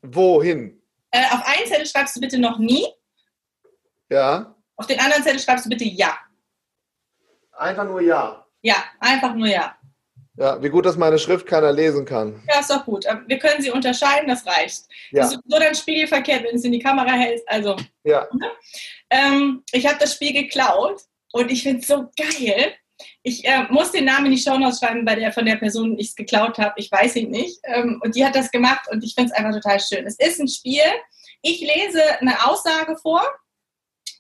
[0.03, 0.81] Wohin?
[1.11, 2.87] Äh, auf einen Zettel schreibst du bitte noch nie.
[4.11, 4.55] Ja.
[4.77, 6.19] Auf den anderen Zettel schreibst du bitte Ja.
[7.61, 8.47] Einfach nur ja.
[8.63, 9.77] Ja, einfach nur ja.
[10.37, 12.43] Ja, wie gut, dass meine Schrift keiner lesen kann.
[12.49, 13.05] Ja, ist doch gut.
[13.27, 14.85] Wir können sie unterscheiden, das reicht.
[15.11, 15.23] Ja.
[15.23, 17.47] Das ist so dann spiegelverkehrt, wenn du es in die Kamera hältst.
[17.47, 18.27] Also, ja.
[18.33, 18.51] Ne?
[19.11, 22.73] Ähm, ich habe das Spiel geklaut und ich finde es so geil.
[23.23, 26.09] Ich äh, muss den Namen in die Show schreiben, bei der, von der Person ich
[26.09, 26.73] es geklaut habe.
[26.77, 27.61] Ich weiß ihn nicht.
[27.65, 30.07] Ähm, und die hat das gemacht und ich finde es einfach total schön.
[30.07, 30.81] Es ist ein Spiel,
[31.43, 33.23] Ich lese eine Aussage vor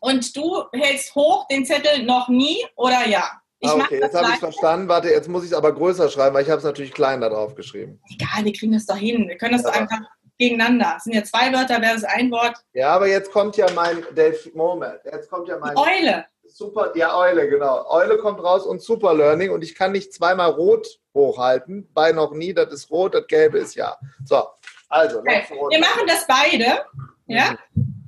[0.01, 3.25] und du hältst hoch den Zettel noch nie oder ja.
[3.63, 4.89] Ich ah, okay, jetzt habe ich verstanden.
[4.89, 7.29] Warte, jetzt muss ich es aber größer schreiben, weil ich habe es natürlich klein da
[7.29, 8.01] drauf geschrieben.
[8.11, 9.29] Egal, wir kriegen das doch hin.
[9.29, 9.69] Wir können das ja.
[9.69, 10.01] doch einfach
[10.39, 10.95] gegeneinander.
[10.97, 12.57] Es sind ja zwei Wörter versus ein Wort.
[12.73, 15.01] Ja, aber jetzt kommt ja mein Delphi Moment.
[15.05, 16.25] Jetzt kommt ja mein Die Eule.
[16.47, 17.85] Super, ja, Eule, genau.
[17.91, 21.89] Eule kommt raus und Super Learning und ich kann nicht zweimal rot hochhalten.
[21.93, 23.97] Bei noch nie, das ist rot, das gelbe ist ja.
[24.25, 24.43] So,
[24.89, 25.19] also.
[25.21, 25.45] Okay.
[25.69, 26.85] Wir machen das beide.
[27.27, 27.57] Ja?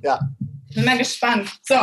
[0.01, 0.19] Ja.
[0.73, 1.49] Bin mal gespannt.
[1.61, 1.77] So,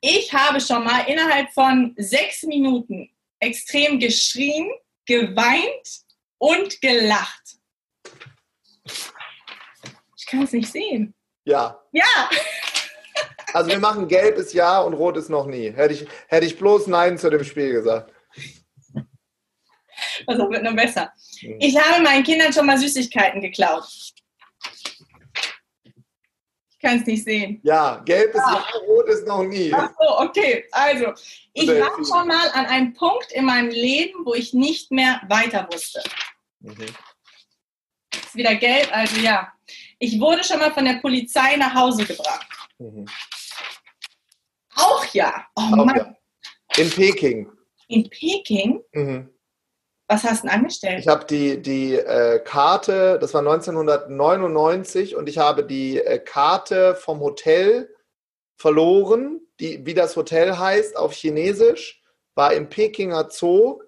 [0.00, 3.10] ich habe schon mal innerhalb von sechs Minuten
[3.40, 4.70] extrem geschrien,
[5.06, 6.02] geweint
[6.38, 7.56] und gelacht.
[10.16, 11.14] Ich kann es nicht sehen.
[11.44, 11.80] Ja.
[11.92, 12.04] Ja.
[13.54, 15.70] Also wir machen gelb ist ja und rot ist noch nie.
[15.70, 18.10] Hätte ich, hätte ich bloß Nein zu dem Spiel gesagt.
[20.26, 21.12] Also wird noch besser.
[21.40, 21.58] Hm.
[21.60, 23.84] Ich habe meinen Kindern schon mal Süßigkeiten geklaut
[26.82, 27.60] kann es nicht sehen.
[27.62, 29.72] Ja, gelb ist ja, rot ist noch nie.
[29.72, 30.64] Ach so, okay.
[30.72, 31.12] Also,
[31.52, 35.68] ich war schon mal an einem Punkt in meinem Leben, wo ich nicht mehr weiter
[35.72, 36.02] wusste.
[36.60, 36.86] Mhm.
[38.12, 39.52] Ist wieder gelb, also ja.
[39.98, 42.46] Ich wurde schon mal von der Polizei nach Hause gebracht.
[42.78, 43.06] Mhm.
[44.74, 45.46] Auch ja.
[45.54, 45.96] Oh Auch Mann.
[45.96, 46.16] Ja.
[46.76, 47.50] In Peking.
[47.88, 48.82] In Peking?
[48.92, 49.31] Mhm.
[50.12, 50.98] Was hast du denn angestellt?
[51.00, 56.94] Ich habe die, die äh, Karte, das war 1999 und ich habe die äh, Karte
[56.96, 57.88] vom Hotel
[58.58, 62.02] verloren, die, wie das Hotel heißt, auf Chinesisch,
[62.34, 63.80] war im Pekinger Zoo,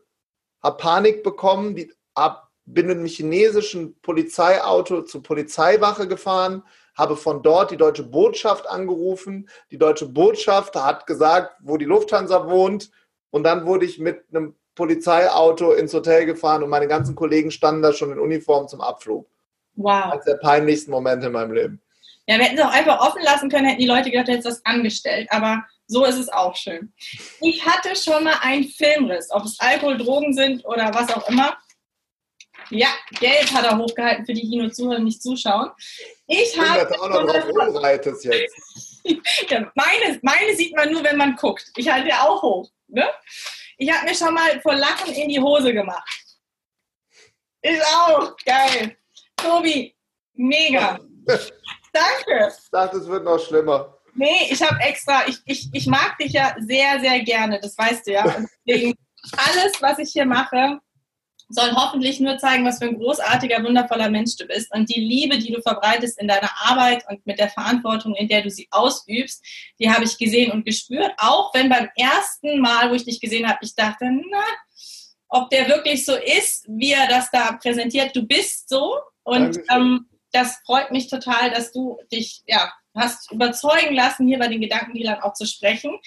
[0.62, 6.62] habe Panik bekommen, die, hab, bin mit einem chinesischen Polizeiauto zur Polizeiwache gefahren,
[6.96, 9.50] habe von dort die deutsche Botschaft angerufen.
[9.70, 12.90] Die deutsche Botschaft hat gesagt, wo die Lufthansa wohnt.
[13.28, 17.82] Und dann wurde ich mit einem Polizeiauto ins Hotel gefahren und meine ganzen Kollegen standen
[17.82, 19.28] da schon in Uniform zum Abflug.
[19.76, 20.12] Wow.
[20.12, 21.80] Als der peinlichste Moment in meinem Leben.
[22.26, 24.48] Ja, wir hätten es auch einfach offen lassen können, hätten die Leute gedacht, du hättest
[24.48, 25.28] das angestellt.
[25.30, 26.92] Aber so ist es auch schön.
[27.40, 31.56] Ich hatte schon mal einen Filmriss, ob es Alkohol, Drogen sind oder was auch immer.
[32.70, 32.88] Ja,
[33.20, 35.70] Geld hat er hochgehalten für die, die nur zuhören, nicht zuschauen.
[36.26, 36.98] Ich habe.
[36.98, 38.26] auch noch drauf jetzt.
[39.50, 41.70] ja, meine, meine sieht man nur, wenn man guckt.
[41.76, 42.70] Ich halte ja auch hoch.
[42.88, 43.04] Ne?
[43.78, 46.24] Ich habe mir schon mal vor Lachen in die Hose gemacht.
[47.62, 48.96] Ist auch geil.
[49.36, 49.96] Tobi,
[50.34, 50.98] mega.
[51.92, 52.52] Danke.
[52.56, 53.96] Ich dachte, es wird noch schlimmer.
[54.14, 58.06] Nee, ich habe extra, ich, ich, ich mag dich ja sehr, sehr gerne, das weißt
[58.06, 58.24] du ja.
[58.24, 58.94] Und deswegen,
[59.36, 60.78] alles, was ich hier mache,
[61.48, 64.72] soll hoffentlich nur zeigen, was für ein großartiger, wundervoller Mensch du bist.
[64.74, 68.42] Und die Liebe, die du verbreitest in deiner Arbeit und mit der Verantwortung, in der
[68.42, 69.44] du sie ausübst,
[69.78, 71.12] die habe ich gesehen und gespürt.
[71.18, 74.44] Auch wenn beim ersten Mal, wo ich dich gesehen habe, ich dachte, na,
[75.28, 78.14] ob der wirklich so ist, wie er das da präsentiert.
[78.14, 78.98] Du bist so.
[79.24, 84.48] Und ähm, das freut mich total, dass du dich ja, hast überzeugen lassen, hier bei
[84.48, 85.98] den Gedankendealern auch zu sprechen.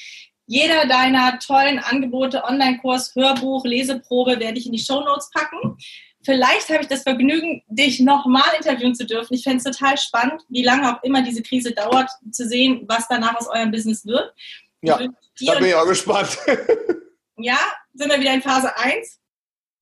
[0.47, 5.77] Jeder deiner tollen Angebote, Online-Kurs, Hörbuch, Leseprobe werde ich in die Show Notes packen.
[6.23, 9.33] Vielleicht habe ich das Vergnügen, dich nochmal interviewen zu dürfen.
[9.33, 13.07] Ich fände es total spannend, wie lange auch immer diese Krise dauert, zu sehen, was
[13.09, 14.33] danach aus eurem Business wird.
[14.81, 16.37] Ja, da bin ich auch gespannt.
[17.37, 17.59] ja,
[17.93, 19.19] sind wir wieder in Phase 1?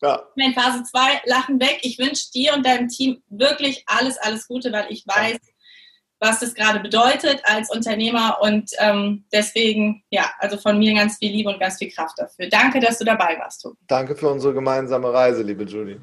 [0.01, 0.23] Ja.
[0.35, 1.79] In Phase 2, Lachen weg.
[1.83, 5.37] Ich wünsche dir und deinem Team wirklich alles, alles Gute, weil ich weiß,
[6.19, 11.31] was das gerade bedeutet als Unternehmer und ähm, deswegen, ja, also von mir ganz viel
[11.31, 12.49] Liebe und ganz viel Kraft dafür.
[12.49, 13.77] Danke, dass du dabei warst, Tobi.
[13.87, 15.99] Danke für unsere gemeinsame Reise, liebe Julie.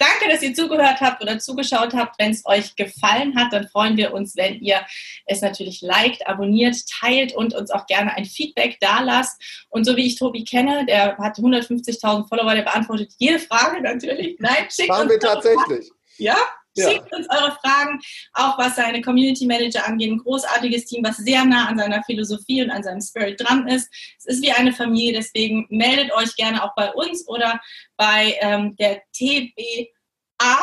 [0.00, 2.18] Danke, dass ihr zugehört habt oder zugeschaut habt.
[2.18, 4.80] Wenn es euch gefallen hat, dann freuen wir uns, wenn ihr
[5.26, 9.66] es natürlich liked, abonniert, teilt und uns auch gerne ein Feedback da lasst.
[9.68, 14.38] Und so wie ich Tobi kenne, der hat 150.000 Follower, der beantwortet jede Frage natürlich.
[14.38, 15.88] Nein, schickt Machen uns wir tatsächlich.
[15.88, 16.34] Fragen.
[16.76, 16.90] Ja?
[16.90, 18.00] Schickt uns eure Fragen,
[18.32, 20.10] auch was seine Community Manager angeht.
[20.10, 23.88] Ein großartiges Team, was sehr nah an seiner Philosophie und an seinem Spirit dran ist.
[24.18, 27.60] Es ist wie eine Familie, deswegen meldet euch gerne auch bei uns oder
[27.96, 30.58] bei ähm, der TBA.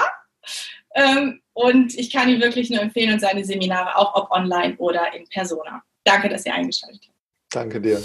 [0.96, 5.14] Ähm, und ich kann ihn wirklich nur empfehlen und seine Seminare auch ob online oder
[5.14, 5.84] in Persona.
[6.04, 7.18] Danke, dass ihr eingeschaltet habt.
[7.50, 8.02] Danke dir.